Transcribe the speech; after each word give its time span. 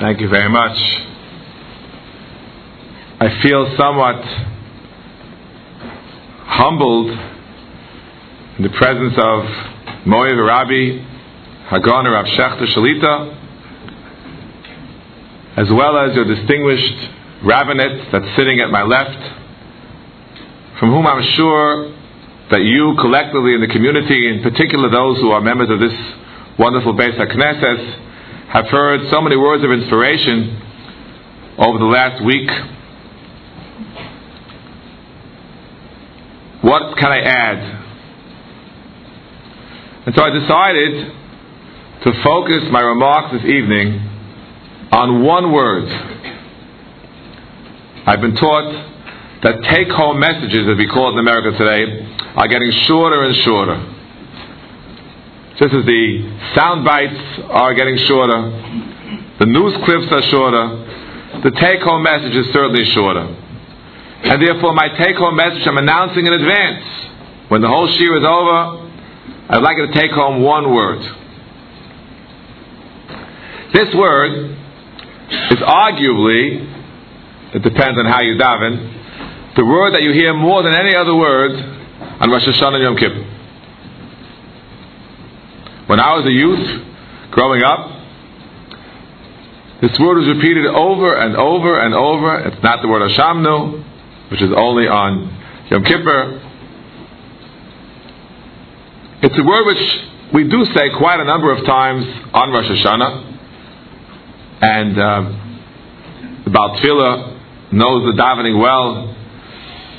Thank 0.00 0.18
you 0.22 0.30
very 0.30 0.48
much. 0.48 0.78
I 3.20 3.42
feel 3.42 3.76
somewhat 3.76 4.24
humbled 6.46 7.10
in 8.56 8.62
the 8.62 8.70
presence 8.78 9.12
of 9.18 9.44
Moev 10.06 10.40
Rabbi 10.40 11.04
Hagon 11.68 12.06
Rav 12.06 12.24
Schachter 12.24 12.64
Shalita, 12.74 13.36
as 15.58 15.68
well 15.70 15.98
as 15.98 16.16
your 16.16 16.24
distinguished 16.24 17.10
rabbinate 17.44 18.10
that's 18.10 18.36
sitting 18.36 18.58
at 18.60 18.70
my 18.70 18.84
left, 18.84 19.20
from 20.78 20.92
whom 20.92 21.06
I'm 21.06 21.22
sure 21.36 21.92
that 22.52 22.62
you 22.62 22.96
collectively 22.98 23.52
in 23.52 23.60
the 23.60 23.68
community, 23.68 24.30
in 24.30 24.42
particular 24.42 24.88
those 24.88 25.18
who 25.18 25.30
are 25.30 25.42
members 25.42 25.68
of 25.68 25.78
this 25.78 25.92
wonderful 26.58 26.94
Beis 26.94 27.18
HaKnesses, 27.18 28.06
have 28.50 28.66
heard 28.66 29.08
so 29.10 29.20
many 29.20 29.36
words 29.36 29.62
of 29.62 29.70
inspiration 29.70 30.60
over 31.56 31.78
the 31.78 31.84
last 31.84 32.24
week. 32.24 32.50
What 36.62 36.98
can 36.98 37.12
I 37.12 37.20
add? 37.20 37.58
And 40.06 40.14
so 40.16 40.22
I 40.22 40.30
decided 40.30 41.12
to 42.02 42.22
focus 42.24 42.64
my 42.72 42.80
remarks 42.80 43.34
this 43.34 43.44
evening 43.44 44.00
on 44.90 45.22
one 45.22 45.52
word. 45.52 45.88
I've 48.04 48.20
been 48.20 48.34
taught 48.34 48.72
that 49.44 49.62
take 49.70 49.88
home 49.90 50.18
messages, 50.18 50.66
as 50.68 50.76
we 50.76 50.88
call 50.88 51.10
it 51.10 51.12
in 51.12 51.18
America 51.20 51.56
today, 51.56 52.16
are 52.34 52.48
getting 52.48 52.72
shorter 52.88 53.22
and 53.22 53.36
shorter. 53.36 53.99
Just 55.60 55.74
as 55.74 55.84
the 55.84 56.40
sound 56.56 56.86
bites 56.86 57.20
are 57.50 57.74
getting 57.74 57.98
shorter, 58.08 58.40
the 59.40 59.44
news 59.44 59.74
clips 59.84 60.10
are 60.10 60.22
shorter, 60.22 61.42
the 61.44 61.50
take 61.50 61.80
home 61.82 62.02
message 62.02 62.34
is 62.34 62.46
certainly 62.54 62.82
shorter. 62.86 63.28
And 64.24 64.40
therefore, 64.40 64.72
my 64.72 64.88
take 64.88 65.16
home 65.16 65.36
message 65.36 65.66
I'm 65.66 65.76
announcing 65.76 66.24
in 66.24 66.32
advance. 66.32 66.84
When 67.48 67.60
the 67.60 67.68
whole 67.68 67.90
year 67.90 68.16
is 68.16 68.24
over, 68.24 68.88
I'd 69.50 69.62
like 69.62 69.76
you 69.76 69.86
to 69.86 69.92
take 69.92 70.12
home 70.12 70.42
one 70.42 70.72
word. 70.72 71.02
This 73.74 73.94
word 73.94 74.56
is 75.50 75.58
arguably, 75.58 77.54
it 77.54 77.62
depends 77.62 77.98
on 77.98 78.06
how 78.06 78.22
you 78.22 78.36
daven, 78.36 79.56
the 79.56 79.66
word 79.66 79.92
that 79.92 80.02
you 80.02 80.12
hear 80.12 80.32
more 80.32 80.62
than 80.62 80.74
any 80.74 80.94
other 80.94 81.14
word 81.14 81.52
on 81.52 82.30
Rosh 82.30 82.46
Hashanah 82.48 82.76
and 82.76 82.82
Yom 82.82 82.96
Kippur. 82.96 83.39
When 85.90 85.98
I 85.98 86.14
was 86.14 86.24
a 86.24 86.30
youth, 86.30 86.86
growing 87.32 87.64
up, 87.64 87.80
this 89.82 89.98
word 89.98 90.18
was 90.18 90.28
repeated 90.28 90.64
over 90.66 91.16
and 91.16 91.34
over 91.34 91.80
and 91.80 91.92
over. 91.94 92.46
It's 92.46 92.62
not 92.62 92.80
the 92.80 92.86
word 92.86 93.10
Hashamnu, 93.10 94.30
which 94.30 94.40
is 94.40 94.52
only 94.56 94.86
on 94.86 95.66
Yom 95.68 95.82
Kippur. 95.82 96.42
It's 99.22 99.36
a 99.36 99.42
word 99.42 99.66
which 99.66 100.32
we 100.32 100.48
do 100.48 100.64
say 100.66 100.90
quite 100.96 101.18
a 101.18 101.24
number 101.24 101.50
of 101.50 101.66
times 101.66 102.06
on 102.34 102.52
Rosh 102.52 102.70
Hashanah. 102.70 103.38
And 104.60 104.96
uh, 104.96 105.22
Baal 106.52 106.76
Tefillah 106.76 107.72
knows 107.72 108.14
the 108.14 108.22
davening 108.22 108.62
well, 108.62 109.12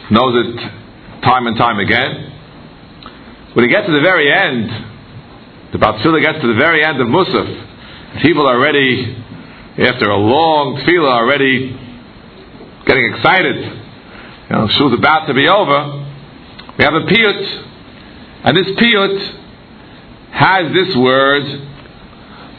knows 0.10 0.46
it 0.48 0.56
time 1.22 1.48
and 1.48 1.58
time 1.58 1.80
again. 1.80 2.32
When 3.56 3.66
he 3.66 3.70
gets 3.70 3.88
to 3.88 3.92
the 3.92 4.00
very 4.00 4.32
end, 4.32 4.91
the 5.72 5.78
Batzila 5.78 6.22
gets 6.22 6.42
to 6.42 6.48
the 6.48 6.60
very 6.60 6.84
end 6.84 7.00
of 7.00 7.08
Musaf, 7.08 8.22
people 8.22 8.46
are 8.46 8.56
already, 8.56 9.16
after 9.78 10.10
a 10.10 10.18
long 10.18 10.76
tefillah, 10.78 11.12
already 11.12 11.80
getting 12.86 13.14
excited. 13.14 13.56
You 13.56 14.56
know, 14.56 14.68
Shul's 14.68 14.94
about 14.94 15.28
to 15.28 15.34
be 15.34 15.48
over. 15.48 16.08
We 16.78 16.84
have 16.84 16.94
a 16.94 17.02
piyut, 17.02 17.64
and 18.44 18.58
this 18.58 18.68
piyut 18.76 19.38
has 20.32 20.74
this 20.74 20.96
word 20.96 21.44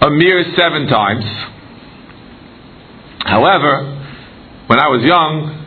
a 0.01 0.11
mere 0.11 0.45
seven 0.57 0.87
times. 0.87 1.25
However, 3.21 4.03
when 4.67 4.79
I 4.79 4.89
was 4.89 5.03
young, 5.03 5.63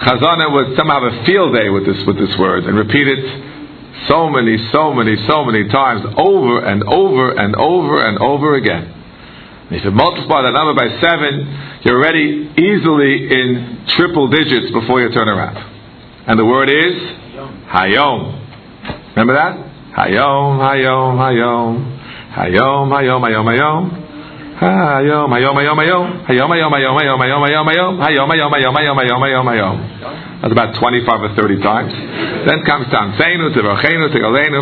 Chazana 0.00 0.52
would 0.52 0.76
somehow 0.76 1.02
have 1.02 1.12
a 1.12 1.24
field 1.24 1.54
day 1.54 1.68
with 1.68 1.86
this 1.86 2.04
with 2.06 2.18
this 2.18 2.36
word 2.38 2.64
and 2.64 2.76
repeat 2.76 3.06
it 3.06 3.49
so 4.08 4.28
many, 4.28 4.56
so 4.72 4.92
many, 4.92 5.16
so 5.28 5.44
many 5.44 5.68
times 5.68 6.04
over 6.16 6.64
and 6.64 6.82
over 6.84 7.32
and 7.32 7.54
over 7.56 8.06
and 8.06 8.18
over 8.18 8.54
again. 8.56 8.84
And 9.70 9.78
if 9.78 9.84
you 9.84 9.90
multiply 9.90 10.42
that 10.42 10.52
number 10.52 10.74
by 10.74 11.00
seven, 11.00 11.80
you're 11.82 11.96
already 11.96 12.50
easily 12.58 13.30
in 13.30 13.86
triple 13.96 14.28
digits 14.28 14.72
before 14.72 15.00
you 15.00 15.10
turn 15.12 15.28
around. 15.28 15.56
And 16.26 16.38
the 16.38 16.44
word 16.44 16.68
is 16.68 16.94
Hayom. 17.70 19.14
Remember 19.16 19.34
that? 19.34 19.56
Hayom, 19.96 20.58
Hayom, 20.58 21.18
Hayom, 21.18 22.00
Hayom, 22.34 22.90
Hayom, 22.90 23.20
Hayom, 23.22 23.46
Hayom. 23.46 23.99
היום, 24.59 25.33
היום, 25.33 25.57
היום, 25.57 25.79
היום, 25.79 26.07
היום, 26.27 26.51
היום, 26.51 26.73
היום, 26.73 26.97
היום, 26.97 27.43
היום, 27.43 27.43
היום, 27.43 27.69
היום, 27.69 28.01
היום, 28.01 28.31
היום, 28.31 28.53
היום, 28.53 28.77
היום, 28.77 28.99
היום, 28.99 29.23
היום, 29.23 29.47
היום. 29.47 29.75
That's 30.41 30.51
about 30.51 30.75
25 30.75 31.21
or 31.23 31.29
30 31.35 31.59
times. 31.59 31.93
Then 32.47 32.63
comes 32.63 32.87
Tanseinu, 32.87 33.51
Tivochenu, 33.53 34.13
Tigalenu. 34.13 34.61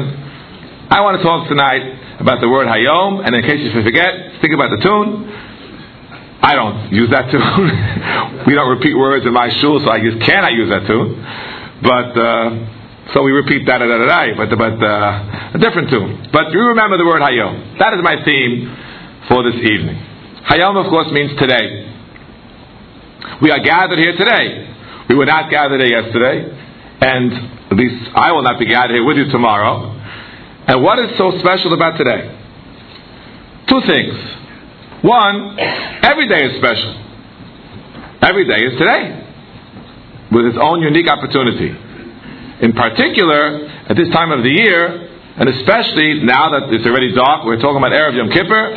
I 0.90 1.02
want 1.02 1.18
to 1.18 1.24
talk 1.24 1.48
tonight 1.48 2.20
about 2.20 2.42
the 2.42 2.50
word 2.50 2.68
Hayom, 2.68 3.26
and 3.26 3.36
in 3.36 3.42
case 3.44 3.60
you 3.60 3.72
forget, 3.84 4.42
think 4.42 4.54
about 4.54 4.70
the 4.72 4.82
tune. 4.82 5.30
I 6.42 6.56
don't 6.56 6.92
use 6.92 7.10
that 7.12 7.30
tune. 7.30 7.68
we 8.48 8.54
don't 8.56 8.70
repeat 8.70 8.96
words 8.98 9.26
in 9.26 9.34
my 9.34 9.50
shul, 9.62 9.80
so 9.84 9.90
I 9.90 10.00
just 10.00 10.20
cannot 10.26 10.54
use 10.54 10.70
that 10.70 10.88
tune. 10.88 11.22
But, 11.82 12.12
uh, 12.18 13.14
so 13.14 13.22
we 13.24 13.32
repeat 13.32 13.66
da 13.66 13.78
da 13.78 13.86
da 13.86 13.98
da 13.98 14.08
da, 14.10 14.22
but, 14.38 14.50
but 14.58 14.76
uh, 14.82 15.54
a 15.54 15.60
different 15.60 15.90
tune. 15.90 16.30
But 16.32 16.52
you 16.52 16.62
remember 16.74 16.98
the 16.98 17.06
word 17.06 17.22
Hayom. 17.22 17.78
That 17.80 17.94
is 17.94 18.02
my 18.02 18.24
theme 18.26 18.74
for 19.29 19.43
this 19.45 19.61
evening. 19.61 19.97
Hayom, 20.49 20.83
of 20.83 20.89
course, 20.91 21.13
means 21.13 21.39
today. 21.39 21.95
We 23.43 23.51
are 23.51 23.61
gathered 23.61 23.99
here 23.99 24.17
today. 24.17 24.75
We 25.09 25.15
were 25.15 25.27
not 25.27 25.51
gathered 25.51 25.81
here 25.81 26.03
yesterday, 26.03 26.49
and 27.01 27.33
at 27.71 27.77
least 27.77 28.11
I 28.15 28.33
will 28.33 28.43
not 28.43 28.59
be 28.59 28.67
gathered 28.67 28.95
here 28.97 29.05
with 29.05 29.19
you 29.19 29.31
tomorrow. 29.31 29.93
And 30.67 30.83
what 30.83 30.99
is 30.99 31.17
so 31.17 31.39
special 31.39 31.73
about 31.75 31.97
today? 31.97 32.35
Two 33.69 33.81
things. 33.87 34.15
One, 35.05 35.59
every 36.03 36.27
day 36.29 36.45
is 36.47 36.57
special. 36.59 37.05
Every 38.23 38.49
day 38.49 38.65
is 38.65 38.79
today, 38.79 39.25
with 40.33 40.47
its 40.47 40.59
own 40.61 40.83
unique 40.83 41.09
opportunity. 41.09 41.71
In 42.61 42.73
particular, 42.73 43.69
at 43.89 43.97
this 43.97 44.09
time 44.11 44.33
of 44.33 44.43
the 44.43 44.51
year, 44.51 45.09
and 45.39 45.49
especially 45.49 46.25
now 46.25 46.51
that 46.51 46.75
it's 46.75 46.85
already 46.85 47.15
dark, 47.15 47.45
we're 47.45 47.61
talking 47.61 47.79
about 47.79 47.93
Erev 47.93 48.17
Yom 48.17 48.29
Kippur, 48.31 48.75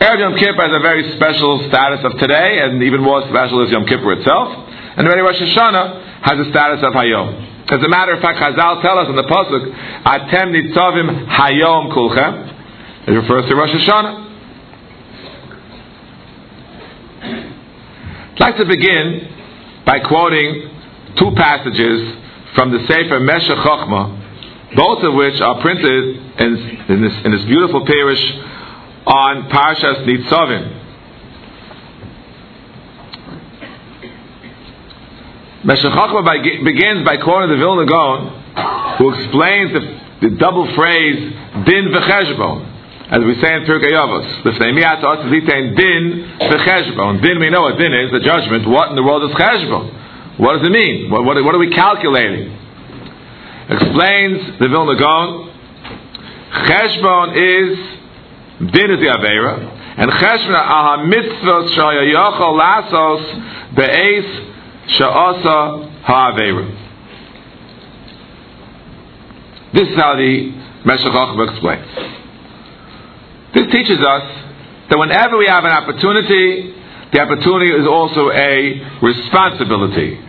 Erev 0.00 0.18
Yom 0.18 0.34
Kippur 0.38 0.62
has 0.62 0.72
a 0.72 0.80
very 0.80 1.12
special 1.12 1.68
status 1.68 2.00
of 2.04 2.18
today, 2.18 2.58
and 2.62 2.82
even 2.82 3.02
more 3.02 3.20
special 3.28 3.62
is 3.66 3.70
Yom 3.70 3.84
Kippur 3.84 4.12
itself. 4.12 4.48
And 4.96 5.06
the 5.06 5.10
Rosh 5.10 5.36
Hashanah 5.36 6.22
has 6.22 6.46
a 6.46 6.50
status 6.50 6.80
of 6.82 6.94
Hayom. 6.94 7.70
As 7.70 7.84
a 7.84 7.88
matter 7.88 8.12
of 8.12 8.20
fact, 8.22 8.40
Chazal 8.40 8.80
tell 8.80 8.98
us 8.98 9.08
in 9.10 9.16
the 9.16 9.24
pasuk, 9.24 9.74
"Atem 10.04 10.56
nitzavim 10.56 11.26
Hayom 11.28 11.92
kulchem." 11.92 12.52
It 13.08 13.12
refers 13.12 13.44
to 13.50 13.54
Rosh 13.54 13.70
Hashanah. 13.70 14.26
I'd 18.32 18.40
like 18.40 18.56
to 18.56 18.64
begin 18.64 19.28
by 19.84 20.00
quoting 20.00 20.70
two 21.16 21.30
passages 21.32 22.16
from 22.54 22.72
the 22.72 22.86
Sefer 22.86 23.20
Meshech 23.20 23.58
Chochmah, 23.58 24.16
both 24.76 25.02
of 25.04 25.12
which 25.12 25.38
are 25.42 25.60
printed 25.60 26.16
in, 26.40 26.56
in, 26.88 27.02
this, 27.02 27.12
in 27.26 27.32
this 27.32 27.44
beautiful 27.44 27.84
parish 27.84 28.34
on 29.06 29.48
Parshas 29.50 30.04
Nitzavim. 30.06 30.78
Meshech 35.64 36.64
begins 36.64 37.04
by 37.04 37.18
quoting 37.18 37.50
the 37.50 37.56
Vilna 37.56 37.84
Gaon, 37.84 38.96
who 38.96 39.12
explains 39.12 39.72
the, 39.72 40.28
the 40.28 40.36
double 40.36 40.66
phrase 40.74 41.34
din 41.66 41.88
v'cheshbon, 41.92 42.64
as 43.10 43.22
we 43.24 43.34
say 43.42 43.54
in 43.56 43.64
Pirkei 43.64 43.92
Avos. 43.92 44.42
Din 45.76 46.36
v'cheshbon. 46.40 47.20
Din, 47.22 47.38
we 47.40 47.50
know 47.50 47.62
what 47.62 47.76
din 47.76 47.92
is, 47.92 48.10
the 48.10 48.20
judgment. 48.20 48.66
What 48.68 48.88
in 48.88 48.96
the 48.96 49.02
world 49.02 49.30
is 49.30 49.36
cheshbon? 49.36 50.38
What 50.38 50.58
does 50.58 50.66
it 50.66 50.72
mean? 50.72 51.10
What, 51.10 51.24
what, 51.24 51.44
what 51.44 51.54
are 51.54 51.58
we 51.58 51.70
calculating? 51.74 52.56
Explains 53.68 54.58
the 54.60 54.68
Vilna 54.68 54.96
Gaon. 54.96 55.50
Cheshbon 56.52 57.36
is 57.36 57.99
Din 58.60 58.90
is 58.90 59.00
the 59.00 59.06
Aveira. 59.06 59.78
And 59.96 60.10
Cheshbon 60.12 60.54
aha 60.54 60.98
mitzvot 61.08 61.68
shayayachal 61.76 62.60
lasos 62.60 63.74
be'ez 63.74 64.24
sha'asa 64.98 66.02
ha'aveira. 66.02 66.66
This 69.72 69.88
is 69.88 69.96
how 69.96 70.14
the 70.16 70.52
Meshech 70.84 71.48
explains. 71.48 71.86
This 73.54 73.66
teaches 73.72 73.98
us 73.98 74.22
that 74.90 74.98
whenever 74.98 75.38
we 75.38 75.46
have 75.46 75.64
an 75.64 75.72
opportunity, 75.72 76.74
the 77.12 77.20
opportunity 77.20 77.72
is 77.72 77.86
also 77.86 78.30
a 78.30 78.98
responsibility. 79.00 80.20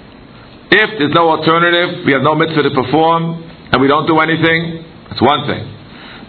If 0.72 1.00
there's 1.00 1.14
no 1.14 1.30
alternative, 1.30 2.06
we 2.06 2.14
have 2.14 2.22
no 2.22 2.36
mitzvah 2.36 2.64
to 2.64 2.72
perform, 2.72 3.44
and 3.72 3.82
we 3.82 3.88
don't 3.88 4.08
do 4.08 4.20
anything, 4.20 4.86
that's 5.10 5.22
one 5.22 5.46
thing. 5.48 5.81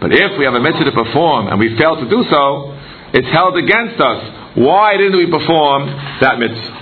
But 0.03 0.13
if 0.13 0.37
we 0.37 0.45
have 0.45 0.55
a 0.55 0.61
mitzvah 0.61 0.85
to 0.85 0.93
perform 0.93 1.47
and 1.47 1.61
we 1.61 1.79
fail 1.79 1.95
to 1.95 2.09
do 2.11 2.25
so, 2.29 2.75
it's 3.15 3.29
held 3.29 3.57
against 3.57 4.01
us. 4.01 4.59
Why 4.59 4.97
didn't 4.97 5.17
we 5.17 5.31
perform 5.31 5.87
that 6.21 6.41
mitzvah? 6.41 6.79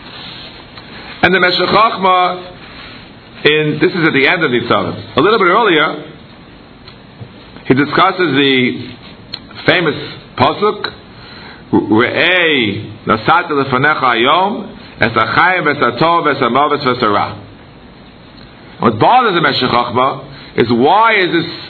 And 1.22 1.34
the 1.34 1.38
Meshech 1.38 1.68
Chochmah, 1.68 3.44
in 3.44 3.78
this 3.78 3.92
is 3.92 4.08
at 4.08 4.14
the 4.14 4.26
end 4.26 4.42
of 4.42 4.50
the 4.50 4.60
Tzavim. 4.60 5.16
A 5.18 5.20
little 5.20 5.38
bit 5.38 5.48
earlier, 5.48 6.12
he 7.66 7.74
discusses 7.74 8.32
the 8.40 8.88
famous 9.66 9.96
pasuk, 10.38 10.92
"Re'ei 11.72 13.04
nasat 13.04 13.50
lefanecha 13.50 14.16
ayom 14.16 14.76
es 14.98 15.12
achayim 15.12 15.64
v'esatov 15.68 16.24
v'esamavis 16.24 16.84
v'esarah." 16.84 17.36
What 18.80 18.98
bothers 18.98 19.34
the 19.34 19.42
Meshech 19.42 19.72
is 20.56 20.72
why 20.72 21.16
is 21.16 21.32
this 21.32 21.69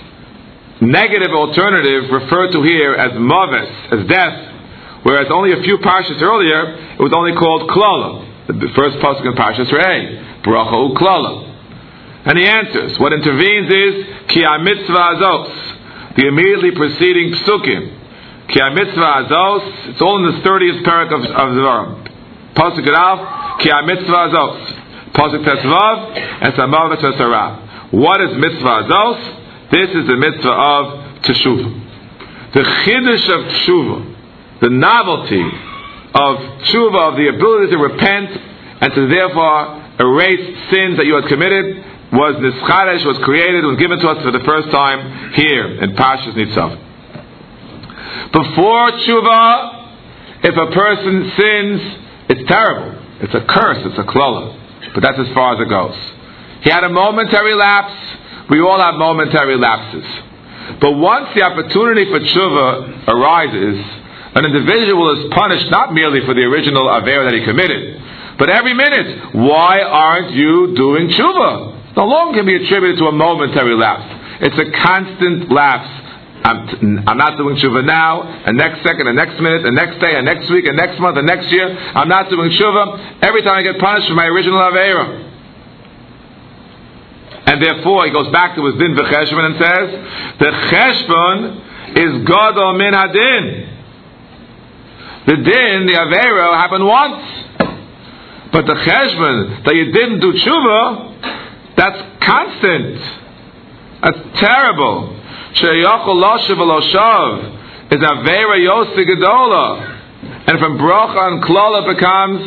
negative 0.81 1.33
alternative 1.33 2.11
referred 2.11 2.53
to 2.53 2.63
here 2.63 2.95
as 2.95 3.13
mavis, 3.21 3.69
as 3.93 4.07
death, 4.09 4.37
whereas 5.05 5.29
only 5.31 5.53
a 5.53 5.63
few 5.63 5.79
parshas 5.79 6.21
earlier 6.21 6.97
it 6.97 7.01
was 7.01 7.13
only 7.13 7.33
called 7.37 7.69
klala. 7.71 8.27
The 8.49 8.73
first 8.75 8.99
pasuk 8.99 9.23
in 9.23 9.35
Parshas 9.39 9.71
Re'ei, 9.71 10.43
bracha 10.43 10.75
uklala. 10.75 11.47
And 12.27 12.37
he 12.37 12.45
answers, 12.45 12.99
what 12.99 13.13
intervenes 13.13 13.71
is 13.71 13.95
ki 14.29 14.43
mitzvah 14.43 15.07
azos, 15.15 16.17
the 16.17 16.27
immediately 16.27 16.73
preceding 16.75 17.33
psukim. 17.33 17.97
Ki 18.49 18.61
mitzvah 18.75 19.25
azos, 19.25 19.91
it's 19.91 20.03
all 20.03 20.19
in 20.19 20.35
the 20.35 20.41
30th 20.43 20.83
parak 20.83 21.15
of, 21.15 21.23
of 21.31 21.49
Dvarim. 21.55 22.55
Pasuk 22.55 22.87
Rav, 22.89 23.61
ki 23.61 23.71
mitzvah 23.87 24.29
azos. 24.29 24.81
Pasuk 25.15 25.45
Tesvav, 25.47 26.17
and 26.43 26.55
Samav. 26.55 27.93
What 27.93 28.21
is 28.21 28.37
mitzvah 28.37 28.83
azos? 28.83 29.41
This 29.71 29.91
is 29.91 30.07
the 30.07 30.17
mitzvah 30.17 30.51
of 30.51 30.85
teshuvah. 31.23 32.53
The 32.55 32.63
chiddush 32.63 33.29
of 33.29 33.41
teshuvah, 33.53 34.17
the 34.63 34.71
novelty 34.71 35.43
of 36.15 36.37
tshuva, 36.67 37.11
of 37.11 37.17
the 37.17 37.29
ability 37.29 37.71
to 37.71 37.79
repent 37.79 38.31
and 38.81 38.95
to 38.95 39.07
therefore 39.09 39.81
erase 40.01 40.59
sins 40.73 40.97
that 40.97 41.07
you 41.07 41.15
had 41.15 41.27
committed, 41.27 41.85
was 42.13 42.35
nischaresh, 42.37 43.07
was 43.07 43.19
created, 43.19 43.65
was 43.65 43.79
given 43.79 44.01
to 44.01 44.09
us 44.09 44.23
for 44.25 44.33
the 44.33 44.41
first 44.45 44.71
time 44.71 45.33
here 45.35 45.81
in 45.83 45.95
Pashas 45.95 46.35
Nitzav. 46.35 46.89
Before 48.33 48.91
tshuva, 48.91 49.81
if 50.43 50.57
a 50.57 50.67
person 50.73 51.33
sins, 51.37 51.81
it's 52.31 52.49
terrible. 52.49 52.99
It's 53.21 53.35
a 53.35 53.45
curse. 53.47 53.79
It's 53.85 53.99
a 53.99 54.03
klala. 54.03 54.57
But 54.95 55.03
that's 55.03 55.19
as 55.19 55.29
far 55.35 55.55
as 55.55 55.61
it 55.61 55.69
goes. 55.69 55.95
He 56.63 56.71
had 56.71 56.83
a 56.83 56.89
momentary 56.89 57.55
lapse. 57.55 57.95
We 58.51 58.61
all 58.61 58.81
have 58.81 58.95
momentary 58.97 59.57
lapses. 59.57 60.05
But 60.81 60.93
once 60.93 61.29
the 61.35 61.43
opportunity 61.43 62.05
for 62.11 62.21
tshuva 62.21 63.09
arises, 63.09 63.79
an 64.35 64.45
individual 64.45 65.19
is 65.19 65.33
punished 65.33 65.71
not 65.71 65.95
merely 65.95 66.21
for 66.27 66.35
the 66.35 66.43
original 66.43 66.91
aver 66.91 67.25
that 67.25 67.35
he 67.35 67.45
committed, 67.45 68.03
but 68.39 68.51
every 68.51 68.75
minute. 68.75 69.35
Why 69.35 69.81
aren't 69.83 70.33
you 70.33 70.75
doing 70.75 71.09
tshuva? 71.09 71.97
No 71.97 72.07
longer 72.07 72.39
can 72.39 72.47
be 72.47 72.55
attributed 72.55 72.99
to 72.99 73.07
a 73.07 73.13
momentary 73.13 73.77
lapse. 73.77 74.07
It's 74.43 74.59
a 74.59 74.71
constant 74.83 75.51
lapse. 75.51 75.91
I'm, 76.43 77.05
I'm 77.07 77.19
not 77.19 77.37
doing 77.37 77.57
tshuva 77.57 77.85
now, 77.85 78.23
and 78.23 78.57
next 78.57 78.83
second, 78.83 79.07
and 79.09 79.17
next 79.17 79.39
minute, 79.41 79.67
and 79.67 79.77
next 79.77 80.01
day, 80.01 80.17
and 80.17 80.25
next 80.25 80.49
week, 80.51 80.65
and 80.67 80.77
next 80.77 80.99
month, 80.99 81.19
and 81.19 81.27
next 81.27 81.51
year. 81.53 81.69
I'm 81.69 82.09
not 82.09 82.31
doing 82.31 82.51
tshuva. 82.51 83.23
Every 83.23 83.43
time 83.43 83.57
I 83.57 83.63
get 83.63 83.79
punished 83.79 84.09
for 84.09 84.15
my 84.15 84.27
original 84.27 84.59
avera. 84.59 85.30
And 87.51 87.61
therefore, 87.61 88.07
he 88.07 88.13
goes 88.13 88.31
back 88.31 88.55
to 88.55 88.65
his 88.65 88.77
din 88.77 88.95
v'cheshbon 88.95 89.45
and 89.45 89.57
says, 89.59 90.39
the 90.39 90.51
cheshbon 90.71 91.39
is 91.99 92.25
gadol 92.25 92.75
min 92.75 92.95
hadin. 92.95 93.67
The 95.27 95.35
din, 95.35 95.87
the 95.87 95.95
Avera, 95.95 96.55
happened 96.61 96.87
once. 96.87 97.25
But 98.53 98.67
the 98.67 98.75
cheshbon 98.75 99.65
that 99.65 99.75
you 99.75 99.91
didn't 99.91 100.21
do 100.21 100.33
tshuva, 100.33 101.75
that's 101.77 102.25
constant. 102.25 103.01
That's 104.01 104.39
terrible. 104.39 105.21
Sheyachol 105.55 106.23
loshav 106.23 106.57
v'loshav 106.57 107.93
is 107.95 107.99
Avera 107.99 108.59
yosi 108.61 109.05
gedola. 109.09 109.97
And 110.47 110.59
from 110.61 110.79
bracha 110.79 111.33
and 111.33 111.43
klala 111.43 111.85
becomes 111.93 112.43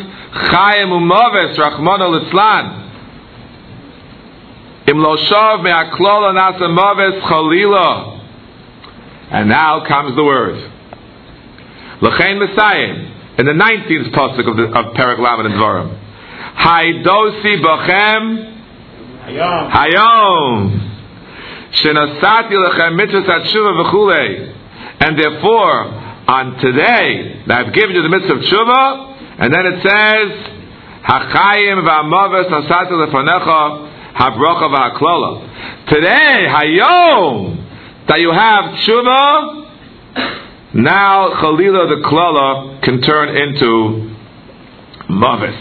chayim 0.50 0.88
umaves 0.88 1.56
rachmana 1.58 2.08
litzlan. 2.08 2.83
Im 4.86 4.96
loshav 4.96 5.62
me'aklala 5.62 6.32
nasa 6.34 6.68
maves 6.68 7.20
chalila. 7.22 8.20
And 9.30 9.48
now 9.48 9.86
comes 9.86 10.14
the 10.14 10.22
word. 10.22 10.70
L'chein 12.02 12.38
Messiah, 12.38 13.14
in 13.38 13.46
the 13.46 13.52
19th 13.52 14.12
pasuk 14.12 14.48
of, 14.48 14.56
the, 14.56 14.64
of 14.64 14.94
Perak 14.94 15.18
Lamed 15.18 15.46
and 15.46 15.54
Dvarim. 15.54 16.00
Haidosi 16.56 17.62
bachem 17.64 18.54
hayom. 19.70 20.90
Shenasati 21.72 22.52
lechem 22.52 22.96
mitzvah 22.96 23.40
tshuva 23.40 23.84
v'chulei. 23.84 24.54
And 25.00 25.18
therefore, 25.18 25.84
on 26.28 26.58
today, 26.58 27.42
I've 27.48 27.72
given 27.72 27.96
you 27.96 28.02
the 28.02 28.08
mitzvah 28.10 28.34
of 28.34 28.40
tshuva, 28.40 29.16
and 29.38 29.52
then 29.52 29.66
it 29.66 29.82
says, 29.82 30.30
Hachayim 31.04 31.82
v'amaves 31.82 32.50
nasati 32.50 32.92
lefanecha 32.92 33.93
habrocha 34.14 34.68
v'haklala. 34.70 35.88
Today, 35.88 36.46
hayom, 36.48 38.06
that 38.08 38.20
you 38.20 38.32
have 38.32 38.64
tshuva, 38.80 39.64
now 40.74 41.34
Khalila 41.34 41.88
the 41.88 42.02
Klala 42.08 42.82
can 42.82 43.00
turn 43.00 43.28
into 43.36 44.14
Mavis. 45.08 45.54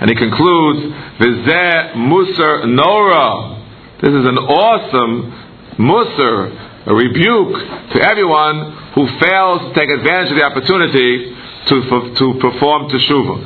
And 0.00 0.10
he 0.10 0.16
concludes, 0.16 0.80
Vizeh 1.18 1.94
Musar 1.94 2.66
Nora. 2.68 3.62
This 4.02 4.10
is 4.10 4.26
an 4.26 4.38
awesome 4.38 5.32
Musar, 5.78 6.86
a 6.86 6.94
rebuke 6.94 7.56
to 7.94 8.02
everyone 8.02 8.72
who 8.94 9.06
fails 9.18 9.60
to 9.60 9.74
take 9.74 9.88
advantage 9.90 10.32
of 10.32 10.38
the 10.38 10.44
opportunity 10.44 11.34
to, 11.66 12.14
to 12.14 12.38
perform 12.40 12.88
Teshuvah. 12.90 13.38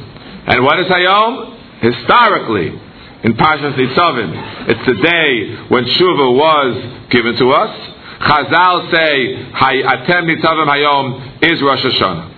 And 0.48 0.64
what 0.64 0.80
is 0.80 0.86
Hayom? 0.86 1.54
Historically, 1.80 2.80
in 3.24 3.34
Parshas 3.34 3.74
Nitzavim, 3.74 4.68
it's 4.68 4.86
the 4.86 4.94
day 4.94 5.56
when 5.68 5.84
Shuvah 5.84 6.36
was 6.36 7.10
given 7.10 7.36
to 7.36 7.50
us. 7.50 7.94
Chazal 8.20 8.90
say, 8.92 9.36
Atem 9.54 10.28
Nitzavim 10.28 10.66
Hayom 10.66 11.42
is 11.42 11.60
Rosh 11.62 11.84
Hashanah. 11.84 12.34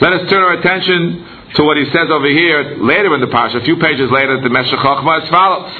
Let 0.00 0.12
us 0.14 0.30
turn 0.30 0.42
our 0.42 0.54
attention 0.54 1.26
to 1.56 1.64
what 1.64 1.76
he 1.76 1.84
says 1.86 2.08
over 2.10 2.26
here 2.26 2.76
later 2.80 3.14
in 3.14 3.20
the 3.20 3.26
Parsha, 3.26 3.60
a 3.60 3.64
few 3.64 3.76
pages 3.76 4.10
later, 4.10 4.40
the 4.40 4.50
Meshech 4.50 4.78
Chochmah 4.78 5.22
as 5.22 5.28
follows. 5.28 5.72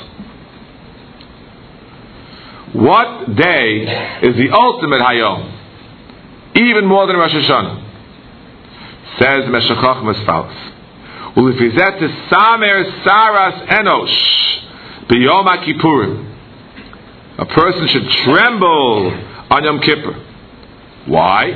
What 2.73 3.35
day 3.37 4.19
is 4.23 4.37
the 4.37 4.51
ultimate 4.53 5.01
Hayom? 5.01 5.59
Even 6.57 6.87
more 6.87 7.07
than 7.07 7.17
Rosh 7.17 7.33
Hashanah. 7.33 7.89
Says 9.19 9.49
Meshech 9.49 9.79
Chochmah 9.79 10.15
as 10.15 10.27
follows. 10.27 10.57
Ulifizet 11.41 11.99
Samer 12.31 12.85
Saras 13.05 13.67
Enosh 13.69 15.09
B'Yom 15.09 15.47
HaKippurim 15.47 16.31
a 17.41 17.47
person 17.47 17.89
should 17.89 18.09
tremble 18.25 19.13
on 19.51 19.65
Yom 19.65 19.81
Kippur. 19.81 20.13
Why? 21.07 21.53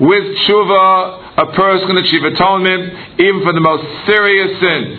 With 0.00 0.24
tshuva, 0.38 1.34
a 1.36 1.46
person 1.52 1.88
can 1.88 1.98
achieve 1.98 2.24
atonement 2.24 3.20
even 3.20 3.42
for 3.42 3.52
the 3.52 3.60
most 3.60 4.06
serious 4.06 4.60
sins. 4.62 4.98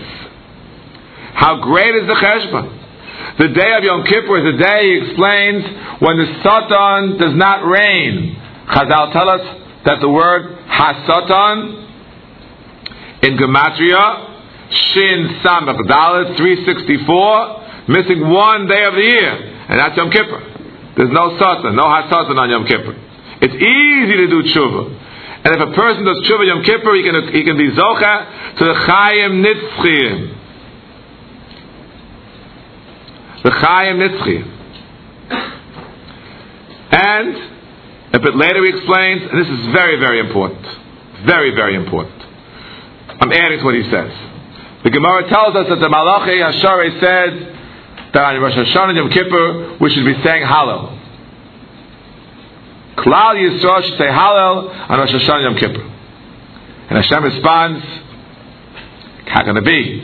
How 1.34 1.60
great 1.64 1.96
is 1.96 2.06
the 2.06 2.14
cheshbon? 2.14 2.78
The 3.40 3.48
day 3.48 3.74
of 3.74 3.84
Yom 3.84 4.04
Kippur 4.06 4.38
is 4.38 4.56
the 4.56 4.64
day, 4.64 4.84
he 4.84 4.98
explains, 5.08 5.64
when 6.02 6.18
the 6.18 6.28
Satan 6.44 7.18
does 7.18 7.36
not 7.36 7.66
reign. 7.66 8.36
Chazal 8.68 9.12
tell 9.12 9.28
us 9.28 9.42
that 9.86 10.00
the 10.00 10.10
word 10.10 10.58
Hasatan 10.68 11.88
in 13.24 13.38
Gematria 13.38 14.32
Shin 14.72 15.42
Samach 15.44 15.80
Dalet 15.84 16.38
364, 16.38 17.90
missing 17.90 18.30
one 18.30 18.68
day 18.68 18.84
of 18.86 18.94
the 18.94 19.02
year, 19.02 19.36
and 19.68 19.80
that's 19.80 19.98
Yom 19.98 20.10
Kippur. 20.12 20.40
There's 20.96 21.12
no 21.12 21.38
Satan, 21.38 21.76
no 21.76 21.84
Hasatan 21.84 22.38
on 22.38 22.50
Yom 22.50 22.66
Kippur. 22.66 22.96
It's 23.42 23.54
easy 23.54 24.18
to 24.18 24.28
do 24.28 24.44
tshuva. 24.44 25.00
And 25.44 25.56
if 25.56 25.62
a 25.70 25.72
person 25.74 26.06
does 26.06 26.22
tshuva 26.24 26.46
Yom 26.48 26.64
Kippur, 26.64 26.96
he 26.96 27.04
can, 27.04 27.34
he 27.34 27.44
can 27.44 27.58
be 27.58 27.72
zocha 27.72 28.58
to 28.58 28.66
the 28.66 28.74
Chayim 28.74 29.44
Nitzchiyim. 29.44 30.38
The 33.44 33.50
Chayim 33.50 33.98
Nitzchiyim. 34.08 34.58
And 36.92 37.36
Uh, 38.14 38.18
A 38.18 38.20
bit 38.20 38.36
later 38.36 38.64
he 38.64 38.70
explains, 38.70 39.22
and 39.32 39.40
this 39.40 39.48
is 39.48 39.66
very, 39.74 40.00
very 40.00 40.20
important. 40.20 40.66
Very, 41.26 41.52
very 41.56 41.76
important. 41.76 42.20
I'm 43.22 43.32
adding 43.32 43.60
to 43.60 43.66
what 43.66 43.76
he 43.76 43.84
says. 43.84 44.12
The 44.84 44.90
Gemara 44.90 45.30
tells 45.30 45.56
us 45.56 45.68
that 45.70 45.80
the 45.80 45.90
Malachi 45.90 46.40
Hashare 46.40 47.00
said 47.00 48.12
that 48.14 48.24
on 48.24 48.42
Rosh 48.42 48.56
Hashanah 48.56 48.90
and 48.90 48.98
Yom 48.98 49.10
Kippur 49.12 49.78
we 49.80 49.90
should 49.92 50.06
be 50.06 50.16
saying 50.24 50.44
Hallel. 50.44 50.98
Klal 52.98 53.36
Yisrael 53.38 53.84
should 53.84 53.98
say 54.00 54.08
Hallel 54.08 54.90
on 54.90 55.00
Rosh 55.00 55.12
Hashanah 55.12 55.46
and 55.46 55.56
Yom 55.56 55.58
Kippur. 55.58 55.84
And 56.90 56.98
Hashem 56.98 57.24
responds, 57.24 57.86
how 59.28 59.44
can 59.44 59.56
it 59.56 59.64
be? 59.66 60.02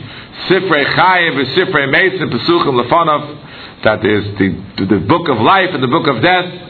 Sifrei 0.48 0.86
Chaim 0.94 1.34
v'Sifrei 1.34 1.90
Mason 1.90 2.30
Pesuchim 2.30 2.80
Lefanov, 2.80 3.82
that 3.82 4.04
is 4.06 4.24
the, 4.38 4.86
the 4.86 5.00
book 5.00 5.28
of 5.28 5.38
life 5.40 5.70
and 5.74 5.82
the 5.82 5.88
book 5.88 6.06
of 6.08 6.22
death 6.22 6.67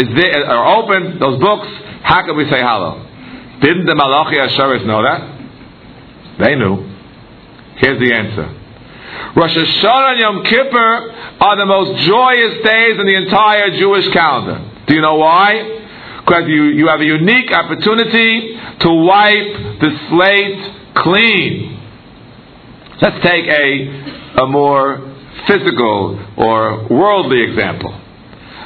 is 0.00 0.08
there, 0.16 0.46
uh, 0.46 0.54
are 0.54 0.82
open, 0.82 1.18
those 1.18 1.38
books, 1.40 1.68
how 2.02 2.24
can 2.24 2.36
we 2.36 2.44
say 2.44 2.56
Hallel? 2.56 3.60
Didn't 3.60 3.84
the 3.84 3.94
Malachi 3.94 4.36
Asheris 4.36 4.86
know 4.86 5.02
that? 5.02 5.20
They 6.40 6.54
knew. 6.54 6.88
Here's 7.76 8.00
the 8.00 8.14
answer. 8.14 8.56
Rosh 9.36 9.54
Hashanah 9.54 10.12
and 10.12 10.20
Yom 10.20 10.44
Kippur 10.44 11.12
are 11.40 11.56
the 11.56 11.66
most 11.66 12.06
joyous 12.06 12.64
days 12.64 12.98
in 12.98 13.06
the 13.06 13.16
entire 13.16 13.76
Jewish 13.78 14.08
calendar. 14.12 14.84
Do 14.86 14.94
you 14.94 15.02
know 15.02 15.16
why? 15.16 15.78
Because 16.24 16.44
you, 16.48 16.64
you 16.64 16.88
have 16.88 17.00
a 17.00 17.04
unique 17.04 17.52
opportunity 17.52 18.58
to 18.80 18.90
wipe 18.90 19.80
the 19.80 19.90
slate 20.08 20.94
clean. 20.96 21.78
Let's 23.02 23.22
take 23.22 23.46
a, 23.46 24.42
a 24.42 24.46
more 24.46 25.14
physical 25.46 26.18
or 26.36 26.88
worldly 26.88 27.42
example. 27.42 27.99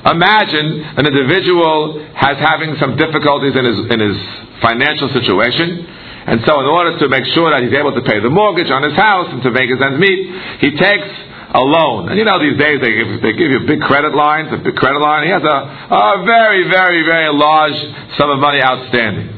Imagine 0.04 0.84
an 0.96 1.06
individual 1.06 2.04
has 2.14 2.36
having 2.38 2.76
some 2.78 2.96
difficulties 2.96 3.56
in 3.56 3.64
his, 3.64 3.78
in 3.90 4.00
his 4.00 4.18
financial 4.60 5.08
situation 5.08 5.86
and 6.26 6.40
so, 6.46 6.58
in 6.60 6.66
order 6.66 6.98
to 7.00 7.08
make 7.08 7.26
sure 7.36 7.52
that 7.52 7.60
he's 7.60 7.76
able 7.76 7.92
to 7.92 8.00
pay 8.00 8.16
the 8.16 8.32
mortgage 8.32 8.72
on 8.72 8.82
his 8.82 8.96
house 8.96 9.28
and 9.28 9.42
to 9.44 9.50
make 9.52 9.68
his 9.68 9.76
ends 9.76 10.00
meet, 10.00 10.24
he 10.64 10.72
takes 10.72 11.12
a 11.52 11.60
loan. 11.60 12.08
And 12.08 12.16
you 12.16 12.24
know, 12.24 12.40
these 12.40 12.56
days 12.56 12.80
they 12.80 12.96
give, 12.96 13.20
they 13.20 13.36
give 13.36 13.52
you 13.52 13.68
big 13.68 13.84
credit 13.84 14.16
lines, 14.16 14.48
a 14.48 14.56
big 14.56 14.74
credit 14.74 15.04
line. 15.04 15.28
He 15.28 15.32
has 15.32 15.44
a, 15.44 15.58
a 15.92 16.24
very, 16.24 16.64
very, 16.72 17.04
very 17.04 17.28
large 17.28 17.76
sum 18.16 18.32
of 18.32 18.40
money 18.40 18.64
outstanding. 18.64 19.36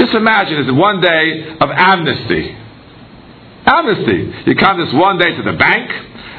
Just 0.00 0.14
imagine 0.16 0.64
it's 0.64 0.72
one 0.72 1.04
day 1.04 1.52
of 1.60 1.68
amnesty. 1.68 2.56
Amnesty. 3.68 4.32
You 4.48 4.56
come 4.56 4.80
this 4.80 4.92
one 4.94 5.18
day 5.18 5.36
to 5.36 5.42
the 5.42 5.52
bank 5.52 5.90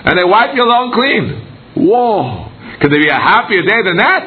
and 0.10 0.18
they 0.18 0.26
wipe 0.26 0.56
your 0.56 0.66
loan 0.66 0.92
clean. 0.92 1.86
Whoa. 1.86 2.47
Could 2.82 2.92
there 2.92 3.02
be 3.02 3.10
a 3.10 3.20
happier 3.20 3.62
day 3.64 3.82
than 3.84 3.98
that? 3.98 4.24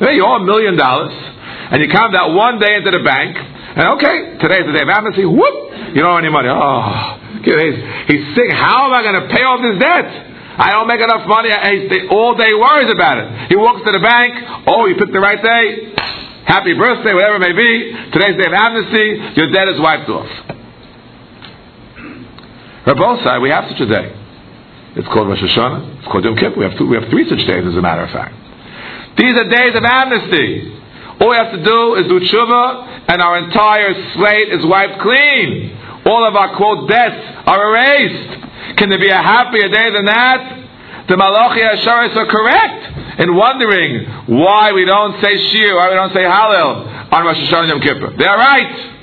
They 0.00 0.14
you 0.14 0.24
owe 0.24 0.36
a 0.36 0.44
million 0.44 0.76
dollars 0.76 1.12
and 1.12 1.82
you 1.82 1.88
come 1.88 2.12
that 2.12 2.30
one 2.30 2.58
day 2.58 2.76
into 2.76 2.90
the 2.90 3.02
bank 3.02 3.36
and 3.70 3.96
okay, 3.96 4.36
today's 4.42 4.66
the 4.66 4.74
day 4.74 4.82
of 4.82 4.90
amnesty. 4.90 5.24
Whoop! 5.24 5.94
You 5.94 6.02
don't 6.02 6.10
have 6.10 6.24
any 6.26 6.32
money. 6.32 6.50
Oh, 6.50 7.22
he's, 7.38 7.78
he's 8.10 8.24
sick. 8.34 8.50
How 8.50 8.90
am 8.90 8.92
I 8.92 9.02
going 9.06 9.14
to 9.22 9.26
pay 9.30 9.46
off 9.46 9.62
this 9.62 9.78
debt? 9.78 10.10
I 10.58 10.74
don't 10.74 10.90
make 10.90 11.00
enough 11.00 11.22
money. 11.30 11.54
All 12.10 12.34
day 12.34 12.50
worries 12.52 12.90
about 12.90 13.22
it. 13.22 13.48
He 13.48 13.56
walks 13.56 13.86
to 13.86 13.92
the 13.94 14.02
bank. 14.02 14.66
Oh, 14.66 14.86
you 14.90 14.98
picked 14.98 15.14
the 15.14 15.22
right 15.22 15.38
day. 15.38 15.94
Happy 16.50 16.74
birthday, 16.74 17.14
whatever 17.14 17.38
it 17.38 17.46
may 17.46 17.54
be. 17.54 17.94
Today's 18.10 18.34
the 18.34 18.42
day 18.42 18.50
of 18.50 18.58
amnesty. 18.58 19.38
Your 19.38 19.50
debt 19.54 19.68
is 19.70 19.78
wiped 19.78 20.10
off. 20.10 20.26
Rabbosai, 22.90 23.40
we 23.40 23.50
have 23.50 23.70
such 23.70 23.80
a 23.80 23.86
day. 23.86 24.19
It's 24.96 25.08
called 25.08 25.28
Rosh 25.28 25.40
Hashanah. 25.40 25.98
It's 25.98 26.08
called 26.08 26.24
Yom 26.24 26.36
Kippur. 26.36 26.58
We 26.58 26.64
have, 26.64 26.80
we 26.80 26.96
have 26.96 27.08
three 27.10 27.28
such 27.28 27.46
days, 27.46 27.66
as 27.66 27.76
a 27.76 27.80
matter 27.80 28.02
of 28.02 28.10
fact. 28.10 28.34
These 29.18 29.34
are 29.34 29.48
days 29.48 29.74
of 29.76 29.84
amnesty. 29.84 30.76
All 31.20 31.30
we 31.30 31.36
have 31.36 31.52
to 31.52 31.62
do 31.62 31.94
is 31.94 32.08
do 32.08 32.18
tshuva, 32.18 33.06
and 33.08 33.22
our 33.22 33.38
entire 33.38 33.94
slate 34.14 34.52
is 34.52 34.64
wiped 34.66 35.00
clean. 35.00 35.76
All 36.06 36.26
of 36.26 36.34
our 36.34 36.56
quote 36.56 36.88
debts 36.88 37.22
are 37.46 37.60
erased. 37.70 38.78
Can 38.78 38.88
there 38.88 38.98
be 38.98 39.10
a 39.10 39.22
happier 39.22 39.68
day 39.68 39.90
than 39.92 40.06
that? 40.06 41.06
The 41.08 41.16
Malachi 41.16 41.60
Asharis 41.60 42.16
are 42.16 42.26
correct 42.26 43.20
in 43.20 43.34
wondering 43.34 44.06
why 44.40 44.72
we 44.72 44.84
don't 44.84 45.20
say 45.22 45.36
Shir, 45.50 45.76
why 45.76 45.90
we 45.90 45.94
don't 45.94 46.14
say 46.14 46.22
Hallel 46.22 47.12
on 47.12 47.26
Rosh 47.26 47.36
Hashanah 47.36 47.68
Yom 47.68 47.80
Kippur. 47.80 48.16
They 48.16 48.24
are 48.24 48.38
right. 48.38 48.99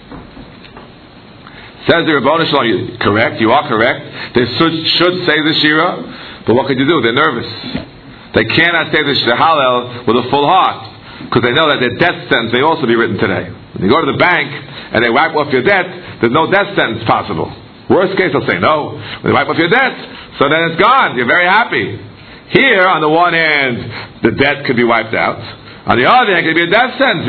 Says 1.88 2.03
the 2.03 2.20
Rabbanu 2.20 2.51
Shalom, 2.51 3.00
correct, 3.00 3.39
you 3.39 3.51
are 3.51 3.63
correct. 3.67 4.36
They 4.36 4.46
should, 4.60 4.75
should 5.00 5.15
say 5.24 5.39
the 5.39 5.56
Shira, 5.63 6.44
but 6.46 6.53
what 6.53 6.67
could 6.67 6.77
you 6.77 6.88
do? 6.88 7.00
They're 7.00 7.15
nervous. 7.15 7.48
They 8.36 8.44
cannot 8.44 8.91
say 8.91 9.03
the 9.08 9.15
Hallel 9.39 10.06
with 10.06 10.20
a 10.20 10.29
full 10.29 10.46
heart 10.46 10.84
because 11.32 11.44
they 11.44 11.56
know 11.56 11.72
that 11.72 11.79
their 11.79 11.96
death 11.96 12.27
sentence 12.29 12.51
may 12.51 12.62
also 12.62 12.86
be 12.86 12.96
written 12.96 13.17
today. 13.17 13.50
When 13.74 13.88
you 13.88 13.89
go 13.89 14.03
to 14.03 14.12
the 14.12 14.20
bank 14.20 14.51
and 14.94 15.00
they 15.03 15.10
wipe 15.10 15.32
off 15.36 15.48
your 15.51 15.63
debt, 15.63 16.20
there's 16.20 16.34
no 16.34 16.51
death 16.51 16.75
sentence 16.75 17.08
possible. 17.08 17.48
Worst 17.89 18.17
case, 18.17 18.36
they'll 18.36 18.48
say 18.48 18.60
no. 18.60 19.00
They 19.24 19.32
wipe 19.32 19.48
off 19.48 19.58
your 19.58 19.72
debt, 19.72 19.96
so 20.39 20.50
then 20.51 20.72
it's 20.72 20.79
gone. 20.79 21.15
You're 21.15 21.25
very 21.25 21.48
happy. 21.48 22.03
Here, 22.51 22.84
on 22.84 23.00
the 23.00 23.10
one 23.10 23.34
hand, 23.34 24.24
the 24.24 24.32
debt 24.32 24.65
could 24.65 24.75
be 24.75 24.84
wiped 24.84 25.15
out. 25.15 25.39
On 25.88 25.98
the 25.98 26.03
other 26.03 26.36
hand, 26.36 26.46
it 26.46 26.50
could 26.50 26.60
be 26.60 26.63
a 26.63 26.70
death 26.70 27.00
sentence. 27.00 27.24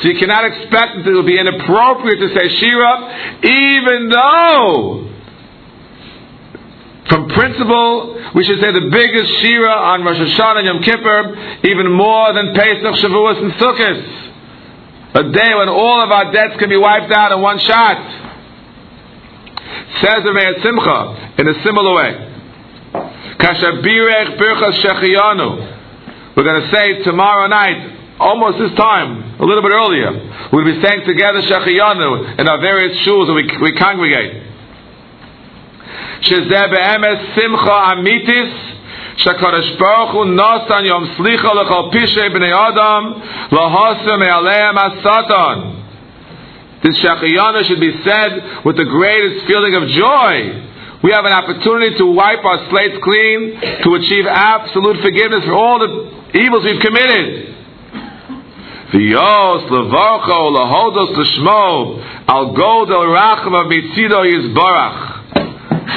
So 0.00 0.08
you 0.08 0.18
cannot 0.18 0.44
expect 0.46 0.96
that 0.96 1.06
it 1.06 1.12
will 1.12 1.22
be 1.28 1.38
inappropriate 1.38 2.20
to 2.20 2.28
say 2.32 2.48
Shira, 2.56 3.38
even 3.44 4.08
though 4.08 5.10
from 7.08 7.28
principle, 7.28 8.16
we 8.34 8.44
should 8.44 8.60
say 8.60 8.72
the 8.72 8.88
biggest 8.90 9.30
Shira 9.42 9.70
on 9.92 10.04
Rosh 10.04 10.16
Hashanah 10.16 10.58
and 10.60 10.66
Yom 10.66 10.82
Kippur, 10.82 11.36
even 11.68 11.92
more 11.92 12.32
than 12.32 12.54
Pesach, 12.54 12.94
Shavuos, 13.04 13.42
and 13.42 13.52
Sukkot. 13.52 14.20
A 15.16 15.22
day 15.30 15.54
when 15.54 15.68
all 15.68 16.00
of 16.02 16.10
our 16.10 16.32
debts 16.32 16.56
can 16.58 16.70
be 16.70 16.78
wiped 16.78 17.12
out 17.12 17.30
in 17.30 17.42
one 17.42 17.58
shot. 17.58 17.98
Says 20.00 20.24
the 20.24 20.32
Meir 20.32 20.54
Simcha 20.62 21.34
in 21.38 21.46
a 21.46 21.62
similar 21.62 21.94
way. 21.94 22.30
Kashabirech 23.38 24.38
Birchas 24.38 24.82
Shechiyanu. 24.82 25.73
We're 26.35 26.43
going 26.43 26.61
to 26.61 26.71
say 26.71 27.03
tomorrow 27.03 27.47
night, 27.47 27.79
almost 28.19 28.57
this 28.59 28.73
time, 28.77 29.39
a 29.39 29.45
little 29.45 29.61
bit 29.61 29.71
earlier, 29.71 30.11
we'll 30.51 30.65
be 30.65 30.81
saying 30.81 31.05
together 31.05 31.41
Shechiyanu 31.41 32.39
in 32.39 32.47
our 32.47 32.59
various 32.59 32.97
shuls 33.05 33.27
that 33.27 33.33
we, 33.33 33.45
we 33.61 33.71
congregate. 33.77 34.45
שזה 36.21 36.67
באמת 36.71 37.17
שמחה 37.35 37.91
אמיתיס 37.93 38.53
שהקדוש 39.17 39.71
ברוך 39.71 40.11
הוא 40.11 40.25
נוסן 40.25 40.85
יום 40.85 41.05
סליחה 41.17 41.53
לכל 41.53 41.81
פשעי 41.91 42.29
בני 42.29 42.53
אדם 42.53 43.11
להוסר 43.51 44.17
מעליהם 44.17 44.77
השטן 44.77 45.59
This 46.81 46.97
Shechiyana 46.99 47.65
should 47.65 47.81
be 47.81 47.91
said 48.03 48.63
with 48.63 48.77
the 48.77 48.85
greatest 48.85 49.45
feeling 49.47 49.75
of 49.75 49.83
joy. 49.89 50.63
We 51.03 51.11
have 51.11 51.25
an 51.25 51.33
opportunity 51.33 51.97
to 51.97 52.05
wipe 52.05 52.43
our 52.45 52.69
slates 52.69 52.97
clean, 53.03 53.59
to 53.83 53.95
achieve 53.95 54.25
absolute 54.25 55.01
forgiveness 55.01 55.43
for 55.43 55.55
all 55.55 55.79
the 55.79 55.91
evils 56.34 56.64
we've 56.64 56.80
committed. 56.80 57.54
V'yos 58.92 59.68
levarcho 59.70 60.50
lahodos 60.54 61.16
l'shmo 61.16 62.02
al 62.28 62.54
godel 62.54 63.06
rachma 63.14 63.64
mitzido 63.64 64.24
yizbarach. 64.24 65.12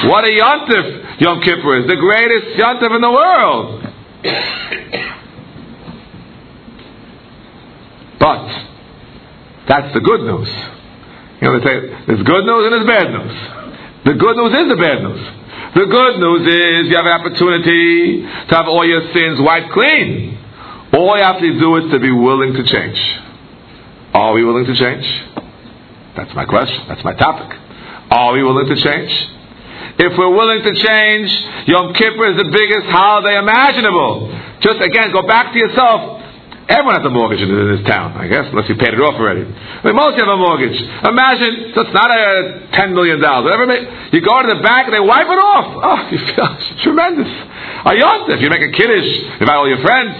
What 0.08 0.24
a 0.24 0.28
Yontif 0.28 1.20
Yom 1.20 1.40
Kippur 1.42 1.78
is, 1.78 1.86
the 1.86 1.96
greatest 1.96 2.58
Yontif 2.58 2.94
in 2.94 3.00
the 3.00 3.10
world. 3.10 3.84
But 8.20 8.48
that's 9.68 9.94
the 9.94 10.00
good 10.00 10.22
news. 10.22 10.48
You 11.40 11.48
know, 11.48 11.58
they 11.58 11.64
say 11.64 12.04
there's 12.06 12.22
good 12.22 12.44
news 12.44 12.64
and 12.66 12.72
there's 12.72 12.86
bad 12.86 13.10
news. 13.12 13.36
The 14.04 14.14
good 14.14 14.36
news 14.36 14.52
is 14.54 14.68
the 14.68 14.76
bad 14.76 15.02
news. 15.02 15.20
The 15.78 15.86
good 15.86 16.18
news 16.18 16.42
is 16.42 16.90
you 16.90 16.96
have 16.96 17.06
an 17.06 17.12
opportunity 17.22 18.22
to 18.22 18.54
have 18.56 18.66
all 18.66 18.84
your 18.84 19.14
sins 19.14 19.38
wiped 19.38 19.70
clean. 19.70 20.36
All 20.92 21.16
you 21.16 21.22
have 21.22 21.38
to 21.38 21.58
do 21.60 21.76
is 21.76 21.92
to 21.92 22.00
be 22.00 22.10
willing 22.10 22.52
to 22.54 22.64
change. 22.64 22.98
Are 24.12 24.32
we 24.32 24.42
willing 24.42 24.66
to 24.66 24.74
change? 24.74 25.06
That's 26.16 26.34
my 26.34 26.46
question. 26.46 26.82
That's 26.88 27.04
my 27.04 27.14
topic. 27.14 27.56
Are 28.10 28.32
we 28.32 28.42
willing 28.42 28.66
to 28.66 28.74
change? 28.74 29.12
If 30.00 30.18
we're 30.18 30.34
willing 30.34 30.64
to 30.66 30.74
change, 30.82 31.30
Yom 31.68 31.94
Kippur 31.94 32.26
is 32.26 32.36
the 32.42 32.50
biggest 32.50 32.90
holiday 32.90 33.38
imaginable. 33.38 34.34
Just 34.58 34.80
again, 34.80 35.12
go 35.12 35.22
back 35.28 35.52
to 35.52 35.58
yourself. 35.60 36.17
Everyone 36.68 37.00
has 37.00 37.06
a 37.06 37.08
mortgage 37.08 37.40
in 37.40 37.48
this 37.48 37.80
town, 37.88 38.12
I 38.12 38.28
guess, 38.28 38.44
unless 38.52 38.68
you 38.68 38.76
paid 38.76 38.92
it 38.92 39.00
off 39.00 39.16
already. 39.16 39.40
I 39.40 39.80
mean, 39.88 39.96
most 39.96 40.20
have 40.20 40.28
a 40.28 40.36
mortgage. 40.36 40.76
Imagine, 40.76 41.72
so 41.72 41.80
it's 41.80 41.96
not 41.96 42.12
a 42.12 42.68
$10 42.76 42.92
million. 42.92 43.16
Whatever 43.24 43.72
you 44.12 44.20
go 44.20 44.36
to 44.44 44.48
the 44.52 44.60
bank 44.60 44.84
and 44.84 44.92
they 44.92 45.00
wipe 45.00 45.32
it 45.32 45.40
off. 45.40 45.64
Oh, 45.64 46.00
you 46.12 46.20
feel 46.28 46.44
it's 46.60 46.84
tremendous. 46.84 47.32
A 47.88 47.96
yontif, 47.96 48.44
you 48.44 48.52
make 48.52 48.60
a 48.60 48.72
kiddush, 48.76 49.08
invite 49.40 49.56
all 49.56 49.68
your 49.68 49.80
friends. 49.80 50.12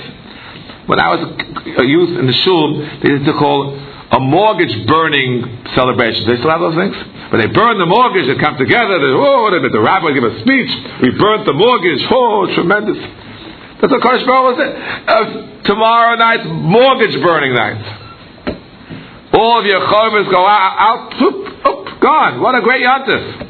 When 0.89 0.97
I 0.97 1.13
was 1.13 1.21
a 1.29 1.85
youth 1.85 2.17
in 2.17 2.25
the 2.25 2.33
shul, 2.33 2.81
they 3.05 3.13
used 3.13 3.29
to 3.29 3.37
call 3.37 3.77
a 4.09 4.21
mortgage 4.21 4.73
burning 4.89 5.45
celebration. 5.77 6.25
They 6.33 6.41
still 6.41 6.49
have 6.49 6.65
those 6.65 6.81
things? 6.81 6.97
When 7.29 7.45
they 7.45 7.53
burn 7.53 7.77
the 7.77 7.85
mortgage, 7.85 8.25
they 8.25 8.41
come 8.41 8.57
together, 8.57 8.97
they, 8.97 9.13
oh, 9.13 9.53
they, 9.53 9.61
the 9.69 9.85
rabbi 9.85 10.17
give 10.17 10.25
a 10.25 10.41
speech, 10.41 10.73
we 11.05 11.13
burnt 11.13 11.45
the 11.45 11.53
mortgage, 11.53 12.01
oh, 12.09 12.49
tremendous. 12.57 12.97
That's 13.81 13.93
what 13.93 14.03
Kodesh 14.03 14.27
Baruch 14.27 14.59
said. 14.59 14.75
Uh, 15.09 15.63
tomorrow 15.65 16.17
night's 16.17 16.47
mortgage 16.47 17.15
burning 17.23 17.55
night. 17.55 18.07
All 19.33 19.61
of 19.61 19.67
your 19.67 19.87
chorvers 19.87 20.27
go 20.29 20.47
out, 20.47 20.75
out 20.79 21.15
whoop, 21.21 21.65
whoop, 21.65 22.01
gone. 22.01 22.41
What 22.41 22.55
a 22.57 22.61
great 22.61 22.83
yontif. 22.83 23.47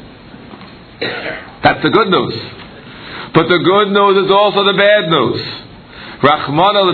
That's 1.63 1.81
the 1.81 1.89
good 1.89 2.09
news. 2.09 2.33
But 3.33 3.47
the 3.47 3.57
good 3.57 3.89
news 3.89 4.25
is 4.25 4.31
also 4.31 4.65
the 4.65 4.73
bad 4.73 5.09
news. 5.09 5.41
Rahman 6.21 6.75
al 6.75 6.89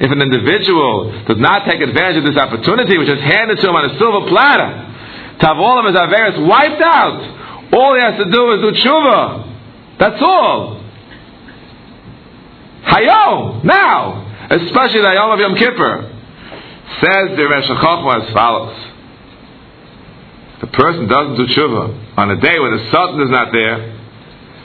if 0.00 0.12
an 0.12 0.22
individual 0.22 1.10
does 1.26 1.38
not 1.38 1.64
take 1.66 1.80
advantage 1.80 2.18
of 2.18 2.24
this 2.24 2.36
opportunity, 2.36 2.98
which 2.98 3.08
is 3.08 3.18
handed 3.18 3.58
to 3.58 3.68
him 3.68 3.74
on 3.74 3.90
a 3.90 3.98
silver 3.98 4.28
platter, 4.28 4.70
to 5.40 5.46
have 5.46 5.58
all 5.58 5.78
of 5.78 5.86
his 5.86 6.38
wiped 6.46 6.82
out, 6.82 7.18
all 7.72 7.94
he 7.94 8.00
has 8.00 8.14
to 8.22 8.30
do 8.30 8.52
is 8.52 8.60
do 8.62 8.70
tshuva. 8.78 9.98
That's 9.98 10.22
all. 10.22 10.77
Hayom, 12.84 13.64
now, 13.64 14.48
especially 14.50 15.00
the 15.00 15.12
Yom 15.14 15.30
of 15.32 15.40
Yom 15.40 15.54
Kippur, 15.56 16.14
says 17.00 17.36
the 17.36 17.44
Rosh 17.48 17.66
Chochmah 17.66 18.26
as 18.26 18.32
follows. 18.32 18.76
The 20.60 20.66
person 20.68 21.06
doesn't 21.06 21.36
do 21.36 21.46
tshuva 21.54 22.18
on 22.18 22.30
a 22.30 22.40
day 22.40 22.58
when 22.58 22.72
the 22.72 22.84
Satan 22.90 23.20
is 23.22 23.30
not 23.30 23.52
there, 23.52 23.98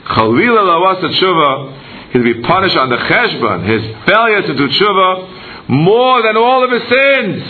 Chalila 0.06 0.62
lawasa 0.66 1.10
tshuva, 1.14 2.12
he'll 2.12 2.24
be 2.24 2.42
punished 2.42 2.76
on 2.76 2.90
the 2.90 2.98
cheshbon, 2.98 3.68
his 3.68 3.82
failure 4.08 4.42
to 4.42 4.54
do 4.56 4.68
tshuva, 4.70 5.70
more 5.70 6.22
than 6.24 6.36
all 6.36 6.64
of 6.64 6.72
his 6.72 6.84
sins, 6.84 7.44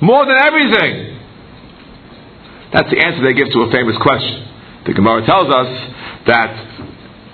more 0.00 0.24
than 0.24 0.36
everything. 0.36 1.18
That's 2.72 2.90
the 2.90 2.98
answer 3.04 3.22
they 3.22 3.34
give 3.34 3.50
to 3.50 3.60
a 3.62 3.70
famous 3.70 3.96
question. 3.98 4.48
The 4.86 4.94
Gemara 4.94 5.26
tells 5.26 5.52
us 5.52 5.92
that 6.26 6.69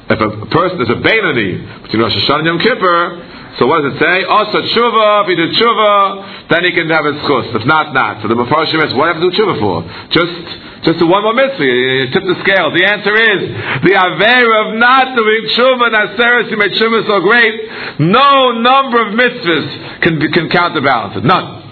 if 0.08 0.18
a 0.20 0.46
person 0.46 0.80
is 0.82 0.88
a 0.88 0.98
Beinani 1.02 1.82
between 1.82 2.02
Rosh 2.02 2.14
Hashanah 2.14 2.38
and 2.38 2.46
Yom 2.46 2.58
Kippur, 2.60 3.58
so 3.58 3.66
what 3.66 3.82
does 3.82 3.96
it 3.96 3.98
say? 3.98 4.24
Also 4.28 4.60
tshuva, 4.60 5.24
if 5.24 5.28
he 5.32 5.34
did 5.34 5.50
tshuva, 5.56 6.48
then 6.50 6.64
he 6.64 6.72
can 6.72 6.90
have 6.90 7.06
his 7.08 7.16
chus. 7.24 7.46
If 7.56 7.64
not, 7.64 7.94
not. 7.94 8.22
So 8.22 8.28
the 8.28 8.36
Mepharshim 8.36 8.84
is, 8.84 8.92
what 8.92 9.08
do 9.08 9.16
you 9.16 9.16
have 9.16 9.20
to 9.20 9.26
do 9.26 9.32
tshuva 9.32 9.54
for? 9.58 9.76
Just 10.12 10.36
just 10.84 11.00
one 11.02 11.22
more 11.24 11.34
mitzvah. 11.34 11.64
You 11.64 12.06
tip 12.12 12.22
the 12.22 12.38
scale. 12.46 12.70
The 12.70 12.84
answer 12.84 13.10
is 13.16 13.40
the 13.82 13.94
aver 13.96 14.46
of 14.60 14.78
not 14.78 15.16
doing 15.16 15.42
tshuva 15.56 15.88
naseres. 15.88 16.50
You 16.50 16.56
made 16.58 16.72
tshuva 16.72 17.06
so 17.08 17.20
great. 17.20 17.98
No 17.98 18.52
number 18.60 19.00
of 19.02 19.14
mitzvahs 19.16 20.02
can 20.02 20.20
can 20.30 20.50
counterbalance 20.50 21.16
it. 21.16 21.24
None. 21.24 21.64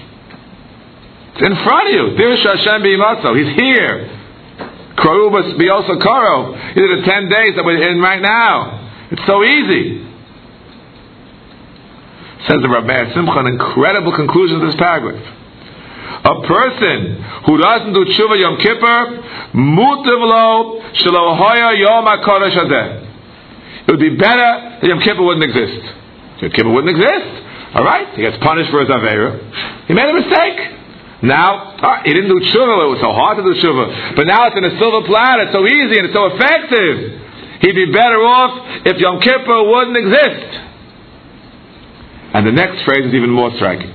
It's 1.36 1.46
in 1.46 1.54
front 1.62 1.88
of 1.88 1.94
you. 1.94 2.16
Dir 2.16 2.36
Hashem 2.36 2.82
b'imatzo. 2.82 3.36
He's 3.36 3.54
here. 3.60 4.23
Karubas 4.96 5.58
biosa 5.58 6.00
karo. 6.00 6.54
He 6.74 6.80
did 6.80 6.98
the 6.98 7.04
ten 7.04 7.28
days 7.28 7.56
that 7.56 7.64
we're 7.64 7.90
in 7.90 8.00
right 8.00 8.22
now. 8.22 9.08
It's 9.10 9.26
so 9.26 9.42
easy. 9.42 10.06
Says 12.46 12.60
the 12.60 12.68
Rabbi 12.68 13.14
Simcha, 13.14 13.38
an 13.40 13.46
incredible 13.46 14.14
conclusion 14.14 14.60
to 14.60 14.66
this 14.66 14.76
paragraph. 14.76 15.22
A 16.24 16.46
person 16.46 17.22
who 17.46 17.58
doesn't 17.58 17.92
do 17.92 18.04
tshuva 18.04 18.38
Yom 18.38 18.56
Kippur, 18.58 19.22
mutav 19.54 20.20
lo 20.20 20.80
shelo 20.92 21.36
hoya 21.36 21.76
yom 21.76 22.04
hakodesh. 22.04 23.02
It 23.86 23.90
would 23.90 24.00
be 24.00 24.16
better 24.16 24.78
that 24.80 24.84
Yom 24.84 25.00
Kippur 25.00 25.22
wouldn't 25.22 25.44
exist. 25.44 25.84
Yom 26.40 26.50
Kippur 26.52 26.70
wouldn't 26.70 26.96
exist. 26.96 27.44
All 27.74 27.84
right, 27.84 28.14
he 28.14 28.22
gets 28.22 28.36
punished 28.42 28.70
for 28.70 28.80
his 28.80 28.88
avera. 28.88 29.86
He 29.86 29.94
made 29.94 30.08
a 30.08 30.14
mistake. 30.14 30.73
Now, 31.24 31.76
ah, 31.80 32.02
he 32.04 32.12
didn't 32.12 32.28
do 32.28 32.40
tshuva. 32.52 32.84
It 32.84 32.90
was 32.92 33.00
so 33.00 33.12
hard 33.12 33.38
to 33.38 33.42
do 33.42 33.54
tshuva. 33.56 34.16
But 34.16 34.26
now 34.26 34.46
it's 34.48 34.56
in 34.56 34.64
a 34.64 34.78
silver 34.78 35.06
platter. 35.06 35.48
It's 35.48 35.52
so 35.52 35.64
easy 35.64 35.96
and 35.98 36.06
it's 36.06 36.14
so 36.14 36.26
effective. 36.36 37.20
He'd 37.62 37.74
be 37.74 37.90
better 37.92 38.20
off 38.20 38.84
if 38.84 38.98
Yom 38.98 39.20
Kippur 39.20 39.64
wouldn't 39.64 39.96
exist. 39.96 40.60
And 42.34 42.46
the 42.46 42.52
next 42.52 42.84
phrase 42.84 43.06
is 43.06 43.14
even 43.14 43.30
more 43.30 43.50
striking. 43.56 43.92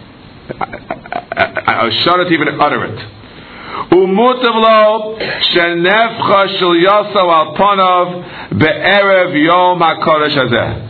I 0.57 1.85
was 1.85 1.93
shudder 2.01 2.25
to 2.25 2.33
even 2.33 2.59
utter 2.59 2.83
it. 2.85 2.97
Umutav 3.93 4.55
lo 4.55 5.17
shenefcha 5.53 6.57
shel 6.57 6.73
yoso 6.73 7.29
al 7.29 7.53
ponov 7.55 8.57
be'erev 8.57 9.37
yom 9.45 9.79
HaKodesh 9.79 10.35
hazeh. 10.35 10.89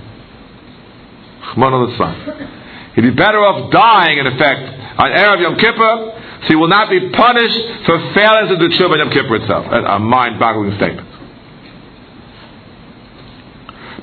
He'd 2.95 3.02
be 3.02 3.10
better 3.12 3.39
off 3.39 3.71
dying, 3.71 4.19
in 4.19 4.28
effect, 4.28 4.62
on 4.99 5.12
Erev 5.12 5.41
Yom 5.41 5.56
Kippur, 5.58 6.18
so 6.41 6.47
he 6.47 6.56
will 6.56 6.69
not 6.69 6.89
be 6.89 7.10
punished 7.10 7.60
for 7.86 8.13
failing 8.13 8.47
to 8.47 8.58
do 8.58 8.69
tshuva 8.78 8.97
Yom 8.97 9.10
Kippur 9.12 9.36
itself. 9.36 9.65
A 9.69 9.99
mind-boggling 9.99 10.75
statement. 10.78 11.08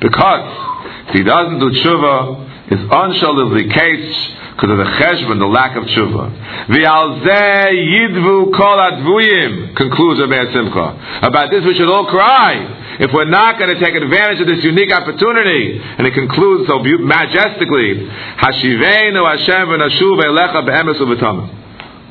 Because 0.00 1.08
if 1.08 1.14
he 1.14 1.22
doesn't 1.22 1.58
do 1.58 1.70
tshuva, 1.70 2.68
his 2.68 2.80
unshal 2.80 3.46
is 3.46 3.64
the 3.64 3.72
case 3.72 4.32
because 4.52 4.70
of 4.70 4.78
the 4.78 4.84
cheshbon, 4.84 5.38
the 5.38 5.46
lack 5.46 5.76
of 5.76 5.84
tshuva. 5.84 6.66
V'al 6.68 7.20
yidvu 7.24 8.52
kol 8.56 8.78
advuyim, 8.78 9.76
concludes 9.76 10.20
Rabbi 10.20 10.52
Simcha. 10.52 11.20
About 11.22 11.50
this 11.50 11.64
we 11.64 11.74
should 11.74 11.88
all 11.88 12.06
cry. 12.06 12.96
If 12.98 13.12
we're 13.12 13.26
not 13.28 13.58
going 13.58 13.76
to 13.76 13.80
take 13.84 13.94
advantage 13.94 14.40
of 14.40 14.46
this 14.46 14.64
unique 14.64 14.92
opportunity, 14.92 15.78
and 15.78 16.06
it 16.06 16.14
concludes 16.14 16.68
so 16.68 16.80
majestically, 16.80 18.08
Hashiveinu 18.40 19.24
Hashem 19.24 19.68
v'nashuv 19.68 20.20
elecha 20.24 20.64
be'emes 20.64 21.00
u'v'tamim. 21.00 21.65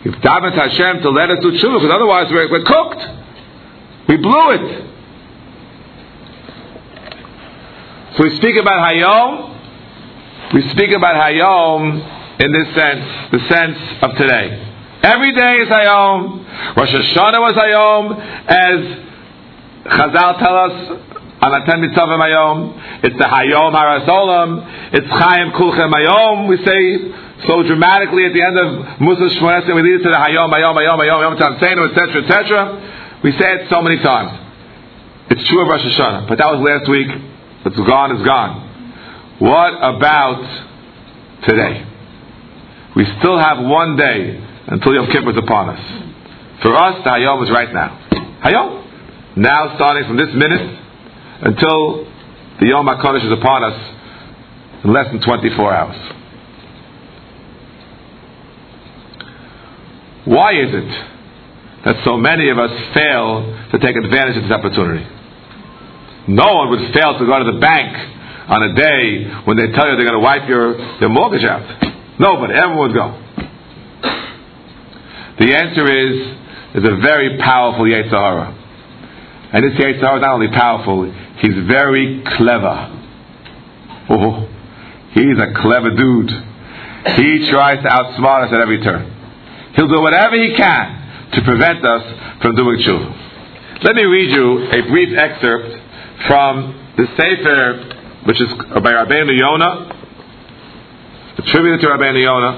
We've 0.05 0.13
davened 0.21 0.53
Hashem 0.53 1.01
to 1.01 1.09
let 1.09 1.31
us 1.31 1.39
do 1.41 1.51
tshuva, 1.51 1.79
because 1.81 1.91
otherwise 1.91 2.31
we're, 2.31 2.49
we're 2.51 2.63
cooked. 2.63 3.07
We 4.07 4.17
blew 4.17 4.51
it. 4.51 4.91
So 8.15 8.23
we 8.23 8.35
speak 8.37 8.55
about 8.55 8.87
Hayom. 8.87 10.53
We 10.53 10.61
speak 10.69 10.91
about 10.91 11.15
Hayom 11.15 12.39
in 12.39 12.51
this 12.51 12.67
sense, 12.75 13.31
the 13.31 13.39
sense 13.49 13.77
of 14.03 14.15
today. 14.15 14.61
Every 15.01 15.33
day 15.33 15.55
is 15.57 15.69
Hayom. 15.69 16.77
Rosh 16.77 16.93
Hashanah 16.93 17.41
was 17.41 17.53
Hayom, 17.55 18.19
as 18.47 19.05
Chazal 19.91 20.37
tell 20.37 20.55
us 20.55 21.01
on 21.41 21.61
Atem 21.61 21.83
Nitzavim 21.83 22.19
Hayom. 22.19 23.03
It's 23.03 23.17
the 23.17 23.23
Hayom 23.23 23.73
Harasolam. 23.73 24.93
It's 24.93 25.07
Chaim 25.07 25.51
Kulchem 25.51 25.91
Hayom. 25.91 26.47
We 26.47 26.57
say 26.57 27.24
so 27.43 27.63
dramatically 27.63 28.25
at 28.25 28.33
the 28.33 28.41
end 28.41 28.57
of 28.57 29.01
Musa 29.01 29.35
Shmones, 29.35 29.67
and 29.67 29.75
we 29.75 29.83
lead 29.83 29.99
it 29.99 30.03
to 30.03 30.09
the 30.09 30.15
Hayom, 30.15 30.47
Hayom, 30.47 30.75
Hayom, 30.79 30.99
Hayom, 31.03 31.19
Hayom 31.19 31.35
Tamseinu, 31.35 31.89
etc., 31.91 32.23
etc. 32.23 33.19
We 33.23 33.31
say 33.33 33.59
it 33.59 33.69
so 33.69 33.81
many 33.81 33.99
times. 33.99 34.39
It's 35.31 35.47
true 35.49 35.61
of 35.61 35.67
Rosh 35.67 35.81
Hashanah, 35.81 36.29
but 36.29 36.37
that 36.37 36.47
was 36.47 36.61
last 36.63 36.89
week. 36.89 37.07
It's 37.65 37.75
gone, 37.75 38.15
it's 38.15 38.23
gone. 38.23 39.37
What 39.39 39.73
about 39.75 40.39
today? 41.43 41.85
We 42.95 43.05
still 43.19 43.37
have 43.37 43.59
one 43.59 43.97
day 43.97 44.39
until 44.67 44.93
Yom 44.93 45.07
Kippur 45.11 45.31
is 45.31 45.37
upon 45.37 45.69
us. 45.75 45.81
For 46.61 46.73
us, 46.73 47.03
the 47.03 47.09
Hayom 47.09 47.43
is 47.43 47.51
right 47.51 47.73
now. 47.73 47.99
Hayom. 48.45 48.85
Now, 49.37 49.75
starting 49.75 50.07
from 50.07 50.15
this 50.15 50.33
minute 50.33 50.79
until 51.41 52.05
the 52.61 52.67
Yom 52.67 52.87
HaKodesh 52.87 53.25
is 53.25 53.31
upon 53.33 53.65
us 53.65 53.95
in 54.85 54.93
less 54.93 55.07
than 55.11 55.19
24 55.19 55.73
hours. 55.73 55.97
Why 60.25 60.53
is 60.53 60.73
it 60.73 61.85
that 61.85 62.03
so 62.03 62.17
many 62.17 62.49
of 62.49 62.57
us 62.57 62.71
fail 62.93 63.45
to 63.71 63.77
take 63.79 63.95
advantage 63.95 64.37
of 64.37 64.43
this 64.43 64.51
opportunity? 64.51 65.05
No 66.27 66.55
one 66.55 66.69
would 66.71 66.93
fail 66.93 67.17
to 67.19 67.25
go 67.25 67.39
to 67.39 67.51
the 67.51 67.59
bank 67.59 67.95
on 68.49 68.63
a 68.63 68.73
day 68.73 69.29
when 69.45 69.57
they 69.57 69.71
tell 69.71 69.89
you 69.89 69.95
they're 69.95 70.09
going 70.09 70.19
to 70.19 70.25
wipe 70.25 70.49
your, 70.49 70.77
your 70.99 71.09
mortgage 71.09 71.45
out. 71.45 71.61
Nobody, 72.19 72.53
everyone 72.53 72.89
would 72.89 72.95
go. 72.95 73.21
The 75.37 75.53
answer 75.53 75.85
is, 75.85 76.37
is 76.75 76.83
a 76.89 76.95
very 77.01 77.37
powerful 77.37 77.85
Yetzer 77.85 78.09
Hara. 78.09 78.53
And 79.53 79.63
this 79.63 79.79
Yetzer 79.79 80.01
Hara 80.01 80.17
is 80.17 80.21
not 80.21 80.33
only 80.33 80.47
powerful, 80.47 81.03
he's 81.37 81.55
very 81.67 82.23
clever. 82.37 82.91
Oh, 84.09 84.47
he's 85.13 85.37
a 85.37 85.53
clever 85.61 85.91
dude. 85.95 86.31
He 87.17 87.49
tries 87.51 87.83
to 87.83 87.89
outsmart 87.89 88.47
us 88.47 88.53
at 88.53 88.61
every 88.61 88.81
turn. 88.81 89.14
He'll 89.75 89.87
do 89.87 90.01
whatever 90.01 90.35
he 90.35 90.55
can 90.55 91.31
to 91.33 91.41
prevent 91.41 91.85
us 91.85 92.41
from 92.41 92.55
doing 92.55 92.79
tshuva. 92.79 93.83
Let 93.83 93.95
me 93.95 94.03
read 94.03 94.31
you 94.31 94.69
a 94.71 94.81
brief 94.89 95.17
excerpt 95.17 95.77
from 96.27 96.73
the 96.97 97.05
Sefer, 97.17 98.23
which 98.25 98.39
is 98.41 98.47
by 98.81 98.93
Rabbeinu 98.93 99.37
Yonah, 99.37 99.91
attributed 101.37 101.81
to 101.81 101.89
Rabbi 101.89 102.11
Yonah. 102.11 102.55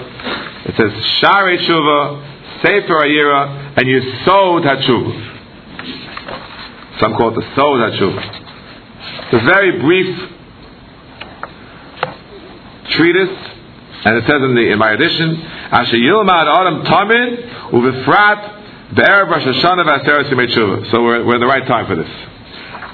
It 0.65 0.75
says 0.77 0.91
Shaarei 1.21 1.57
Tshuva, 1.65 2.61
Sefer 2.61 2.93
HaYirah, 2.93 3.77
and 3.77 3.87
you 3.87 4.01
Yesod 4.01 4.63
HaTshuva. 4.63 5.13
Some 6.99 7.13
call 7.13 7.29
it 7.29 7.35
the 7.35 7.55
Sod 7.55 7.79
HaTshuva. 7.91 8.21
It's 9.25 9.33
a 9.33 9.45
very 9.45 9.79
brief 9.79 10.29
treatise, 12.91 13.37
and 14.07 14.15
it 14.15 14.23
says 14.23 14.39
in, 14.39 14.55
the, 14.55 14.71
in 14.71 14.79
my 14.79 14.93
edition, 14.93 15.35
Asher 15.35 15.97
Yilmad 15.97 16.47
Adam 16.47 16.81
Tamid 16.87 17.75
Uvifrat 17.75 18.95
Be'er 18.95 19.25
Hashanah 19.25 19.83
V'Aseret 19.83 20.31
Yimei 20.31 20.47
Tshuva. 20.47 20.91
So 20.91 21.03
we're, 21.03 21.25
we're 21.25 21.35
in 21.35 21.41
the 21.41 21.47
right 21.47 21.67
time 21.67 21.87
for 21.87 21.97
this. 21.97 22.07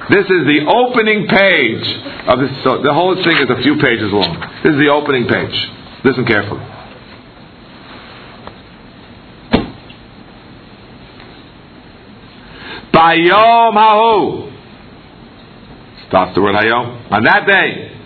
This 0.09 0.25
is 0.25 0.43
the 0.49 0.65
opening 0.65 1.27
page 1.27 1.85
of 2.27 2.39
this. 2.39 2.49
So 2.63 2.81
the 2.81 2.91
whole 2.91 3.13
thing 3.13 3.37
is 3.37 3.47
a 3.47 3.61
few 3.61 3.77
pages 3.77 4.11
long. 4.11 4.41
This 4.63 4.73
is 4.73 4.79
the 4.79 4.89
opening 4.89 5.27
page. 5.27 5.53
Listen 6.03 6.25
carefully. 6.25 6.65
Bayom 12.91 13.75
Hahu. 13.77 14.49
Starts 16.07 16.33
the 16.33 16.41
word 16.41 16.55
Hayom. 16.55 17.11
On 17.11 17.23
that 17.23 17.45
day, 17.45 18.02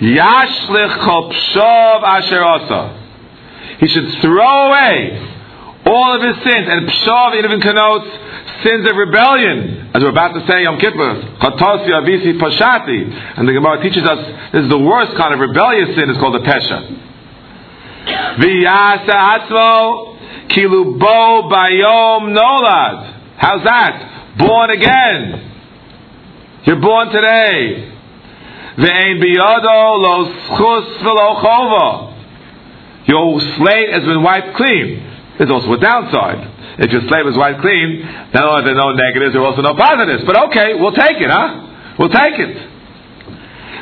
Yashlich 0.00 1.04
Kol 1.04 1.32
Pshov 1.32 2.02
Asher 2.02 2.42
Asa. 2.42 3.02
He 3.78 3.88
should 3.88 4.20
throw 4.20 4.68
away 4.68 5.32
all 5.86 6.14
of 6.14 6.22
his 6.22 6.36
sins. 6.44 6.66
And 6.68 6.88
Pshov 6.88 7.36
even 7.44 7.60
connotes 7.60 8.06
sins 8.62 8.88
of 8.88 8.96
rebellion. 8.96 9.90
As 9.94 10.02
we're 10.02 10.10
about 10.10 10.34
to 10.34 10.46
say 10.46 10.62
Yom 10.62 10.78
Kippur. 10.78 11.38
Chatosi 11.40 11.88
Avisi 11.88 12.38
Pashati. 12.38 13.38
And 13.38 13.48
the 13.48 13.52
Gemara 13.52 13.82
teaches 13.82 14.04
us 14.04 14.18
this 14.52 14.64
is 14.64 14.70
the 14.70 14.78
worst 14.78 15.16
kind 15.16 15.32
of 15.32 15.40
rebellious 15.40 15.94
sin. 15.96 16.10
It's 16.10 16.18
called 16.18 16.34
the 16.34 16.46
Pesha. 16.46 17.02
Bayom 21.50 22.36
Nolad. 22.36 23.14
How's 23.38 23.64
that? 23.64 24.36
Born 24.38 24.70
again. 24.70 25.52
You're 26.64 26.80
born 26.80 27.08
today. 27.08 27.95
Ve'ein 28.76 29.20
biyado 29.20 29.98
lo 30.04 30.24
schus 30.26 30.86
v'lo 31.00 31.28
chova. 31.40 32.12
Your 33.06 33.40
slate 33.40 33.90
has 33.92 34.04
been 34.04 34.22
wiped 34.22 34.56
clean. 34.56 35.02
There's 35.38 35.50
also 35.50 35.72
a 35.72 35.78
downside. 35.78 36.52
If 36.78 36.92
your 36.92 37.02
slate 37.08 37.24
was 37.24 37.36
wiped 37.36 37.60
clean, 37.60 38.02
oh, 38.04 38.62
there 38.62 38.72
are 38.72 38.74
no 38.74 38.92
negatives, 38.92 39.32
there 39.32 39.42
are 39.42 39.46
also 39.46 39.62
no 39.62 39.74
positives. 39.74 40.24
But 40.26 40.36
okay, 40.48 40.74
we'll 40.74 40.92
take 40.92 41.16
it, 41.16 41.30
huh? 41.30 41.94
We'll 41.98 42.10
take 42.10 42.38
it. 42.38 42.56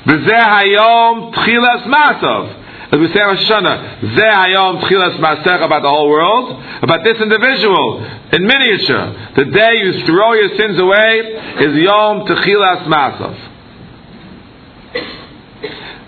V'zeh 0.06 0.42
hayom 0.42 1.34
tchilas 1.34 1.86
masov. 1.86 2.60
As 2.92 3.00
we 3.00 3.08
say 3.08 3.18
Hashanah, 3.18 4.00
Zeh 4.14 4.34
Hayom 4.34 4.82
Tchilas 4.82 5.18
Masech 5.18 5.64
about 5.64 5.82
the 5.82 5.88
whole 5.88 6.08
world, 6.08 6.62
about 6.80 7.02
this 7.02 7.16
individual 7.20 8.04
in 8.30 8.46
miniature. 8.46 9.32
The 9.34 9.46
day 9.46 9.72
you 9.78 10.06
throw 10.06 10.34
your 10.34 10.56
sins 10.56 10.78
away 10.78 11.66
is 11.66 11.74
Yom 11.82 12.24
Tchilas 12.26 12.86
Masach. 12.86 13.53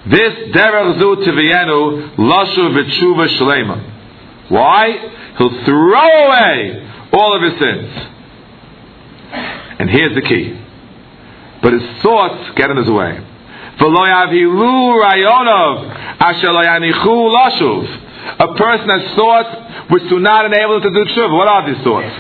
This 0.08 0.32
Derech 0.54 0.98
Zu 1.00 1.16
Tivienu 1.24 2.16
Lashu 2.16 2.70
V'Tshuva 2.70 3.26
Shlema. 3.38 3.76
Why? 4.48 5.12
He'll 5.38 5.64
throw 5.64 6.26
away 6.26 6.88
all 7.12 7.34
of 7.34 7.42
his 7.42 7.58
sins. 7.58 7.90
And 9.78 9.90
here's 9.90 10.14
the 10.14 10.22
key. 10.22 10.58
But 11.62 11.72
his 11.72 11.82
thoughts 12.02 12.50
get 12.56 12.70
in 12.70 12.76
his 12.76 12.88
way. 12.88 13.20
A 18.38 18.54
person 18.54 18.88
has 18.88 19.14
thoughts 19.14 19.56
which 19.90 20.08
do 20.08 20.18
not 20.20 20.44
enable 20.46 20.76
him 20.76 20.82
to 20.82 20.90
do 20.90 21.04
tshuva. 21.12 21.36
What 21.36 21.48
are 21.48 21.66
these 21.66 21.82
thoughts? 21.84 22.14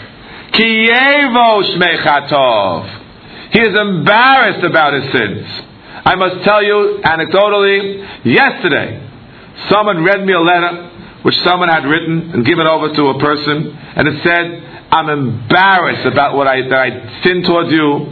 He 3.52 3.60
is 3.60 3.78
embarrassed 3.78 4.64
about 4.64 4.92
his 4.92 5.12
sins. 5.12 5.46
I 6.06 6.14
must 6.14 6.44
tell 6.44 6.62
you 6.62 7.00
anecdotally, 7.02 8.22
yesterday, 8.24 9.02
someone 9.68 10.04
read 10.04 10.24
me 10.24 10.34
a 10.34 10.40
letter 10.40 10.90
which 11.22 11.34
someone 11.42 11.68
had 11.68 11.82
written 11.84 12.30
and 12.30 12.46
given 12.46 12.64
over 12.64 12.94
to 12.94 13.02
a 13.08 13.18
person, 13.18 13.74
and 13.74 14.06
it 14.06 14.22
said, 14.22 14.86
I'm 14.92 15.08
embarrassed 15.10 16.06
about 16.06 16.36
what 16.36 16.46
I, 16.46 16.62
that 16.62 16.78
I 16.78 17.22
sinned 17.24 17.44
towards 17.44 17.72
you. 17.72 18.06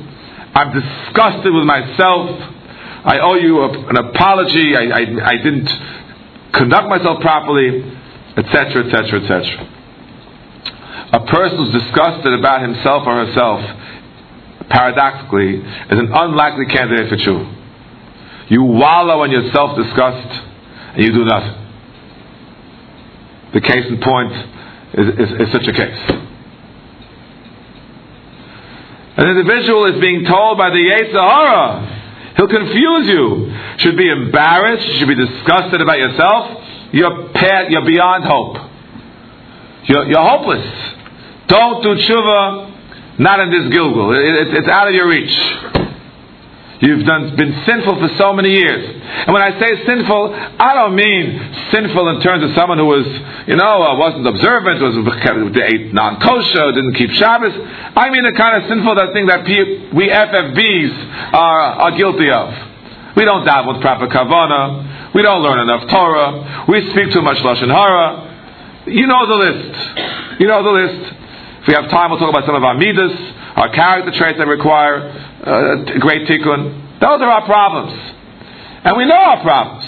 I'm 0.55 0.75
disgusted 0.75 1.55
with 1.55 1.63
myself. 1.63 2.35
I 3.07 3.21
owe 3.23 3.35
you 3.37 3.61
a, 3.61 3.71
an 3.71 3.97
apology. 4.11 4.75
I, 4.75 4.91
I, 4.91 5.31
I 5.31 5.37
didn't 5.37 5.71
conduct 6.53 6.89
myself 6.89 7.21
properly, 7.21 7.79
etc., 8.37 8.91
etc., 8.91 9.23
etc. 9.23 9.71
A 11.13 11.27
person 11.31 11.59
who's 11.59 11.81
disgusted 11.81 12.35
about 12.35 12.61
himself 12.61 13.07
or 13.07 13.25
herself, 13.25 13.61
paradoxically, 14.69 15.59
is 15.63 15.99
an 16.03 16.11
unlikely 16.13 16.67
candidate 16.67 17.09
for 17.09 17.23
true. 17.23 17.61
You 18.49 18.63
wallow 18.63 19.25
in 19.25 19.31
your 19.31 19.51
self 19.53 19.77
disgust 19.77 20.43
and 20.95 21.05
you 21.05 21.13
do 21.13 21.25
nothing. 21.25 21.61
The 23.55 23.61
case 23.61 23.87
in 23.87 24.01
point 24.01 24.33
is, 24.95 25.31
is, 25.31 25.41
is 25.41 25.53
such 25.53 25.67
a 25.67 25.73
case. 25.73 26.21
An 29.17 29.29
individual 29.29 29.95
is 29.95 30.01
being 30.01 30.25
told 30.25 30.59
by 30.59 30.71
the 30.71 30.77
Yetzer 30.77 31.13
Hara 31.13 31.95
He'll 32.37 32.49
confuse 32.49 33.07
you. 33.09 33.55
Should 33.79 33.97
be 33.97 34.09
embarrassed. 34.11 34.99
Should 34.99 35.09
be 35.09 35.15
disgusted 35.15 35.81
about 35.81 35.99
yourself. 35.99 36.65
You're, 36.93 37.31
you're 37.71 37.85
beyond 37.85 38.25
hope. 38.25 38.57
You're, 39.85 40.07
you're, 40.07 40.23
hopeless. 40.23 40.95
Don't 41.49 41.83
do 41.83 41.95
tshuva, 41.95 43.19
not 43.21 43.41
in 43.41 43.51
this 43.51 43.77
Gilgul. 43.77 44.17
It, 44.17 44.49
it, 44.49 44.55
it's 44.55 44.69
out 44.69 44.89
of 44.89 44.95
your 44.95 45.09
reach. 45.09 45.74
You've 46.81 47.07
done, 47.07 47.37
been 47.37 47.55
sinful 47.65 47.99
for 48.03 48.09
so 48.19 48.33
many 48.33 48.51
years. 48.51 48.83
And 48.83 49.33
when 49.33 49.43
I 49.43 49.59
say 49.61 49.87
sinful, 49.87 50.35
I 50.35 50.75
don't 50.75 50.95
mean 50.97 51.39
sinful 51.71 52.09
in 52.09 52.21
terms 52.21 52.43
of 52.43 52.55
someone 52.57 52.79
who 52.79 52.87
was, 52.87 53.07
you 53.47 53.55
know, 53.55 53.83
uh, 53.83 53.97
wasn't 53.97 54.27
observant, 54.27 54.83
was 54.83 54.99
ate 55.71 55.95
non-kosher, 55.95 56.73
didn't 56.73 56.95
keep 56.95 57.11
Shabbos. 57.13 57.55
I 57.97 58.11
mean 58.11 58.25
the 58.25 58.35
kind 58.37 58.63
of 58.63 58.69
sinful 58.69 58.95
that 58.97 59.13
thing 59.15 59.27
that 59.27 59.47
we 59.95 60.11
FFBs 60.11 61.33
are, 61.33 61.61
are 61.89 61.93
guilty 61.97 62.31
of. 62.31 62.51
We 63.17 63.25
don't 63.25 63.47
dive 63.47 63.67
with 63.67 63.81
proper 63.81 64.09
kavana. 64.09 65.15
We 65.15 65.23
don't 65.23 65.43
learn 65.43 65.61
enough 65.61 65.89
Torah. 65.89 66.67
We 66.69 66.91
speak 66.91 67.13
too 67.13 67.23
much 67.23 67.39
lashon 67.39 67.71
hara. 67.71 68.87
You 68.87 69.07
know 69.07 69.27
the 69.27 69.39
list. 69.39 70.41
You 70.41 70.49
know 70.49 70.63
the 70.63 70.71
list. 70.71 71.15
If 71.63 71.69
we 71.69 71.75
have 71.75 71.89
time, 71.89 72.11
we'll 72.11 72.19
talk 72.19 72.29
about 72.29 72.45
some 72.45 72.57
of 72.57 72.65
our 72.65 72.75
midas, 72.75 73.13
our 73.57 73.73
character 73.73 74.11
traits 74.13 74.39
that 74.39 74.47
require 74.47 74.99
uh, 74.99 75.99
great 76.01 76.27
tikkun. 76.27 77.01
Those 77.01 77.21
are 77.21 77.31
our 77.31 77.45
problems. 77.45 77.93
And 78.85 78.97
we 78.97 79.07
know 79.07 79.15
our 79.15 79.41
problems. 79.43 79.85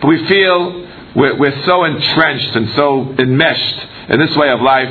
But 0.00 0.08
we 0.08 0.26
feel 0.26 0.86
we're, 1.16 1.36
we're 1.38 1.64
so 1.64 1.84
entrenched 1.84 2.56
and 2.56 2.70
so 2.74 3.14
enmeshed 3.18 3.86
in 4.10 4.18
this 4.18 4.36
way 4.36 4.50
of 4.50 4.60
life, 4.60 4.88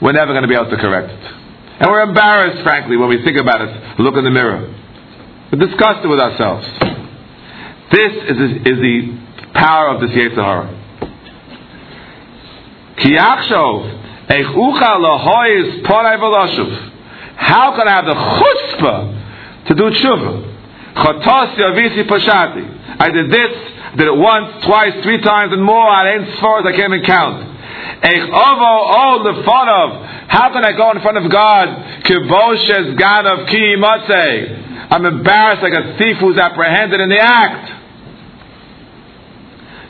we're 0.00 0.12
never 0.12 0.32
going 0.32 0.42
to 0.42 0.48
be 0.48 0.54
able 0.54 0.70
to 0.70 0.76
correct 0.76 1.10
it. 1.10 1.32
And 1.80 1.90
we're 1.90 2.02
embarrassed, 2.02 2.62
frankly, 2.62 2.96
when 2.96 3.08
we 3.08 3.22
think 3.24 3.36
about 3.36 3.60
it, 3.60 4.00
look 4.00 4.16
in 4.16 4.24
the 4.24 4.30
mirror. 4.30 4.72
We're 5.50 5.66
disgusted 5.66 6.08
with 6.08 6.20
ourselves. 6.20 6.66
This 7.90 8.12
is, 8.12 8.38
is 8.66 8.78
the 8.78 9.18
power 9.54 9.88
of 9.88 10.00
this 10.00 10.10
Yetzer 10.10 10.36
Hara. 10.36 10.80
How 17.36 17.76
can 17.76 17.88
I 17.88 17.92
have 17.92 18.06
the 18.06 18.14
chutzpah 18.14 19.66
to 19.68 19.74
do 19.74 19.90
tshuva? 19.90 20.54
Chatos 20.94 21.56
yavisi 21.56 22.06
pashati. 22.06 23.00
I 23.00 23.10
did 23.10 23.30
this, 23.30 23.52
did 23.96 24.06
it 24.06 24.16
once, 24.16 24.64
twice, 24.64 25.02
three 25.02 25.20
times, 25.20 25.52
and 25.52 25.62
more. 25.62 25.88
I 25.88 26.14
ain't 26.14 26.38
far 26.40 26.60
as 26.60 26.66
I 26.66 26.72
can't 26.76 26.92
even 26.94 27.04
count. 27.04 27.50
Eich 28.02 28.28
ovo 28.30 28.72
o 28.94 29.18
lefonov. 29.24 30.28
How 30.28 30.52
can 30.52 30.64
I 30.64 30.72
go 30.72 30.90
in 30.92 31.00
front 31.00 31.18
of 31.18 31.30
God? 31.30 31.68
Kiboshes 32.04 32.96
ganav 32.98 33.48
ki 33.48 33.76
matzeh. 33.78 34.90
I'm 34.90 35.04
embarrassed 35.06 35.62
like 35.62 35.72
a 35.72 35.96
thief 35.98 36.18
who's 36.18 36.36
apprehended 36.36 37.00
in 37.00 37.08
the 37.08 37.18
act. 37.18 37.72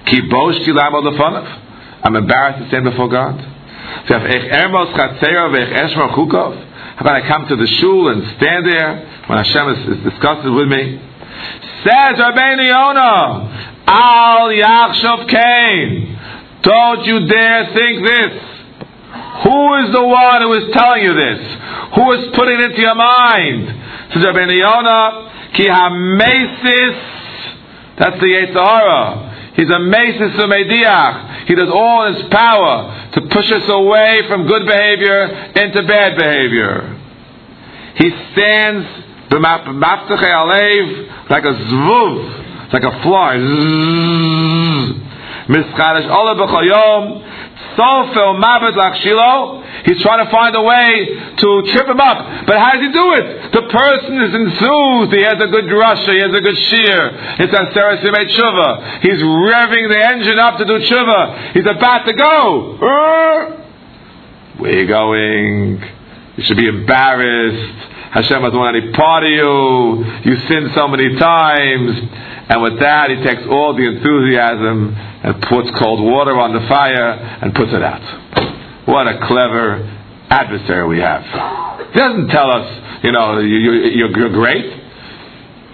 Kibosh 0.07 0.61
kilamo 0.65 1.03
lefonov. 1.03 1.61
I'm 2.05 2.17
embarrassed 2.17 2.63
to 2.63 2.69
stand 2.69 2.85
before 2.85 3.09
God. 3.09 3.41
How 6.95 7.01
about 7.01 7.23
I 7.23 7.27
come 7.27 7.49
to 7.49 7.57
the 7.57 7.67
shul 7.67 8.09
and 8.09 8.23
stand 8.39 8.67
there 8.67 9.25
when 9.27 9.39
Hashem 9.39 9.67
is, 9.75 9.99
is 9.99 10.05
discussed 10.15 10.47
with 10.47 10.69
me? 10.69 11.03
Says 11.83 12.15
Rabbeinu 12.23 12.71
Yonah, 12.71 13.83
Al 13.87 14.49
Yachshav 14.55 15.29
Cain. 15.29 16.19
Don't 16.63 17.05
you 17.05 17.27
dare 17.27 17.75
think 17.75 18.07
this. 18.07 18.33
Who 19.43 19.75
is 19.83 19.93
the 19.93 20.07
one 20.07 20.43
who 20.43 20.53
is 20.55 20.73
telling 20.73 21.03
you 21.03 21.15
this? 21.15 21.41
Who 21.99 22.13
is 22.13 22.31
putting 22.37 22.61
it 22.61 22.71
into 22.71 22.81
your 22.81 22.95
mind? 22.95 23.67
Says 24.15 24.23
Rabbeinu 24.23 24.55
Yonah, 24.55 25.51
Ki 25.57 25.67
HaMesis. 25.67 26.99
That's 27.99 28.21
the 28.21 28.27
Yetzer 28.27 28.55
Hara. 28.55 29.34
He's 29.57 29.71
a 29.71 29.79
Mesis 29.79 30.35
Umediach. 30.37 31.47
He 31.47 31.55
does 31.55 31.71
all 31.71 32.13
his 32.13 32.23
power 32.31 33.11
to 33.15 33.21
push 33.23 33.51
us 33.53 33.69
away 33.69 34.23
from 34.29 34.47
good 34.47 34.67
behavior 34.67 35.27
into 35.55 35.83
bad 35.87 36.17
behavior. 36.17 37.01
He 37.97 38.11
stands 38.33 38.87
like 41.31 41.45
a 41.45 41.55
zvuv, 41.55 42.73
like 42.73 42.83
a 42.83 43.03
fly. 43.03 43.37
Mischadish 45.49 46.09
Ola 46.11 46.35
B'chayom. 46.37 47.23
Sofel 47.77 48.41
Mabed 48.43 48.75
Lakshilo. 48.75 49.63
He's 49.85 50.01
trying 50.01 50.25
to 50.25 50.31
find 50.31 50.55
a 50.57 50.63
way 50.63 51.07
to 51.37 51.63
trip 51.73 51.89
him 51.89 52.01
up. 52.01 52.47
But 52.47 52.59
how 52.59 52.73
does 52.73 52.83
he 52.83 52.93
do 52.93 53.13
it? 53.15 53.53
The 53.53 53.63
person 53.69 54.21
is 54.23 54.35
enthused. 54.35 55.13
He 55.13 55.23
has 55.23 55.41
a 55.41 55.49
good 55.49 55.65
drasha. 55.65 56.13
He 56.15 56.21
has 56.21 56.33
a 56.33 56.41
good 56.41 56.57
shear. 56.57 57.11
It's 57.41 57.53
Aseret 57.53 58.03
Yimei 58.03 58.27
Tshuva. 58.31 59.01
He's 59.03 59.21
revving 59.21 59.89
the 59.89 60.01
engine 60.09 60.39
up 60.39 60.59
to 60.59 60.65
do 60.65 60.79
Tshuva. 60.79 61.53
He's 61.53 61.67
about 61.67 62.07
to 62.07 62.13
go. 62.15 62.77
Where 64.59 64.73
are 64.73 64.79
you 64.79 64.87
going? 64.87 65.83
You 66.37 66.45
should 66.45 66.57
be 66.57 66.69
embarrassed. 66.69 67.91
Hashem 68.13 68.43
doesn't 68.43 68.59
want 68.59 68.77
any 68.77 68.93
part 68.93 69.25
of 69.25 69.31
you. 69.31 70.05
You 70.25 70.39
sinned 70.47 70.71
so 70.75 70.87
many 70.87 71.17
times. 71.17 72.01
And 72.49 72.61
with 72.63 72.79
that, 72.81 73.09
he 73.09 73.17
takes 73.25 73.43
all 73.49 73.73
the 73.73 73.87
enthusiasm 73.89 74.93
and 74.93 75.41
puts 75.49 75.71
cold 75.81 76.05
water 76.05 76.37
on 76.37 76.53
the 76.53 76.61
fire 76.69 77.17
and 77.41 77.55
puts 77.55 77.73
it 77.73 77.83
out. 77.83 78.05
What 78.85 79.09
a 79.09 79.17
clever 79.27 79.81
adversary 80.29 80.87
we 80.89 81.01
have. 81.01 81.25
He 81.93 81.99
doesn't 81.99 82.29
tell 82.29 82.53
us, 82.53 82.67
you 83.03 83.13
know, 83.13 83.41
you, 83.41 84.05
are 84.05 84.29
great. 84.29 84.67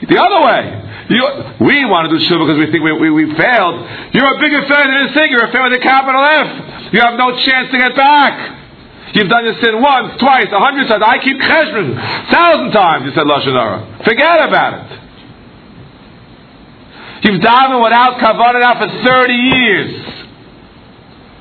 The 0.07 0.19
other 0.19 0.41
way. 0.47 0.87
You, 1.11 1.27
we 1.67 1.83
want 1.91 2.07
to 2.07 2.15
do 2.15 2.23
tshuva 2.23 2.47
because 2.47 2.63
we 2.63 2.71
think 2.71 2.87
we, 2.87 2.95
we, 2.95 3.11
we, 3.11 3.35
failed. 3.35 4.15
You're 4.15 4.31
a 4.31 4.39
bigger 4.39 4.63
failure 4.63 4.95
than 4.95 5.11
a 5.11 5.13
sin. 5.13 5.27
You're 5.27 5.51
a 5.51 5.51
failure 5.51 5.75
with 5.75 5.81
a 5.81 5.83
capital 5.83 6.23
F. 6.23 6.95
You 6.95 7.03
have 7.03 7.19
no 7.19 7.35
chance 7.35 7.67
to 7.75 7.79
get 7.83 7.99
back. 7.99 8.61
You've 9.19 9.29
done 9.29 9.43
your 9.43 9.59
sin 9.59 9.83
once, 9.83 10.15
twice, 10.23 10.47
a 10.55 10.61
hundred 10.63 10.87
times. 10.87 11.03
I 11.03 11.19
keep 11.19 11.35
cheshbon, 11.35 11.99
thousand 12.31 12.71
times. 12.71 13.07
You 13.07 13.13
said 13.19 13.27
lashon 13.27 13.59
hara. 13.59 13.83
Forget 14.07 14.47
about 14.47 14.73
it. 14.87 15.00
You've 17.23 17.41
davened 17.41 17.83
without 17.85 18.19
kavanah 18.19 18.61
now 18.61 18.79
for 18.79 19.05
thirty 19.05 19.35
years. 19.35 20.21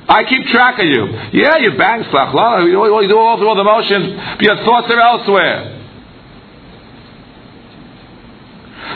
I 0.09 0.23
keep 0.23 0.45
track 0.47 0.79
of 0.79 0.85
you. 0.85 1.05
Yeah, 1.33 1.57
you 1.57 1.77
bang 1.77 2.03
slach 2.05 2.33
you, 2.65 3.07
do 3.07 3.17
all 3.17 3.47
all 3.47 3.55
the 3.55 3.63
motions, 3.63 4.17
but 4.37 4.41
your 4.41 4.57
thoughts 4.65 4.91
are 4.91 4.99
elsewhere. 4.99 5.75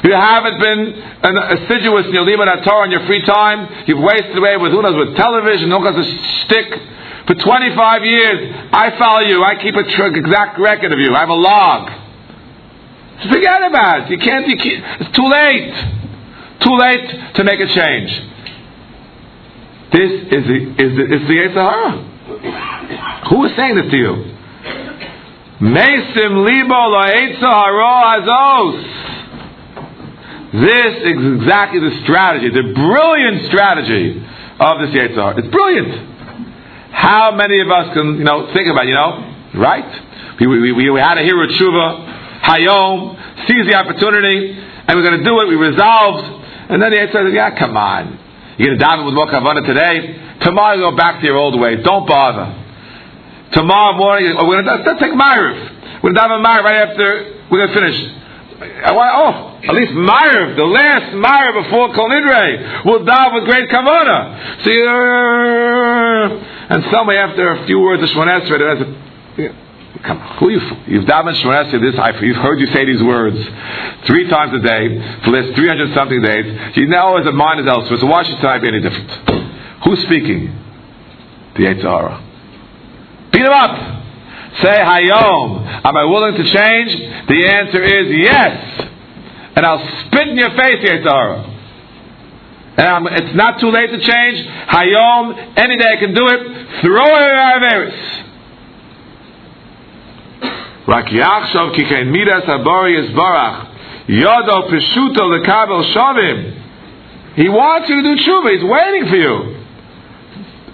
You 0.03 0.11
haven't 0.13 0.59
been 0.59 0.79
an 1.23 1.37
assiduous 1.37 2.07
in 2.07 2.13
your 2.13 2.25
limud 2.25 2.63
Torah 2.65 2.85
in 2.85 2.91
your 2.91 3.05
free 3.05 3.21
time. 3.21 3.85
You've 3.87 4.01
wasted 4.03 4.37
away 4.37 4.57
with 4.57 4.71
who 4.71 4.81
knows 4.81 4.95
with 4.97 5.15
television, 5.15 5.69
who 5.71 5.79
knows 5.79 5.95
with 5.95 6.19
stick. 6.45 6.67
For 7.27 7.35
25 7.35 8.03
years, 8.03 8.55
I 8.73 8.97
follow 8.99 9.21
you. 9.21 9.43
I 9.43 9.55
keep 9.61 9.75
a 9.75 9.83
tr- 9.83 10.11
exact 10.17 10.59
record 10.59 10.91
of 10.91 10.99
you. 10.99 11.15
I 11.15 11.19
have 11.19 11.29
a 11.29 11.33
log. 11.33 11.91
So 13.23 13.29
forget 13.29 13.63
about 13.63 14.01
it. 14.01 14.09
You 14.11 14.17
can't, 14.17 14.45
you 14.47 14.57
can't. 14.57 15.01
It's 15.01 15.15
too 15.15 15.29
late. 15.29 16.02
Too 16.63 16.75
late 16.77 17.33
to 17.35 17.43
make 17.43 17.59
a 17.59 17.67
change. 17.67 18.11
This 19.91 20.11
is 20.31 20.43
the, 20.47 20.57
is 20.79 20.95
the, 20.97 21.03
is 21.13 21.53
the. 21.53 21.69
Who 23.29 23.45
is 23.45 23.55
saying 23.55 23.75
this 23.75 23.91
to 23.91 23.97
you? 23.97 24.33
Mesim 25.61 26.45
libo 26.45 26.73
azos. 27.85 28.83
This 30.53 30.95
is 30.97 31.39
exactly 31.39 31.79
the 31.79 32.01
strategy, 32.03 32.49
the 32.49 32.73
brilliant 32.73 33.45
strategy 33.47 34.23
of 34.59 34.79
this 34.81 34.91
Yetzer 34.91 35.15
Hara. 35.15 35.37
It's 35.39 35.47
brilliant. 35.47 36.11
How 36.91 37.31
many 37.35 37.59
of 37.59 37.71
us 37.71 37.93
can, 37.93 38.17
you 38.17 38.23
know, 38.23 38.53
think 38.53 38.69
about, 38.69 38.85
you 38.85 38.93
know, 38.93 39.33
right? 39.55 40.39
We, 40.39 40.47
we, 40.47 40.71
we, 40.71 40.89
we 40.91 40.99
had 40.99 41.17
a 41.17 41.23
hero 41.23 41.47
tshuva, 41.47 42.41
hayom, 42.43 43.17
seize 43.47 43.65
the 43.65 43.73
opportunity, 43.75 44.51
and 44.87 44.95
we're 44.95 45.03
going 45.03 45.23
to 45.23 45.25
do 45.25 45.39
it. 45.41 45.47
We 45.47 45.55
resolved, 45.55 46.42
and 46.73 46.81
then 46.81 46.91
the 46.91 46.99
answer 46.99 47.23
says, 47.23 47.33
yeah, 47.33 47.57
come 47.57 47.77
on. 47.77 48.19
You're 48.57 48.75
going 48.75 48.79
to 48.79 48.83
dive 48.83 49.05
with 49.05 49.13
more 49.13 49.27
kavana 49.27 49.65
today. 49.65 50.39
Tomorrow 50.41 50.77
go 50.77 50.97
back 50.97 51.21
to 51.21 51.25
your 51.25 51.37
old 51.37 51.59
ways. 51.59 51.79
Don't 51.83 52.07
bother. 52.07 52.49
Tomorrow 53.53 53.97
morning, 53.97 54.35
oh, 54.37 54.47
we're 54.47 54.63
going 54.63 54.83
to 54.83 54.95
take 54.99 55.13
Ma'ariv. 55.13 56.01
We're 56.03 56.13
going 56.13 56.15
to 56.15 56.21
dive 56.21 56.31
on 56.31 56.43
Ma'ariv 56.43 56.63
right 56.63 56.89
after 56.89 57.37
we're 57.49 57.65
going 57.65 57.69
to 57.69 57.77
finish. 57.77 57.97
I 58.85 58.91
want, 58.93 59.11
oh, 59.13 59.69
at 59.69 59.75
least 59.75 59.93
Ma'ariv, 59.93 60.55
the 60.55 60.65
last 60.65 61.13
Ma'ariv 61.13 61.63
before 61.63 61.93
Kol 61.93 62.09
Nidre, 62.09 62.85
will 62.85 63.05
dive 63.05 63.33
with 63.33 63.45
great 63.45 63.69
kavana. 63.69 64.63
So 64.63 64.69
you 64.69 64.89
and 66.69 66.83
somewhere 66.91 67.19
after 67.27 67.51
a 67.51 67.65
few 67.65 67.79
words 67.79 68.01
of 68.01 68.09
Shemon 68.09 68.41
Esrei, 68.41 69.55
come 70.01 70.17
on, 70.17 70.37
who 70.37 70.49
you, 70.49 70.59
you've 70.87 71.05
davened 71.05 71.37
Shemon 71.41 71.69
Esrei 71.69 71.81
this, 71.81 72.21
you've 72.21 72.37
heard 72.37 72.59
you 72.59 72.67
say 72.67 72.85
these 72.85 73.03
words 73.03 73.37
three 74.07 74.27
times 74.27 74.53
a 74.53 74.59
day 74.59 75.21
for 75.23 75.31
the 75.31 75.37
last 75.37 75.55
300 75.55 75.93
something 75.93 76.21
days. 76.21 76.77
You 76.77 76.87
now 76.87 77.17
as 77.17 77.27
a 77.27 77.31
mind 77.31 77.59
is 77.59 77.67
elsewhere, 77.67 77.99
so 77.99 78.07
why 78.07 78.23
should 78.23 78.37
tonight 78.37 78.59
be 78.59 78.69
any 78.69 78.81
different? 78.81 79.11
Who's 79.85 80.01
speaking? 80.03 80.49
The 81.55 81.63
Yetzer 81.63 81.83
Hara. 81.83 82.17
Beat 83.31 83.45
him 83.45 83.51
up! 83.51 84.03
Say 84.61 84.69
Hayom. 84.69 85.85
Am 85.85 85.97
I 85.97 86.05
willing 86.05 86.35
to 86.35 86.43
change? 86.43 86.91
The 87.27 87.45
answer 87.47 87.83
is 87.83 88.07
yes. 88.17 88.89
And 89.55 89.65
I'll 89.65 89.85
spit 90.05 90.29
in 90.29 90.37
your 90.37 90.51
face, 90.51 90.83
Yetzer 90.83 91.03
Hara. 91.03 91.49
And 92.75 93.07
it's 93.07 93.35
not 93.35 93.59
too 93.59 93.69
late 93.69 93.91
to 93.91 93.99
change. 93.99 94.47
Hayom, 94.69 95.57
any 95.57 95.77
day 95.77 95.89
I 95.93 95.97
can 95.97 96.13
do 96.13 96.27
it. 96.27 96.81
Throw 96.81 97.05
away 97.05 97.29
Averis. 97.59 98.32
Rak 100.87 101.07
yachshav 101.07 101.75
kikein 101.75 102.11
midas 102.11 102.43
habori 102.45 103.13
barach. 103.13 103.67
Yodo 104.07 104.69
peshuto 104.69 105.29
lekabel 105.31 105.93
shavim. 105.93 106.59
He 107.35 107.49
wants 107.49 107.89
you 107.89 108.01
to 108.01 108.15
do 108.15 108.23
tshuva. 108.23 108.51
He's 108.51 108.63
waiting 108.63 109.09
for 109.09 109.15
you. 109.15 109.59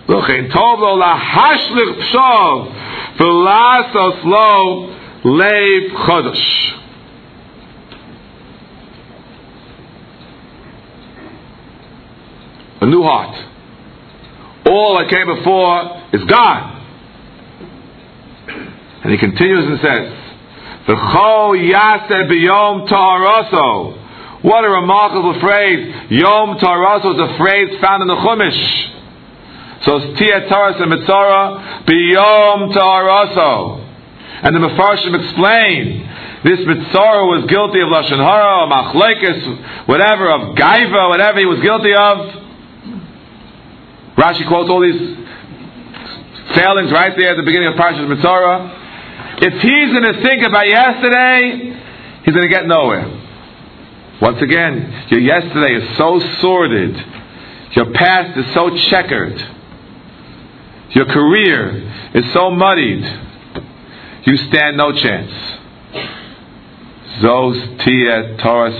Luchin 0.08 0.52
tov 0.52 0.80
lo 0.80 0.98
lahashlich 0.98 2.12
pshov 2.12 2.76
v'lasos 3.18 4.24
lo 4.26 4.96
leiv 5.24 5.92
chodosh. 5.92 6.80
a 12.82 12.86
new 12.86 13.04
heart. 13.04 13.36
All 14.66 15.00
that 15.00 15.10
came 15.10 15.28
before 15.28 16.04
is 16.14 16.24
gone. 16.30 16.79
And 19.04 19.12
he 19.12 19.18
continues 19.18 19.66
and 19.66 19.80
says, 19.80 20.30
V'cho 20.88 21.56
yaseh 21.56 22.28
b'yom 22.30 22.88
ta'araso. 22.88 24.42
What 24.42 24.64
a 24.66 24.70
remarkable 24.70 25.40
phrase. 25.40 25.96
Yom 26.10 26.58
ta'araso 26.58 27.14
is 27.16 27.22
a 27.32 27.38
phrase 27.38 27.80
found 27.82 28.02
in 28.02 28.08
the 28.08 28.16
Chumash. 28.16 28.96
So 29.86 29.98
it's 29.98 30.20
Tia 30.20 30.48
Taras 30.50 30.76
and 30.80 30.92
Mitzara 30.92 31.86
b'yom 31.86 32.74
ta'araso. 32.74 33.86
And 34.42 34.56
the 34.56 34.60
Mefarshim 34.60 35.22
explain 35.22 36.08
this 36.44 36.60
Mitzara 36.62 37.28
was 37.28 37.46
guilty 37.50 37.82
of 37.82 37.90
Lashon 37.90 38.18
Hara, 38.18 38.68
Machlekes, 38.68 39.88
whatever, 39.88 40.32
of 40.32 40.56
Gaiva, 40.56 41.10
whatever 41.10 41.40
he 41.40 41.46
was 41.46 41.60
guilty 41.60 41.94
of. 41.94 42.18
Rashi 44.16 44.48
quotes 44.48 44.70
all 44.70 44.80
these 44.82 45.00
failings 46.56 46.92
right 46.92 47.14
there 47.18 47.32
at 47.32 47.38
the 47.38 47.44
beginning 47.44 47.68
of 47.68 47.76
Parshas 47.76 48.08
Mitzorah. 48.08 48.79
If 49.42 49.54
he's 49.62 49.92
going 49.94 50.14
to 50.14 50.22
think 50.22 50.46
about 50.46 50.68
yesterday, 50.68 51.72
he's 52.26 52.34
going 52.34 52.48
to 52.48 52.54
get 52.54 52.68
nowhere. 52.68 53.08
Once 54.22 54.42
again, 54.42 55.08
your 55.10 55.22
yesterday 55.22 55.76
is 55.76 55.98
so 55.98 56.20
sordid. 56.42 56.94
Your 57.72 57.94
past 57.94 58.38
is 58.38 58.54
so 58.54 58.70
checkered. 58.90 59.40
Your 60.90 61.06
career 61.06 62.12
is 62.16 62.34
so 62.34 62.52
muddied. 62.52 63.04
You 64.26 64.36
stand 64.50 64.76
no 64.76 64.92
chance. 64.92 65.32
Zos 67.22 67.86
tia 67.86 68.38
Taurus 68.38 68.76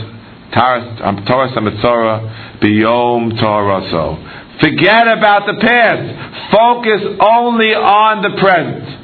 Taurus 0.54 1.02
um, 1.04 1.26
Taurus 1.26 1.52
Mitzorah 1.54 2.60
Biyom 2.60 3.32
Tauraso. 3.40 4.60
Forget 4.60 5.08
about 5.08 5.46
the 5.46 5.58
past. 5.62 6.52
Focus 6.52 7.02
only 7.22 7.74
on 7.74 8.22
the 8.24 8.42
present. 8.42 8.99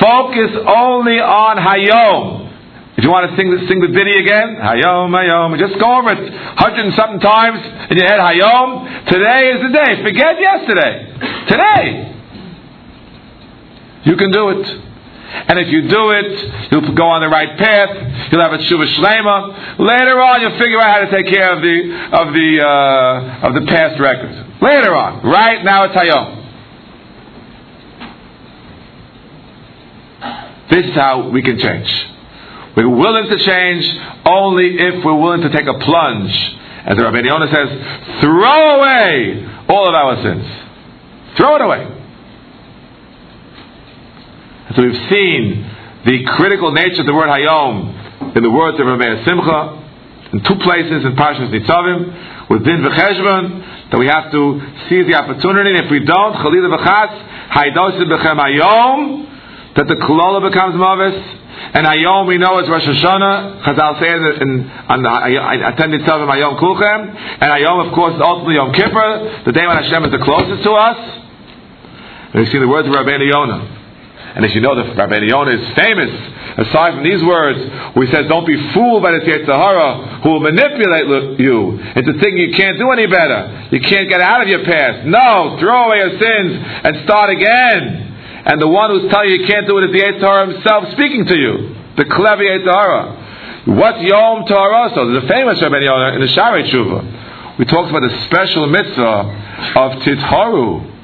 Focus 0.00 0.50
only 0.66 1.20
on 1.20 1.56
Hayom. 1.56 2.44
If 2.96 3.02
you 3.02 3.10
want 3.10 3.30
to 3.30 3.36
sing 3.36 3.50
the, 3.50 3.58
sing 3.66 3.80
the 3.80 3.88
ditty 3.88 4.18
again, 4.18 4.54
Hayom, 4.54 5.10
Hayom, 5.10 5.58
just 5.58 5.78
go 5.80 5.98
over 5.98 6.12
it 6.12 6.32
hundred 6.56 6.86
and 6.86 6.94
something 6.94 7.20
times 7.20 7.58
in 7.90 7.98
your 7.98 8.06
head, 8.06 8.20
Hayom. 8.20 9.10
Today 9.10 9.50
is 9.50 9.62
the 9.62 9.72
day. 9.74 10.02
Forget 10.02 10.38
yesterday. 10.38 10.94
Today. 11.48 12.14
You 14.04 14.16
can 14.16 14.30
do 14.30 14.48
it. 14.50 14.66
And 15.34 15.58
if 15.58 15.68
you 15.68 15.88
do 15.88 16.10
it, 16.10 16.70
you'll 16.70 16.94
go 16.94 17.08
on 17.10 17.20
the 17.20 17.28
right 17.28 17.58
path. 17.58 18.30
You'll 18.30 18.40
have 18.40 18.52
a 18.52 18.58
tshuva 18.58 18.86
shlema. 18.94 19.78
Later 19.80 20.20
on, 20.22 20.40
you'll 20.40 20.58
figure 20.58 20.78
out 20.78 20.94
how 20.94 21.00
to 21.02 21.10
take 21.10 21.32
care 21.32 21.50
of 21.50 21.60
the 21.60 21.76
of 22.14 22.32
the 22.32 22.62
uh, 22.62 23.48
of 23.48 23.54
the 23.54 23.66
past 23.66 23.98
records. 23.98 24.62
Later 24.62 24.94
on. 24.94 25.26
Right 25.26 25.64
now 25.64 25.84
it's 25.84 25.94
Hayom. 25.94 26.43
This 30.74 30.86
is 30.86 30.94
how 30.96 31.28
we 31.30 31.40
can 31.40 31.56
change. 31.56 31.86
We're 32.76 32.88
willing 32.88 33.30
to 33.30 33.38
change 33.38 33.84
only 34.26 34.74
if 34.74 35.04
we're 35.04 35.14
willing 35.14 35.42
to 35.42 35.50
take 35.50 35.68
a 35.68 35.78
plunge. 35.78 36.34
As 36.84 36.96
the 36.96 37.04
Rabbi 37.04 37.20
Yonah 37.22 37.46
says, 37.46 38.20
throw 38.20 38.80
away 38.80 39.46
all 39.68 39.86
of 39.86 39.94
our 39.94 40.16
sins. 40.20 40.44
Throw 41.36 41.54
it 41.54 41.62
away. 41.62 41.86
So 44.74 44.82
we've 44.82 45.10
seen 45.12 45.70
the 46.06 46.24
critical 46.34 46.72
nature 46.72 47.02
of 47.02 47.06
the 47.06 47.14
word 47.14 47.28
Hayom 47.28 48.34
in 48.34 48.42
the 48.42 48.50
words 48.50 48.80
of 48.80 48.84
Rabbi 48.84 49.24
Simcha 49.24 49.80
in 50.32 50.42
two 50.42 50.56
places 50.56 51.04
in 51.04 51.14
Parshas 51.14 51.54
Nitzavim 51.54 52.50
with 52.50 52.64
Din 52.64 52.82
V'Cheshbon 52.82 53.92
that 53.92 53.98
we 53.98 54.08
have 54.08 54.32
to 54.32 54.60
seize 54.88 55.06
the 55.06 55.14
opportunity. 55.14 55.70
And 55.70 55.84
if 55.84 55.90
we 55.92 56.00
don't, 56.00 56.34
Chalila 56.34 56.76
B'Chas, 56.76 57.50
Haidosid 57.50 58.10
B'Chem 58.10 58.38
Hayom, 58.42 59.33
that 59.76 59.88
the 59.88 59.96
Kolola 59.96 60.38
becomes 60.50 60.76
Mavis, 60.78 61.18
and 61.74 61.86
Hayom 61.86 62.26
we 62.26 62.38
know 62.38 62.58
is 62.60 62.68
Rosh 62.68 62.86
Hashanah. 62.86 63.62
Chazal 63.64 64.00
say 64.00 64.10
in, 64.10 64.22
in 64.42 64.70
on 64.70 65.02
the 65.02 65.08
Atem 65.08 65.90
Nitzavim 65.98 66.30
Hayom 66.30 66.58
Kulchem, 66.58 67.10
and 67.10 67.48
Hayom 67.50 67.86
of 67.88 67.94
course 67.94 68.14
is 68.14 68.20
ultimately 68.22 68.54
Yom 68.54 68.72
Kippur, 68.72 69.42
the 69.46 69.52
day 69.52 69.66
when 69.66 69.76
Hashem 69.76 70.04
is 70.04 70.12
the 70.12 70.22
closest 70.22 70.62
to 70.62 70.72
us. 70.72 70.98
And 72.34 72.42
we 72.42 72.50
see 72.50 72.58
the 72.58 72.68
words 72.68 72.86
of 72.86 72.94
Rabbeinu 72.94 73.30
Yonah. 73.30 73.82
And 74.34 74.44
as 74.44 74.52
you 74.54 74.60
know, 74.60 74.74
the 74.74 74.94
Rabbeinu 74.94 75.28
Yonah 75.30 75.54
is 75.54 75.66
famous, 75.78 76.10
aside 76.66 76.94
from 76.94 77.04
these 77.04 77.22
words, 77.22 77.58
where 77.94 78.06
he 78.06 78.12
says, 78.12 78.26
Don't 78.26 78.46
be 78.46 78.58
fooled 78.74 79.02
by 79.02 79.12
the 79.12 79.22
Yetzer 79.22 79.54
Hara 79.54 80.22
who 80.22 80.30
will 80.30 80.40
manipulate 80.40 81.38
you 81.38 81.78
into 81.94 82.12
thinking 82.18 82.38
you 82.38 82.54
can't 82.54 82.78
do 82.78 82.90
any 82.90 83.06
better. 83.06 83.68
You 83.70 83.80
can't 83.80 84.08
get 84.08 84.20
out 84.20 84.42
of 84.42 84.48
your 84.48 84.64
past. 84.64 85.06
No, 85.06 85.56
throw 85.58 85.86
away 85.86 85.98
your 85.98 86.18
sins 86.18 86.62
and 86.82 87.04
start 87.04 87.30
again. 87.30 88.13
And 88.46 88.60
the 88.60 88.68
one 88.68 88.90
who's 88.90 89.10
telling 89.10 89.30
you 89.30 89.36
you 89.40 89.46
can't 89.46 89.66
do 89.66 89.78
it 89.78 89.84
is 89.84 89.92
the 89.92 90.00
Yetzer 90.00 90.20
Hara 90.20 90.52
himself 90.52 90.92
speaking 90.92 91.24
to 91.26 91.36
you, 91.36 91.76
the 91.96 92.04
clever 92.04 92.42
Yetzer 92.42 92.72
Hara. 92.72 93.64
What 93.66 94.00
Yom 94.02 94.44
Torah? 94.46 94.92
So 94.94 95.10
there's 95.10 95.24
a 95.24 95.28
famous 95.28 95.60
Yonah 95.60 96.14
in 96.14 96.20
the 96.20 96.28
Shaarei 96.28 96.68
Tshuva. 96.70 97.58
We 97.58 97.64
talked 97.64 97.88
about 97.88 98.02
the 98.02 98.24
special 98.26 98.66
mitzvah 98.66 99.72
of 99.76 99.92
Titharu 100.02 100.94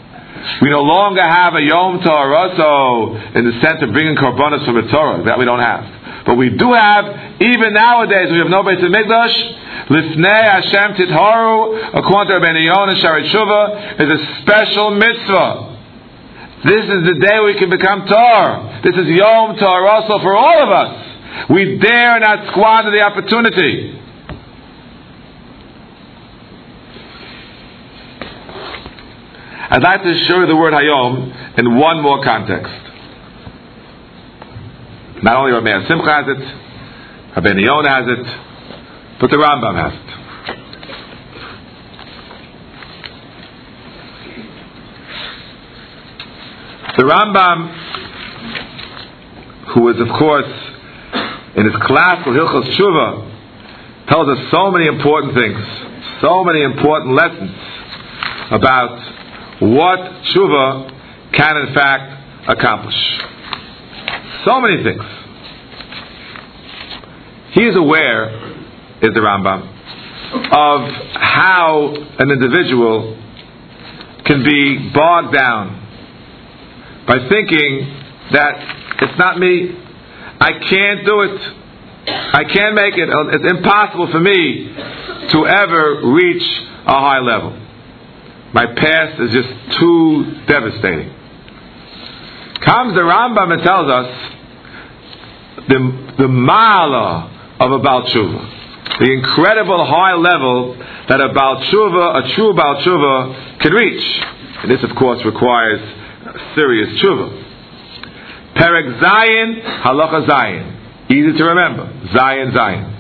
we 0.62 0.70
no 0.70 0.83
longer 0.83 1.22
have 1.22 1.55
a 1.55 1.61
Yom 1.61 2.00
Torah 2.00 2.55
so 2.57 3.38
in 3.38 3.44
the 3.44 3.61
sense 3.61 3.83
of 3.83 3.92
bringing 3.92 4.16
korbanos 4.16 4.64
from 4.64 4.76
the 4.76 4.88
Torah. 4.90 5.22
That 5.24 5.38
we 5.38 5.44
don't 5.44 5.61
have. 5.61 6.24
But 6.24 6.37
we 6.37 6.50
do 6.50 6.72
have, 6.72 7.40
even 7.40 7.74
nowadays, 7.74 8.31
we 8.31 8.38
have 8.38 8.48
no 8.48 8.62
Beit 8.62 8.79
Mikdash. 8.79 9.57
Lifnei 9.88 10.44
Hashem 10.44 10.94
Titharu, 10.94 11.98
according 11.98 12.29
to 12.29 12.38
Rabbi 12.38 12.59
Yonah 12.59 12.94
Shaarei 12.96 13.29
Tshuva, 13.31 14.00
is 14.00 14.20
a 14.20 14.40
special 14.42 14.90
mitzvah. 14.92 15.69
This 16.62 16.84
is 16.84 17.04
the 17.04 17.18
day 17.24 17.40
we 17.40 17.54
can 17.58 17.70
become 17.70 18.06
Torah. 18.06 18.80
This 18.84 18.94
is 18.94 19.06
Yom 19.08 19.56
Torah 19.56 19.88
also 19.88 20.22
for 20.22 20.36
all 20.36 20.62
of 20.62 20.68
us. 20.68 21.48
We 21.48 21.78
dare 21.78 22.20
not 22.20 22.52
squander 22.52 22.90
the 22.90 23.00
opportunity. 23.00 23.98
I'd 29.72 29.82
like 29.82 30.02
to 30.02 30.14
show 30.26 30.40
you 30.40 30.46
the 30.46 30.56
word 30.56 30.74
Hayom 30.74 31.58
in 31.58 31.78
one 31.78 32.02
more 32.02 32.22
context. 32.22 32.74
Not 35.22 35.36
only 35.36 35.52
Rabbi 35.52 35.86
Simcha 35.88 36.12
has 36.12 36.26
it, 36.28 37.36
Rabbi 37.36 37.58
Yonah 37.58 37.88
has 37.88 38.06
it, 38.18 39.18
but 39.20 39.30
the 39.30 39.36
Rambam 39.36 39.76
has 39.80 39.94
it. 39.94 40.09
The 46.96 47.05
Rambam, 47.05 47.59
who 49.74 49.88
is 49.90 50.00
of 50.00 50.09
course 50.18 50.53
in 51.57 51.64
his 51.64 51.74
class 51.87 52.24
classical 52.24 52.33
Hilchos 52.33 52.66
Tshuva, 52.76 54.09
tells 54.09 54.29
us 54.29 54.50
so 54.50 54.70
many 54.72 54.87
important 54.87 55.35
things, 55.35 55.59
so 56.20 56.42
many 56.42 56.62
important 56.62 57.14
lessons 57.14 57.55
about 58.50 58.98
what 59.61 60.00
tshuva 60.35 61.33
can 61.33 61.57
in 61.59 61.74
fact 61.74 62.48
accomplish. 62.48 62.96
So 64.44 64.61
many 64.61 64.83
things. 64.83 65.05
He 67.53 67.62
is 67.66 67.76
aware, 67.76 68.31
is 69.03 69.14
the 69.14 69.20
Rambam, 69.20 69.62
of 70.53 70.90
how 71.14 71.94
an 72.18 72.31
individual 72.31 73.16
can 74.24 74.42
be 74.42 74.90
bogged 74.92 75.35
down 75.35 75.79
by 77.06 77.28
thinking 77.28 78.02
that 78.32 79.02
it's 79.02 79.18
not 79.18 79.38
me, 79.38 79.76
I 80.40 80.52
can't 80.52 81.04
do 81.04 81.20
it, 81.22 81.40
I 82.08 82.44
can't 82.44 82.74
make 82.74 82.96
it, 82.96 83.08
uh, 83.10 83.28
it's 83.28 83.50
impossible 83.50 84.10
for 84.10 84.20
me 84.20 84.74
to 85.32 85.46
ever 85.46 86.00
reach 86.12 86.42
a 86.86 86.92
high 86.92 87.20
level. 87.20 87.56
My 88.52 88.66
past 88.66 89.20
is 89.20 89.30
just 89.32 89.78
too 89.78 90.42
devastating. 90.46 91.14
Comes 92.64 92.94
the 92.94 93.00
Rambam 93.00 93.52
and 93.52 93.62
tells 93.62 93.90
us 93.90 94.32
the, 95.68 96.14
the 96.18 96.28
mala 96.28 97.56
of 97.60 97.72
a 97.72 97.78
Baal 97.78 98.02
the 98.98 99.12
incredible 99.12 99.84
high 99.86 100.14
level 100.14 100.76
that 101.08 101.20
a 101.20 101.32
Baal 101.32 101.56
a 101.56 102.34
true 102.34 102.54
Baal 102.54 103.34
can 103.60 103.72
reach. 103.72 104.20
And 104.62 104.70
this, 104.70 104.82
of 104.82 104.94
course, 104.96 105.24
requires 105.24 105.80
serious 106.55 107.00
Tshuva. 107.03 107.29
Perek 108.57 109.00
Zayin, 109.00 109.62
Halacha 109.83 110.26
Zayin. 110.29 111.11
Easy 111.11 111.37
to 111.38 111.44
remember. 111.44 111.90
Zion, 112.12 112.53
Zion. 112.55 112.96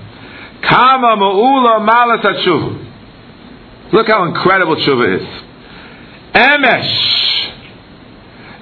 Kama 0.68 1.16
Ma'ula 1.16 1.80
Malas 1.86 2.22
Tshuva. 2.44 2.86
Look 3.92 4.06
how 4.06 4.24
incredible 4.26 4.76
tshuva 4.76 5.20
is. 5.20 5.26
Emesh. 6.32 7.50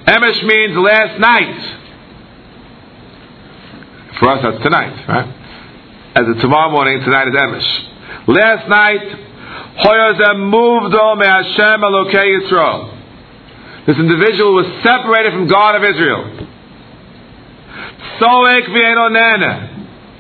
Emesh 0.07 0.43
means 0.45 0.77
last 0.77 1.21
night. 1.21 1.75
For 4.19 4.31
us, 4.31 4.43
that's 4.43 4.63
tonight, 4.63 5.07
right? 5.07 5.35
As 6.15 6.29
of 6.29 6.41
tomorrow 6.41 6.71
morning, 6.71 7.01
tonight 7.01 7.29
is 7.29 7.35
Emesh. 7.35 8.29
Last 8.29 8.69
night, 8.69 9.03
Hoyazem 9.85 10.51
moved 10.51 10.95
on 10.95 11.21
Hashem 11.21 11.81
Elokei 11.81 12.41
Yisrael. 12.41 12.98
This 13.89 13.97
individual 13.97 14.53
was 14.53 14.67
separated 14.85 15.33
from 15.33 15.49
God 15.49 15.77
of 15.77 15.83
Israel. 15.83 16.45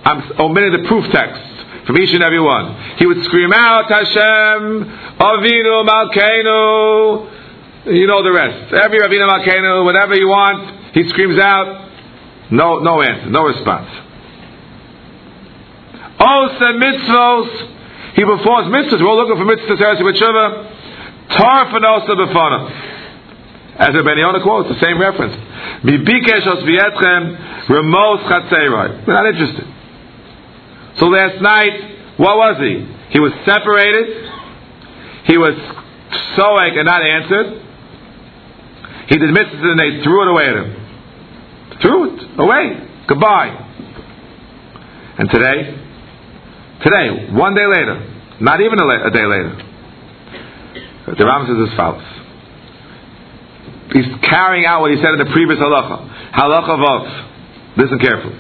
I'm 0.09 0.23
omitting 0.41 0.73
the 0.73 0.89
proof 0.89 1.05
text 1.13 1.43
from 1.87 1.99
each 1.99 2.15
and 2.15 2.23
every 2.23 2.41
one. 2.41 2.97
He 2.97 3.05
would 3.05 3.23
scream 3.25 3.53
out, 3.53 3.93
Hashem, 3.93 4.89
Avinu 5.21 5.85
Malkeinu. 5.85 7.29
You 7.93 8.07
know 8.07 8.23
the 8.23 8.33
rest. 8.33 8.73
Every 8.73 9.01
Avinu 9.01 9.29
Malkeinu, 9.29 9.85
whatever 9.85 10.15
you 10.15 10.29
want, 10.29 10.95
he 10.95 11.07
screams 11.11 11.39
out. 11.39 11.91
No, 12.51 12.79
no 12.79 13.03
answer, 13.03 13.29
no 13.29 13.43
response. 13.43 13.91
Osa 16.19 16.73
mitzvos. 16.73 17.51
He 18.17 18.25
performs 18.25 18.69
mitzvahs. 18.73 18.99
We're 18.99 19.09
all 19.09 19.19
looking 19.19 19.37
for 19.37 19.45
mitzvahs. 19.45 19.79
Heresy 19.79 20.05
b'tshuva. 20.05 20.65
As 23.79 23.95
Rabbi 23.95 24.19
Yonah 24.19 24.43
quotes, 24.43 24.69
the 24.69 24.81
same 24.81 24.99
reference. 25.01 25.35
We're 29.07 29.15
not 29.15 29.27
interested. 29.27 29.65
So 30.99 31.07
last 31.07 31.41
night, 31.41 32.19
what 32.19 32.37
was 32.37 32.57
he? 32.59 32.85
He 33.11 33.21
was 33.21 33.33
separated. 33.47 34.27
He 35.27 35.39
was 35.39 35.55
soak 36.35 36.75
and 36.75 36.87
not 36.87 37.03
answered. 37.07 37.63
He 39.09 39.17
did 39.17 39.31
mitzvahs 39.31 39.63
and 39.63 39.79
they 39.79 40.03
threw 40.03 40.23
it 40.23 40.29
away 40.29 40.47
at 40.49 40.57
him. 40.57 40.75
Threw 41.81 42.17
it 42.17 42.41
away. 42.41 42.89
Goodbye. 43.07 43.55
And 45.19 45.31
today, 45.31 45.79
today, 46.83 47.29
one 47.33 47.55
day 47.55 47.67
later, 47.67 48.03
not 48.41 48.61
even 48.61 48.79
a, 48.81 48.85
la- 48.85 49.07
a 49.07 49.11
day 49.11 49.25
later, 49.25 49.57
the 51.17 51.25
Ram 51.25 51.47
says 51.47 51.71
as 51.71 51.77
follows. 51.77 52.03
He's 53.93 54.07
carrying 54.23 54.67
out 54.67 54.81
what 54.81 54.91
he 54.91 54.97
said 54.99 55.13
in 55.15 55.19
the 55.19 55.33
previous 55.33 55.59
halacha. 55.59 56.33
Halacha 56.33 56.77
vav. 56.79 57.77
Listen 57.77 57.99
carefully. 57.99 58.37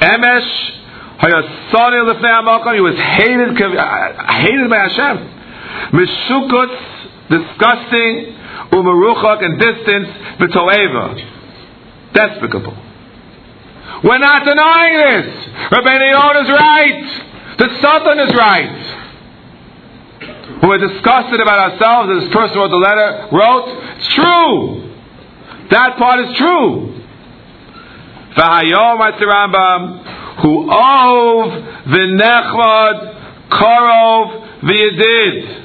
Emesh 0.00 0.78
he 1.20 2.80
was 2.80 2.94
hated, 2.94 3.60
uh, 3.60 4.32
hated 4.38 4.70
by 4.70 4.78
Hashem. 4.86 5.18
Mishukutz, 5.90 6.78
disgusting, 7.28 8.38
umaruchak, 8.70 9.42
and 9.44 9.58
distance, 9.58 10.08
b'toeva. 10.38 11.14
Despicable. 12.14 12.76
We're 14.04 14.18
not 14.18 14.44
denying 14.44 14.96
this. 14.96 15.48
Rabbi 15.72 16.10
Yonah 16.10 16.40
is 16.42 16.50
right. 16.50 17.24
The 17.58 17.68
Satan 17.82 18.18
is 18.20 18.34
right. 18.36 19.07
We're 20.62 20.78
disgusted 20.78 21.40
about 21.40 21.72
ourselves, 21.72 22.20
this 22.20 22.32
person 22.32 22.58
wrote 22.58 22.70
the 22.70 22.76
letter, 22.76 23.28
wrote, 23.32 23.68
it's 23.98 24.14
true. 24.14 24.88
That 25.70 25.96
part 25.98 26.20
is 26.26 26.36
true. 26.36 27.04
V'hayom 28.36 28.98
Rambam, 29.20 30.42
who 30.42 30.70
ov 30.70 31.50
v'nechvad 31.86 32.96
karov 33.50 34.60
v'yedid. 34.62 35.64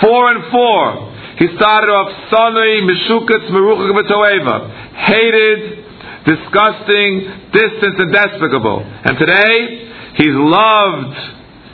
Four 0.00 0.32
and 0.32 0.50
four. 0.50 1.12
He 1.38 1.46
started 1.56 1.90
off 1.90 2.12
Sonoi, 2.30 2.82
Meshukatz, 2.82 3.50
Meruchak, 3.50 3.92
B'Toeva. 4.02 4.70
Hated, 4.94 5.84
disgusting, 6.24 7.50
distant, 7.52 7.98
and 8.00 8.12
despicable. 8.12 8.80
And 8.80 9.18
today, 9.18 9.90
he's 10.16 10.34
loved, 10.34 11.16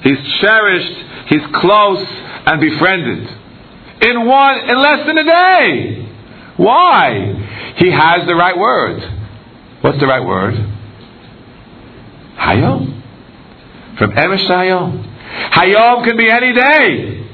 he's 0.02 0.18
cherished, 0.40 1.04
he's 1.28 1.42
close, 1.54 2.06
and 2.46 2.60
befriended. 2.60 3.28
In 4.02 4.26
one, 4.26 4.58
in 4.70 4.78
less 4.78 5.06
than 5.06 5.18
a 5.18 5.24
day. 5.24 6.08
Why? 6.56 7.74
He 7.76 7.90
has 7.90 8.26
the 8.26 8.34
right 8.34 8.56
word. 8.56 9.02
What's 9.82 9.98
the 9.98 10.06
right 10.06 10.24
word? 10.24 10.54
Hayom. 12.36 13.02
From 13.98 14.12
Emesh 14.12 14.46
to 14.46 14.52
Hayom. 14.52 15.04
Hayom 15.52 16.04
can 16.04 16.16
be 16.16 16.30
any 16.30 16.52
day. 16.52 17.26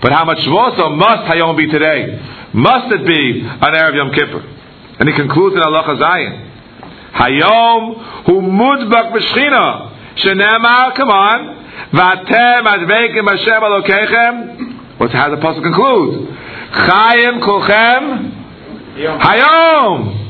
But 0.00 0.12
how 0.12 0.24
much 0.24 0.44
more 0.46 0.76
so 0.76 0.90
must 0.90 1.22
Hayom 1.32 1.56
be 1.56 1.68
today? 1.68 2.20
Must 2.52 2.92
it 2.92 3.06
be 3.06 3.42
on 3.42 3.72
Erev 3.74 3.96
Yom 3.96 4.12
Kippur? 4.12 4.40
And 5.00 5.08
he 5.08 5.14
concludes 5.14 5.56
in 5.56 5.62
Allah 5.62 5.84
Zayin. 5.96 6.50
Hayom 7.12 8.24
hu 8.26 8.40
mudbak 8.40 9.12
b'shchina. 9.12 10.16
Shenemar, 10.16 10.94
come 10.94 11.10
on. 11.10 11.63
Vatem 11.92 12.66
adveikim 12.66 13.28
Hashem 13.28 13.62
alokechem. 13.62 14.98
What's, 14.98 15.12
how 15.12 15.28
the 15.30 15.36
apostle 15.36 15.62
conclude? 15.62 16.28
Chayim 16.72 17.40
kulchem. 17.40 18.42
Hayom. 18.96 20.20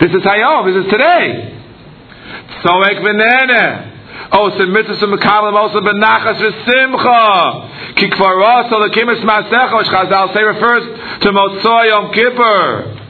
This 0.00 0.10
is 0.10 0.22
Hayom. 0.22 0.66
This 0.66 0.84
is 0.84 0.90
today. 0.90 1.60
Tzorek 2.62 3.00
v'nene. 3.00 3.90
Oh, 4.32 4.50
so 4.56 4.66
mitzvah 4.66 5.06
mekalim 5.06 5.54
also 5.54 5.80
benachas 5.80 6.40
v'simcha. 6.40 7.94
Ki 7.96 8.10
kvaros 8.10 8.72
o 8.72 8.88
lekimis 8.88 9.22
masecha, 9.22 9.76
which 9.76 9.86
Chazal 9.88 10.34
say 10.34 10.42
refers 10.42 11.20
to 11.22 11.30
Motzoi 11.30 11.88
Yom 11.88 12.12
Kippur. 12.12 13.00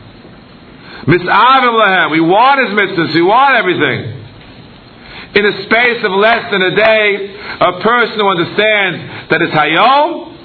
Mis'avim 1.06 1.74
lehem. 1.84 2.10
We 2.10 2.20
want 2.20 2.60
his 2.66 2.78
mitzvahs. 2.78 3.14
We 3.14 3.22
want 3.22 3.56
everything. 3.56 4.23
In 5.34 5.44
a 5.46 5.64
space 5.64 6.04
of 6.04 6.12
less 6.12 6.50
than 6.52 6.62
a 6.62 6.76
day, 6.76 7.36
a 7.60 7.80
person 7.80 8.18
who 8.20 8.28
understands 8.28 9.30
that 9.30 9.42
it's 9.42 9.52
Hayom, 9.52 10.36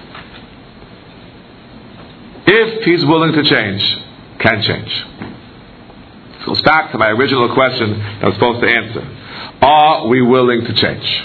if 2.48 2.84
he's 2.84 3.06
willing 3.06 3.34
to 3.34 3.44
change, 3.44 3.98
can 4.40 4.62
change. 4.64 5.06
This 6.38 6.46
goes 6.46 6.62
back 6.64 6.92
to 6.92 6.98
my 6.98 7.10
original 7.10 7.54
question 7.54 8.02
I 8.02 8.26
was 8.26 8.34
supposed 8.36 8.62
to 8.62 8.68
answer. 8.68 9.08
Are 9.62 10.08
we 10.08 10.22
willing 10.22 10.66
to 10.66 10.74
change? 10.74 11.24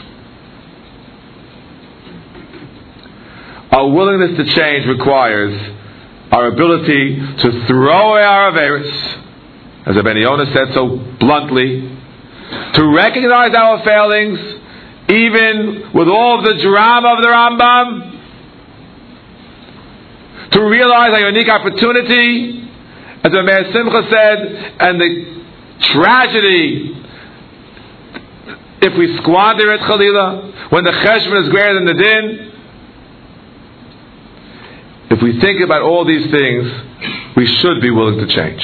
Our 3.73 3.89
willingness 3.89 4.37
to 4.37 4.55
change 4.55 4.87
requires 4.87 5.75
our 6.31 6.49
ability 6.49 7.17
to 7.39 7.67
throw 7.67 8.13
away 8.13 8.23
our 8.23 8.53
Averis, 8.53 9.19
as 9.87 9.97
Rabbi 9.97 10.19
Yonah 10.19 10.53
said 10.53 10.75
so 10.75 10.97
bluntly, 11.19 11.94
to 12.75 12.95
recognize 12.95 13.55
our 13.55 13.85
failings, 13.85 14.39
even 15.09 15.91
with 15.95 16.09
all 16.09 16.39
of 16.39 16.45
the 16.45 16.63
drama 16.63 17.15
of 17.15 17.23
the 17.23 17.29
Rambam, 17.29 18.13
to 20.53 20.63
realize 20.65 21.11
our 21.13 21.31
unique 21.31 21.49
opportunity, 21.49 22.69
as 23.25 23.33
the 23.33 23.43
Meir 23.43 23.73
Simcha 23.73 24.09
said, 24.11 24.75
and 24.81 25.01
the 25.01 25.45
tragedy 25.93 26.95
if 28.85 28.99
we 28.99 29.17
squander 29.17 29.73
it, 29.73 29.81
Khalila, 29.81 30.71
when 30.71 30.85
the 30.85 30.91
cheshbon 30.91 31.43
is 31.45 31.49
greater 31.49 31.75
than 31.75 31.87
the 31.87 31.95
din. 31.95 32.53
If 35.11 35.23
we 35.23 35.41
think 35.41 35.61
about 35.63 35.83
all 35.83 36.05
these 36.05 36.31
things, 36.31 36.71
we 37.35 37.47
should 37.47 37.81
be 37.81 37.91
willing 37.91 38.19
to 38.19 38.27
change. 38.27 38.63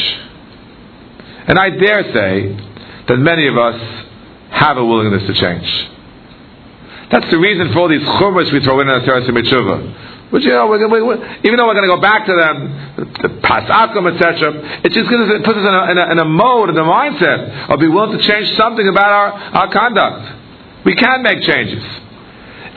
And 1.47 1.59
I 1.59 1.71
dare 1.71 2.13
say 2.13 2.70
that 3.11 3.19
many 3.19 3.49
of 3.51 3.59
us 3.59 3.75
have 4.55 4.79
a 4.79 4.85
willingness 4.85 5.27
to 5.27 5.35
change. 5.35 5.67
That's 7.11 7.29
the 7.29 7.39
reason 7.43 7.73
for 7.75 7.81
all 7.81 7.89
these 7.89 8.07
chumras 8.23 8.53
we 8.55 8.63
throw 8.63 8.79
in 8.79 8.87
our 8.87 9.03
Mitzvah. 9.03 10.31
Which, 10.31 10.45
you 10.45 10.51
know, 10.55 10.69
we're, 10.71 10.87
we're, 10.87 11.19
even 11.43 11.59
though 11.59 11.67
we're 11.67 11.75
going 11.75 11.91
to 11.91 11.95
go 11.99 12.01
back 12.01 12.23
to 12.31 12.35
them, 12.39 12.55
the, 12.95 13.05
the 13.27 13.35
pasakum, 13.43 14.15
etc., 14.15 14.87
it 14.87 14.95
just 14.95 15.11
it 15.11 15.43
puts 15.43 15.59
us 15.59 15.67
in 15.67 15.75
a, 15.75 15.91
in, 15.91 15.99
a, 15.99 16.13
in 16.13 16.19
a 16.21 16.25
mode, 16.25 16.71
in 16.71 16.79
a 16.79 16.87
mindset 16.87 17.67
of 17.69 17.81
be 17.81 17.89
willing 17.89 18.17
to 18.17 18.23
change 18.23 18.55
something 18.55 18.87
about 18.87 19.11
our, 19.11 19.33
our 19.59 19.73
conduct. 19.73 20.87
We 20.87 20.95
can 20.95 21.25
make 21.25 21.43
changes. 21.43 21.83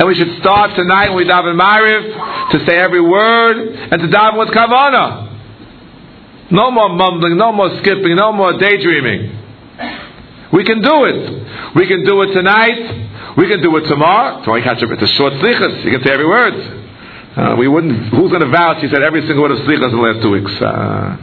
And 0.02 0.08
we 0.08 0.16
should 0.16 0.42
start 0.42 0.74
tonight 0.74 1.10
when 1.14 1.18
we 1.18 1.26
daven 1.26 1.54
Mariv 1.54 2.50
to 2.58 2.66
say 2.66 2.76
every 2.76 3.02
word 3.02 3.58
and 3.70 4.02
to 4.02 4.08
daven 4.08 4.40
with 4.40 4.50
kavana. 4.50 5.30
No 6.50 6.72
more 6.72 6.90
mumbling, 6.90 7.38
no 7.38 7.52
more 7.52 7.70
skipping, 7.82 8.16
no 8.16 8.34
more 8.34 8.58
daydreaming. 8.58 9.43
We 10.54 10.64
can 10.64 10.82
do 10.82 11.06
it. 11.06 11.76
We 11.76 11.88
can 11.88 12.06
do 12.06 12.22
it 12.22 12.34
tonight. 12.34 13.36
We 13.38 13.48
can 13.50 13.62
do 13.62 13.76
it 13.78 13.88
tomorrow. 13.90 14.42
Tomorrow 14.42 14.58
you 14.58 14.64
catch 14.64 14.84
up. 14.84 14.92
It's 14.92 15.02
a 15.02 15.08
short 15.08 15.34
slichas. 15.34 15.84
You 15.84 15.92
can 15.92 16.04
say 16.06 16.14
every 16.14 16.28
word. 16.28 16.54
Uh, 17.36 17.56
we 17.58 17.68
wouldn't. 17.68 18.10
Who's 18.10 18.30
going 18.30 18.46
to 18.46 18.50
vouch? 18.50 18.78
He 18.82 18.88
said 18.90 19.02
every 19.02 19.26
single 19.26 19.42
word 19.42 19.52
of 19.52 19.58
slichas 19.66 19.90
in 19.90 19.96
the 19.98 20.02
last 20.02 20.22
two 20.22 20.30
weeks. 20.30 20.54
Uh, 20.62 21.18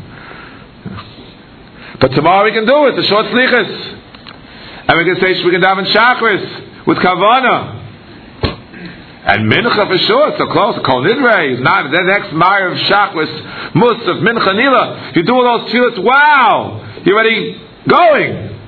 but 2.01 2.09
tomorrow 2.09 2.45
we 2.45 2.51
can 2.51 2.67
do 2.67 2.87
it. 2.87 2.97
The 2.97 3.05
short 3.05 3.27
slichas, 3.27 3.71
and 4.89 4.99
we 4.99 5.05
can 5.05 5.21
say 5.21 5.45
we 5.45 5.53
can 5.53 5.63
daven 5.63 5.87
Shachris 5.87 6.87
with 6.87 6.99
kavana. 6.99 7.79
And 9.23 9.53
mincha 9.53 9.87
for 9.87 9.99
sure, 9.99 10.35
so 10.39 10.47
close. 10.47 10.81
Kol 10.85 11.05
nidrei 11.05 11.55
is 11.55 11.61
not 11.61 11.89
the 11.93 12.03
next 12.03 12.33
Meyer 12.33 12.73
of 12.73 12.79
Shachris, 12.79 13.73
Musaf, 13.75 14.23
mincha 14.23 14.57
nila. 14.57 15.13
You 15.15 15.23
do 15.23 15.35
all 15.35 15.59
those 15.59 15.71
tefillahs, 15.71 16.03
wow, 16.03 17.03
you're 17.05 17.15
already 17.15 17.61
going. 17.87 18.60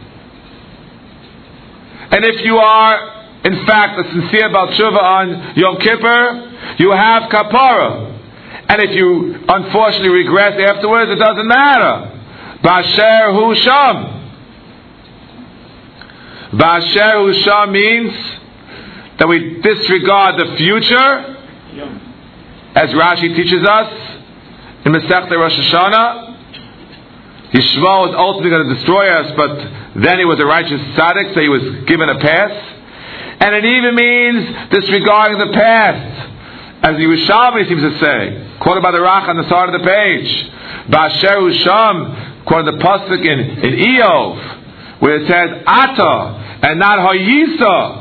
And 2.13 2.25
if 2.27 2.45
you 2.45 2.59
are, 2.59 3.25
in 3.45 3.67
fact, 3.67 3.99
a 3.99 4.05
sincere 4.05 4.51
Balshuva 4.51 5.03
on 5.03 5.57
Yom 5.57 5.79
Kippur, 5.79 6.77
you 6.79 6.91
have 6.91 7.31
kapara. 7.31 8.11
And 8.69 8.83
if 8.83 8.95
you 8.95 9.45
unfortunately 9.49 10.11
regress 10.11 10.61
afterwards, 10.61 11.11
it 11.11 11.17
doesn't 11.17 11.49
matter. 11.49 12.11
Basher 12.63 13.33
Hu 13.33 13.55
Sham. 13.57 14.21
Basher 16.59 17.13
Hu 17.13 17.33
Sham 17.43 17.73
means 17.73 18.13
that 19.19 19.27
we 19.27 19.61
disregard 19.63 20.37
the 20.39 20.57
future, 20.57 21.37
as 22.75 22.91
Rashi 22.91 23.35
teaches 23.35 23.67
us 23.67 23.93
in 24.85 24.93
Masechta 24.93 25.31
Rosh 25.31 25.59
Hashanah. 25.59 26.31
Yishmael 27.53 28.09
was 28.09 28.15
ultimately 28.17 28.51
going 28.51 28.69
to 28.69 28.75
destroy 28.75 29.11
us, 29.11 29.33
but 29.37 29.51
then 29.97 30.19
he 30.19 30.25
was 30.25 30.41
a 30.41 30.47
righteous 30.47 30.81
tzaddik, 30.97 31.35
so 31.35 31.41
he 31.41 31.49
was 31.49 31.85
given 31.87 32.09
a 32.09 32.19
pass. 32.19 32.53
And 33.41 33.55
it 33.55 33.65
even 33.65 33.95
means 33.95 34.71
disregarding 34.71 35.39
the 35.39 35.53
past, 35.53 36.31
as 36.85 36.97
the 36.97 37.05
Yerushalmi 37.05 37.69
seems 37.69 37.83
to 37.83 37.99
say, 37.99 38.59
quoted 38.61 38.83
by 38.83 38.93
the 38.93 38.99
Rach 38.99 39.29
on 39.29 39.37
the 39.37 39.49
side 39.49 39.69
of 39.69 39.81
the 39.81 39.87
page. 39.87 40.51
Basher 40.89 41.39
Usham, 41.39 42.45
quoted 42.47 42.75
the 42.75 42.79
pasuk 42.79 43.25
in, 43.25 43.39
in 43.39 43.73
Iyov, 43.99 45.01
where 45.01 45.17
it 45.17 45.29
says 45.29 45.63
Ata 45.67 46.59
and 46.63 46.79
not 46.79 46.99
Hayisa. 46.99 48.01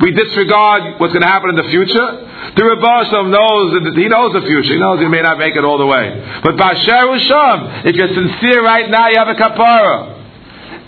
We 0.00 0.10
disregard 0.12 1.00
what's 1.00 1.12
going 1.12 1.22
to 1.22 1.28
happen 1.28 1.50
in 1.50 1.56
the 1.56 1.70
future. 1.70 2.28
The 2.56 2.64
Rebbe 2.64 3.30
knows 3.30 3.84
that 3.84 3.94
he 3.96 4.08
knows 4.08 4.32
the 4.32 4.42
future. 4.42 4.74
He 4.74 4.80
knows 4.80 5.00
he 5.00 5.06
may 5.06 5.22
not 5.22 5.38
make 5.38 5.54
it 5.54 5.64
all 5.64 5.78
the 5.78 5.86
way. 5.86 6.40
But 6.42 6.56
Basher 6.56 7.06
Usham, 7.06 7.86
if 7.86 7.96
you're 7.96 8.12
sincere 8.12 8.64
right 8.64 8.90
now, 8.90 9.08
you 9.08 9.18
have 9.18 9.28
a 9.28 9.34
kapara. 9.34 10.21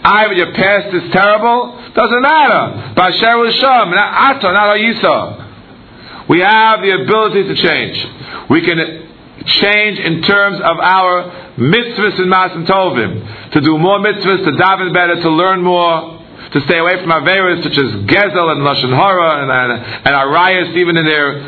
Either 0.05 0.35
your 0.35 0.53
past 0.53 0.95
is 0.95 1.11
terrible, 1.13 1.81
doesn't 1.95 2.23
matter. 2.23 2.93
Basher 2.95 3.37
Usham, 3.41 3.91
not 3.91 4.37
Ata, 4.37 4.53
not 4.53 4.77
Hayisa. 4.77 6.29
We 6.29 6.41
have 6.41 6.83
the 6.83 6.91
ability 7.03 7.45
to 7.45 7.55
change. 7.57 8.07
We 8.51 8.61
can 8.61 9.09
change 9.47 9.99
in 9.99 10.23
terms 10.23 10.61
of 10.61 10.79
our 10.79 11.57
mitzvahs 11.57 12.19
and 12.19 12.31
masim 12.31 12.67
tovim. 12.67 13.53
To 13.53 13.61
do 13.63 13.79
more 13.79 13.99
mitzvahs, 13.99 14.45
to 14.45 14.53
daven 14.53 14.93
better, 14.93 15.23
to 15.23 15.31
learn 15.31 15.63
more 15.63 16.21
to 16.53 16.61
stay 16.61 16.79
away 16.79 16.93
from 17.01 17.11
Averas 17.11 17.63
such 17.65 17.77
as 17.77 17.91
Gezel 18.07 18.53
and 18.53 18.61
Lashon 18.63 18.95
Hara 18.95 19.43
and, 19.43 19.51
and, 19.51 19.73
and 20.07 20.77
even 20.77 20.97
in 20.97 21.05
their, 21.05 21.39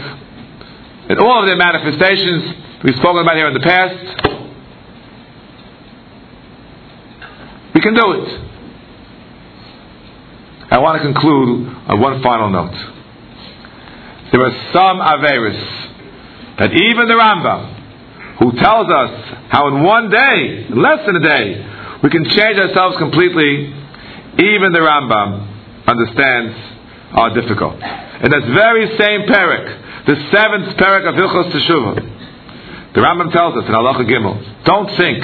in 1.10 1.18
all 1.18 1.42
of 1.42 1.46
their 1.46 1.56
manifestations 1.56 2.82
we've 2.82 2.96
spoken 2.96 3.22
about 3.22 3.36
here 3.36 3.46
in 3.46 3.54
the 3.54 3.60
past. 3.60 4.32
We 7.74 7.80
can 7.82 7.94
do 7.94 8.12
it. 8.12 8.45
I 10.70 10.78
want 10.78 11.00
to 11.00 11.12
conclude 11.12 11.68
on 11.88 12.00
one 12.00 12.22
final 12.22 12.50
note. 12.50 12.74
There 14.32 14.42
are 14.42 14.72
some 14.72 14.98
Averis 14.98 16.58
that 16.58 16.72
even 16.72 17.06
the 17.06 17.14
Rambam, 17.14 18.38
who 18.38 18.52
tells 18.58 18.90
us 18.90 19.10
how 19.48 19.68
in 19.68 19.82
one 19.82 20.10
day, 20.10 20.66
in 20.68 20.82
less 20.82 21.06
than 21.06 21.16
a 21.16 21.20
day, 21.20 22.00
we 22.02 22.10
can 22.10 22.24
change 22.24 22.58
ourselves 22.58 22.96
completely 22.98 23.72
even 24.38 24.72
the 24.72 24.84
Rambam 24.84 25.86
understands 25.86 26.52
are 27.12 27.32
difficult. 27.32 27.74
In 27.76 28.30
that 28.30 28.44
very 28.52 28.86
same 28.98 29.22
parak, 29.22 30.06
the 30.06 30.16
seventh 30.30 30.76
parak 30.76 31.08
of 31.08 31.14
Hilchos 31.14 31.52
Teshuvah. 31.52 32.94
The 32.94 33.00
Rambam 33.00 33.32
tells 33.32 33.56
us 33.56 33.64
in 33.64 33.72
Halacha 33.72 34.04
Gimel, 34.04 34.64
don't 34.64 34.88
think 34.96 35.22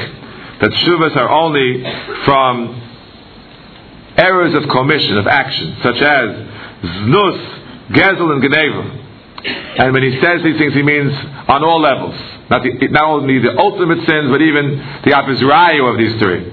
that 0.61 0.71
Shuvas 0.71 1.17
are 1.17 1.29
only 1.29 1.83
from 2.25 2.82
errors 4.17 4.55
of 4.55 4.69
commission, 4.69 5.19
of 5.19 5.27
action, 5.27 5.77
such 5.83 5.97
as 5.97 6.31
Znus, 6.83 7.39
Gezel, 7.91 8.33
and 8.33 8.43
Geneva. 8.43 8.99
And 9.79 9.93
when 9.93 10.03
he 10.03 10.21
says 10.21 10.43
these 10.45 10.59
things, 10.59 10.75
he 10.75 10.83
means 10.83 11.13
on 11.49 11.65
all 11.65 11.81
levels. 11.81 12.15
Not, 12.51 12.63
the, 12.63 12.89
not 12.89 13.05
only 13.05 13.39
the 13.39 13.57
ultimate 13.59 14.07
sins, 14.07 14.31
but 14.31 14.43
even 14.43 14.77
the 15.05 15.11
apizrayu 15.11 15.91
of 15.91 15.99
these 15.99 16.21
three. 16.21 16.53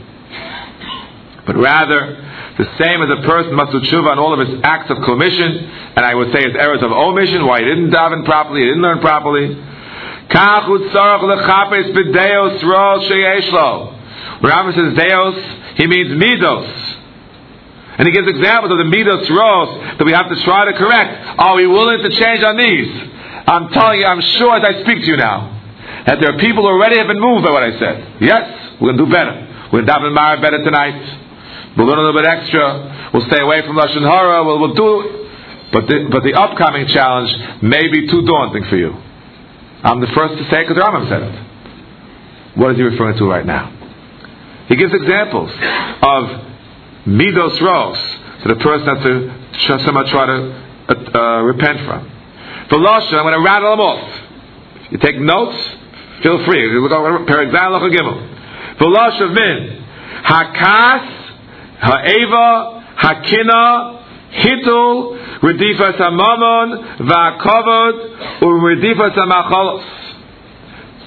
But 1.45 1.57
rather, 1.57 2.15
the 2.57 2.65
same 2.77 3.01
as 3.01 3.09
a 3.09 3.21
person 3.27 3.55
must 3.55 3.71
do 3.71 3.79
tshuva 3.81 4.11
on 4.11 4.19
all 4.19 4.33
of 4.33 4.39
his 4.47 4.59
acts 4.63 4.91
of 4.91 5.01
commission, 5.03 5.69
and 5.95 6.05
I 6.05 6.13
would 6.13 6.31
say 6.33 6.43
his 6.43 6.55
errors 6.55 6.83
of 6.83 6.91
omission, 6.91 7.45
why 7.45 7.59
he 7.59 7.65
didn't 7.65 7.91
daven 7.91 8.25
properly, 8.25 8.61
he 8.61 8.67
didn't 8.67 8.81
learn 8.81 8.99
properly. 8.99 9.47
When 9.47 9.57
Rambam 14.51 14.73
says 14.75 14.93
deos, 14.97 15.35
he 15.75 15.87
means 15.87 16.11
midos. 16.11 16.97
And 17.99 18.07
he 18.07 18.15
gives 18.15 18.31
examples 18.31 18.71
of 18.71 18.79
the 18.79 18.87
midos 18.87 19.27
ros 19.27 19.99
that 19.99 20.05
we 20.07 20.15
have 20.15 20.31
to 20.31 20.37
try 20.47 20.71
to 20.71 20.73
correct. 20.73 21.35
Are 21.35 21.55
we 21.59 21.67
willing 21.67 21.99
to 21.99 22.09
change 22.15 22.41
on 22.47 22.55
these? 22.55 22.87
I'm 23.43 23.67
telling 23.75 23.99
you, 23.99 24.05
I'm 24.07 24.23
sure 24.39 24.55
as 24.55 24.63
I 24.63 24.81
speak 24.87 25.03
to 25.03 25.07
you 25.11 25.17
now, 25.17 25.51
that 26.07 26.23
there 26.23 26.31
are 26.31 26.39
people 26.39 26.63
who 26.63 26.71
already 26.71 26.97
have 26.97 27.07
been 27.07 27.19
moved 27.19 27.43
by 27.43 27.51
what 27.51 27.63
I 27.63 27.75
said. 27.77 28.23
Yes, 28.23 28.79
we're 28.79 28.95
going 28.95 29.03
to 29.03 29.05
do 29.05 29.11
better. 29.11 29.35
We're 29.73 29.83
going 29.83 29.85
to 29.85 29.91
daven 29.91 30.13
Mara 30.15 30.39
better 30.39 30.63
tonight. 30.63 31.75
We'll 31.75 31.87
learn 31.87 31.99
a 31.99 32.07
little 32.07 32.21
bit 32.21 32.29
extra. 32.29 33.11
We'll 33.13 33.27
stay 33.27 33.41
away 33.43 33.67
from 33.67 33.75
Lashon 33.75 34.07
Hara. 34.07 34.45
We'll, 34.45 34.59
we'll 34.59 34.75
do, 34.79 35.27
but 35.73 35.87
the, 35.87 36.07
but 36.09 36.23
the 36.23 36.39
upcoming 36.39 36.87
challenge 36.87 37.35
may 37.61 37.83
be 37.91 38.07
too 38.07 38.23
daunting 38.23 38.63
for 38.71 38.77
you. 38.77 38.95
I'm 39.83 39.99
the 39.99 40.07
first 40.15 40.39
to 40.39 40.43
say 40.49 40.63
because 40.63 40.79
Rambam 40.79 41.09
said 41.09 41.23
it. 41.23 42.57
What 42.57 42.71
is 42.71 42.77
he 42.77 42.83
referring 42.83 43.17
to 43.17 43.25
right 43.25 43.45
now? 43.45 43.75
He 44.67 44.75
gives 44.75 44.93
examples 44.93 45.51
of 45.51 46.48
midos 47.09 47.59
ros 47.61 47.97
that 48.43 48.51
a 48.51 48.55
person 48.55 48.87
has 48.87 49.03
to 49.03 49.85
somehow 49.85 50.03
try 50.03 50.25
to 50.25 50.37
uh, 50.89 50.93
uh, 50.93 51.41
repent 51.43 51.79
from. 51.85 52.05
For 52.69 52.77
Lashon, 52.77 53.13
I'm 53.17 53.25
going 53.25 53.33
to 53.33 53.43
rattle 53.43 53.71
them 53.71 53.79
off. 53.81 54.91
You 54.91 54.97
take 54.99 55.17
notes, 55.19 55.57
feel 56.23 56.45
free. 56.45 56.61
You 56.71 56.81
look 56.81 56.91
over 56.91 57.25
Perek 57.25 57.51
Zayin 57.51 57.91
Gimel. 57.91 58.77
For 58.77 58.87
Lashon 58.87 59.33
min, 59.33 59.85
hakas 60.23 61.05
ha'eva, 61.81 62.83
hakina, 62.95 63.99
hitul, 64.33 65.19
redifas 65.41 65.97
hamamon, 65.97 66.99
va'kovod, 67.09 68.41
uredifas 68.41 69.15
hamacholos. 69.17 69.83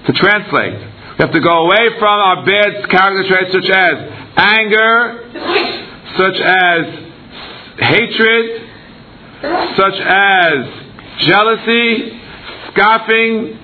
To 0.06 0.12
translate, 0.12 0.78
we 0.78 1.16
have 1.18 1.32
to 1.32 1.40
go 1.40 1.64
away 1.64 1.90
from 1.98 2.08
our 2.08 2.44
bad 2.44 2.90
character 2.90 3.28
traits 3.28 3.52
such 3.52 3.70
as 3.70 4.22
anger, 4.36 5.91
such 6.16 6.40
as 6.40 6.80
hatred, 7.78 8.68
such 9.76 9.98
as 10.00 10.56
jealousy, 11.20 12.20
scoffing, 12.72 13.58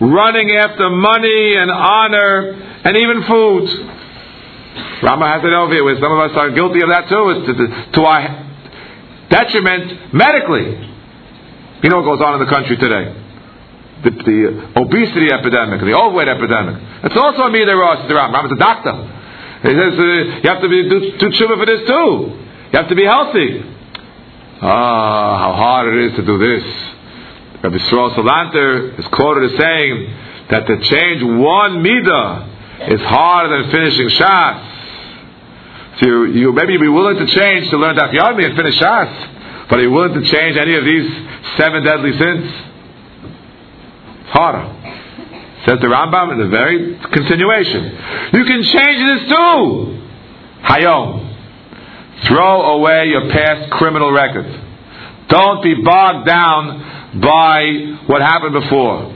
running 0.00 0.50
after 0.52 0.90
money 0.90 1.56
and 1.56 1.70
honor, 1.70 2.52
and 2.84 2.96
even 2.96 3.22
food. 3.24 3.90
Rama 5.02 5.26
has 5.28 5.44
it 5.44 5.52
over 5.52 5.72
here 5.72 5.84
some 6.00 6.12
of 6.12 6.18
us 6.18 6.36
are 6.36 6.50
guilty 6.50 6.82
of 6.82 6.88
that 6.88 7.08
too. 7.08 7.30
It's 7.30 7.46
to, 7.46 7.54
to, 7.54 7.92
to 7.92 8.00
our 8.02 8.44
detriment 9.30 10.14
medically. 10.14 10.90
You 11.82 11.90
know 11.90 12.00
what 12.00 12.16
goes 12.16 12.24
on 12.24 12.40
in 12.40 12.46
the 12.46 12.52
country 12.52 12.76
today? 12.76 13.12
The, 14.04 14.10
the 14.10 14.38
obesity 14.80 15.32
epidemic, 15.32 15.80
the 15.80 15.96
overweight 15.96 16.28
epidemic. 16.28 16.80
It's 17.04 17.16
also 17.16 17.48
a 17.48 17.50
midah 17.50 17.76
rosh. 17.76 18.08
The 18.08 18.16
a 18.16 18.56
doctor. 18.56 19.23
He 19.64 19.70
says 19.70 19.98
uh, 19.98 20.04
you 20.04 20.48
have 20.50 20.60
to 20.60 20.68
be 20.68 20.88
do, 20.88 21.16
do 21.16 21.30
tshuva 21.30 21.56
for 21.56 21.64
this 21.64 21.88
too. 21.88 22.36
You 22.70 22.78
have 22.78 22.88
to 22.88 22.94
be 22.94 23.04
healthy. 23.04 23.64
Ah, 24.60 25.38
how 25.38 25.52
hard 25.54 25.94
it 25.94 26.10
is 26.10 26.16
to 26.16 26.24
do 26.24 26.36
this. 26.38 26.64
Rabbi 27.62 27.76
Yisrael 27.76 28.14
Salanter 28.14 28.98
is 28.98 29.06
quoted 29.08 29.50
as 29.52 29.58
saying 29.58 30.16
that 30.50 30.66
to 30.66 30.76
change 30.80 31.22
one 31.22 31.82
midah 31.82 32.92
is 32.92 33.00
harder 33.00 33.62
than 33.62 33.70
finishing 33.70 34.08
Shas. 34.08 34.70
So 36.00 36.06
you, 36.08 36.24
you 36.26 36.52
maybe 36.52 36.76
be 36.76 36.88
willing 36.88 37.16
to 37.16 37.26
change 37.26 37.70
to 37.70 37.78
learn 37.78 37.96
Daf 37.96 38.12
and 38.12 38.56
finish 38.56 38.78
Shas, 38.78 39.68
but 39.70 39.78
are 39.78 39.82
you 39.82 39.90
willing 39.90 40.12
to 40.12 40.30
change 40.30 40.58
any 40.58 40.76
of 40.76 40.84
these 40.84 41.10
seven 41.56 41.84
deadly 41.84 42.12
sins? 42.18 42.52
It's 44.20 44.30
harder. 44.30 45.03
Says 45.66 45.78
the 45.80 45.88
Rambam 45.88 46.32
in 46.32 46.38
the 46.38 46.48
very 46.48 46.98
continuation. 47.12 47.84
You 48.32 48.44
can 48.44 48.62
change 48.62 49.00
this 49.08 49.28
too. 49.32 50.00
Hayom. 50.68 51.34
Throw 52.28 52.76
away 52.76 53.06
your 53.06 53.30
past 53.30 53.70
criminal 53.72 54.12
record. 54.12 54.44
Don't 55.28 55.62
be 55.62 55.74
bogged 55.82 56.26
down 56.26 57.20
by 57.20 57.64
what 58.06 58.20
happened 58.20 58.52
before. 58.52 59.12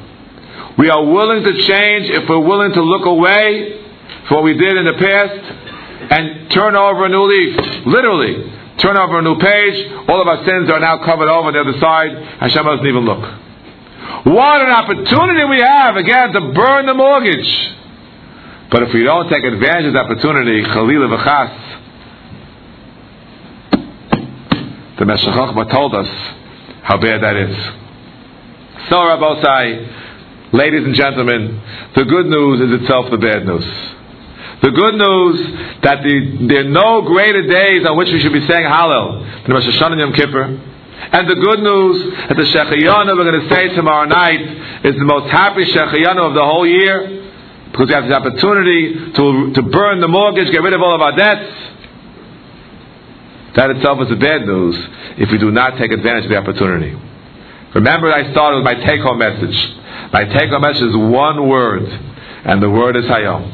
We 0.78 0.88
are 0.88 1.04
willing 1.04 1.42
to 1.42 1.52
change 1.66 2.10
if 2.10 2.28
we're 2.28 2.38
willing 2.38 2.72
to 2.72 2.82
look 2.82 3.04
away 3.04 3.82
from 4.28 4.36
what 4.36 4.44
we 4.44 4.54
did 4.54 4.76
in 4.76 4.84
the 4.84 4.94
past 4.94 6.12
and 6.12 6.50
turn 6.50 6.76
over 6.76 7.06
a 7.06 7.08
new 7.08 7.24
leaf. 7.24 7.84
Literally, 7.86 8.52
turn 8.80 8.96
over 8.96 9.18
a 9.18 9.22
new 9.22 9.38
page. 9.38 10.08
All 10.08 10.22
of 10.22 10.28
our 10.28 10.44
sins 10.46 10.70
are 10.70 10.80
now 10.80 11.04
covered 11.04 11.28
over 11.28 11.48
on 11.48 11.52
the 11.52 11.60
other 11.60 11.78
side. 11.80 12.40
Hashem 12.40 12.64
doesn't 12.64 12.86
even 12.86 13.04
look. 13.04 13.47
What 14.24 14.60
an 14.60 14.70
opportunity 14.70 15.44
we 15.44 15.60
have, 15.60 15.96
again, 15.96 16.32
to 16.32 16.40
burn 16.52 16.86
the 16.86 16.94
mortgage. 16.94 17.74
But 18.70 18.82
if 18.82 18.94
we 18.94 19.02
don't 19.04 19.28
take 19.30 19.44
advantage 19.44 19.86
of 19.86 19.92
the 19.94 20.00
opportunity, 20.00 20.62
Khalil 20.62 21.08
V'chas, 21.08 21.68
the 24.98 25.04
Meshech 25.04 25.70
told 25.70 25.94
us 25.94 26.08
how 26.82 26.98
bad 26.98 27.22
that 27.22 27.36
is. 27.36 27.56
So, 28.88 28.96
Rabbosai, 28.96 30.52
ladies 30.52 30.84
and 30.84 30.94
gentlemen, 30.94 31.60
the 31.94 32.04
good 32.04 32.26
news 32.26 32.60
is 32.60 32.82
itself 32.82 33.10
the 33.10 33.18
bad 33.18 33.46
news. 33.46 33.64
The 34.62 34.70
good 34.70 34.94
news 34.94 35.80
that 35.82 36.02
the, 36.02 36.46
there 36.48 36.60
are 36.60 36.68
no 36.68 37.02
greater 37.02 37.46
days 37.46 37.86
on 37.86 37.96
which 37.96 38.08
we 38.08 38.20
should 38.20 38.32
be 38.32 38.46
saying 38.46 38.64
Hallel 38.64 39.44
than 39.46 39.54
Rosh 39.54 39.66
Hashanah 39.66 39.92
and 39.92 40.00
Yom 40.00 40.12
Kippur. 40.12 40.60
And 40.98 41.30
the 41.30 41.36
good 41.36 41.60
news 41.60 42.28
that 42.28 42.36
the 42.36 42.42
Shechayana 42.42 43.16
we're 43.16 43.24
going 43.24 43.48
to 43.48 43.54
say 43.54 43.68
tomorrow 43.74 44.04
night 44.04 44.40
is 44.84 44.94
the 44.94 45.04
most 45.04 45.30
happy 45.30 45.64
Shechayana 45.64 46.28
of 46.28 46.34
the 46.34 46.44
whole 46.44 46.66
year 46.66 47.30
because 47.70 47.88
we 47.88 47.94
have 47.94 48.08
the 48.08 48.14
opportunity 48.14 49.12
to, 49.12 49.52
to 49.54 49.62
burn 49.62 50.00
the 50.00 50.08
mortgage, 50.08 50.50
get 50.50 50.62
rid 50.62 50.72
of 50.72 50.82
all 50.82 50.94
of 50.94 51.00
our 51.00 51.16
debts. 51.16 51.54
That 53.56 53.70
itself 53.70 54.02
is 54.02 54.08
the 54.08 54.16
bad 54.16 54.44
news 54.44 54.76
if 55.18 55.30
we 55.30 55.38
do 55.38 55.50
not 55.50 55.78
take 55.78 55.92
advantage 55.92 56.24
of 56.24 56.30
the 56.30 56.36
opportunity. 56.36 56.94
Remember, 57.74 58.12
I 58.12 58.30
started 58.32 58.58
with 58.58 58.64
my 58.64 58.74
take 58.74 59.00
home 59.00 59.18
message. 59.18 59.56
My 60.12 60.24
take 60.24 60.50
home 60.50 60.62
message 60.62 60.82
is 60.82 60.96
one 60.96 61.48
word, 61.48 61.84
and 62.44 62.62
the 62.62 62.70
word 62.70 62.96
is 62.96 63.04
Hayom. 63.04 63.52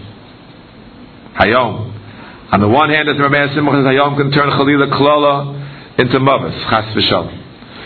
Hayom. 1.34 2.52
On 2.52 2.60
the 2.60 2.68
one 2.68 2.90
hand, 2.90 3.08
as 3.08 3.18
Rabbi 3.18 3.54
Simcha 3.54 3.72
says, 3.72 3.84
Hayom 3.84 4.16
can 4.16 4.30
turn 4.30 4.48
Chalila 4.50 4.90
Klola 4.90 5.63
into 5.98 6.20
Mavis, 6.20 6.54
Chas 6.64 6.94
V'Shalom. 6.94 7.42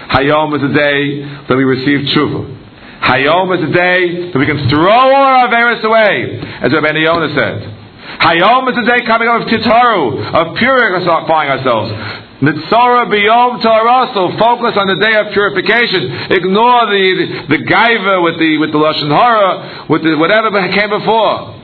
Hayom 0.09 0.57
is 0.57 0.63
a 0.63 0.75
day 0.75 1.21
that 1.49 1.57
we 1.57 1.65
receive 1.65 2.09
tshuva. 2.09 2.57
Hayom 3.03 3.57
is 3.57 3.69
a 3.69 3.73
day 3.73 4.33
that 4.33 4.39
we 4.39 4.47
can 4.47 4.69
throw 4.69 4.91
all 4.91 5.15
our 5.15 5.49
Averis 5.49 5.85
away, 5.85 6.41
as 6.63 6.73
Rabbi 6.73 6.99
Yonah 6.99 7.35
said. 7.35 7.75
Hayom 8.21 8.71
is 8.73 8.79
a 8.79 8.99
day 8.99 9.07
coming 9.07 9.29
up 9.29 9.43
of 9.43 9.49
Titaru, 9.49 10.35
of 10.35 10.57
purifying 10.57 11.51
ourselves. 11.51 11.93
Nitzara 12.41 13.07
biyom 13.11 13.61
taraso. 13.61 14.39
Focus 14.39 14.77
on 14.79 14.87
the 14.87 14.97
day 14.97 15.15
of 15.19 15.33
purification. 15.33 16.31
Ignore 16.31 16.87
the 16.87 17.47
the, 17.49 17.57
the 17.59 17.65
gaiva 17.65 18.23
with 18.23 18.39
the 18.39 18.59
with 18.59 18.71
the 18.71 18.79
lashon 18.79 19.11
hara, 19.11 19.87
with 19.91 20.03
the, 20.05 20.17
whatever 20.17 20.51
came 20.69 20.91
before. 20.91 21.55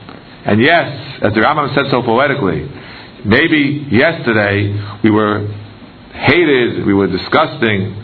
And 0.45 0.61
yes, 0.61 1.21
as 1.23 1.33
the 1.33 1.39
Rambam 1.39 1.73
said 1.73 1.89
so 1.89 2.03
poetically, 2.03 2.69
maybe 3.23 3.87
yesterday 3.89 4.99
we 5.01 5.11
were 5.11 5.47
hated, 6.15 6.85
we 6.85 6.93
were 6.93 7.07
disgusting, 7.07 7.95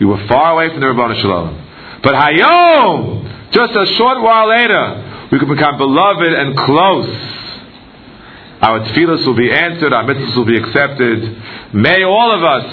we 0.00 0.06
were 0.06 0.26
far 0.28 0.52
away 0.52 0.70
from 0.70 0.80
the 0.80 0.86
Ribono 0.86 1.20
Shel 1.20 1.30
Olam. 1.30 2.02
But 2.02 2.14
Hayom, 2.14 3.50
just 3.52 3.72
a 3.74 3.86
short 3.96 4.22
while 4.22 4.48
later, 4.48 5.28
we 5.32 5.38
could 5.38 5.48
become 5.48 5.78
beloved 5.78 6.32
and 6.32 6.56
close. 6.56 7.08
Our 8.60 8.80
tefillahs 8.80 9.26
will 9.26 9.36
be 9.36 9.50
answered, 9.50 9.92
our 9.92 10.04
mitzvahs 10.04 10.36
will 10.36 10.46
be 10.46 10.56
accepted. 10.56 11.74
May 11.74 12.02
all 12.02 12.32
of 12.32 12.42
us 12.42 12.66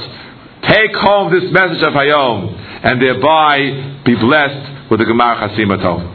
take 0.63 0.95
home 0.95 1.31
this 1.31 1.51
message 1.51 1.83
of 1.83 1.93
Hayom 1.93 2.59
and 2.83 3.01
thereby 3.01 4.01
be 4.05 4.15
blessed 4.15 4.89
with 4.89 4.99
the 4.99 5.05
Gemar 5.05 5.49
Chasim 5.49 5.69
Tov. 5.77 6.14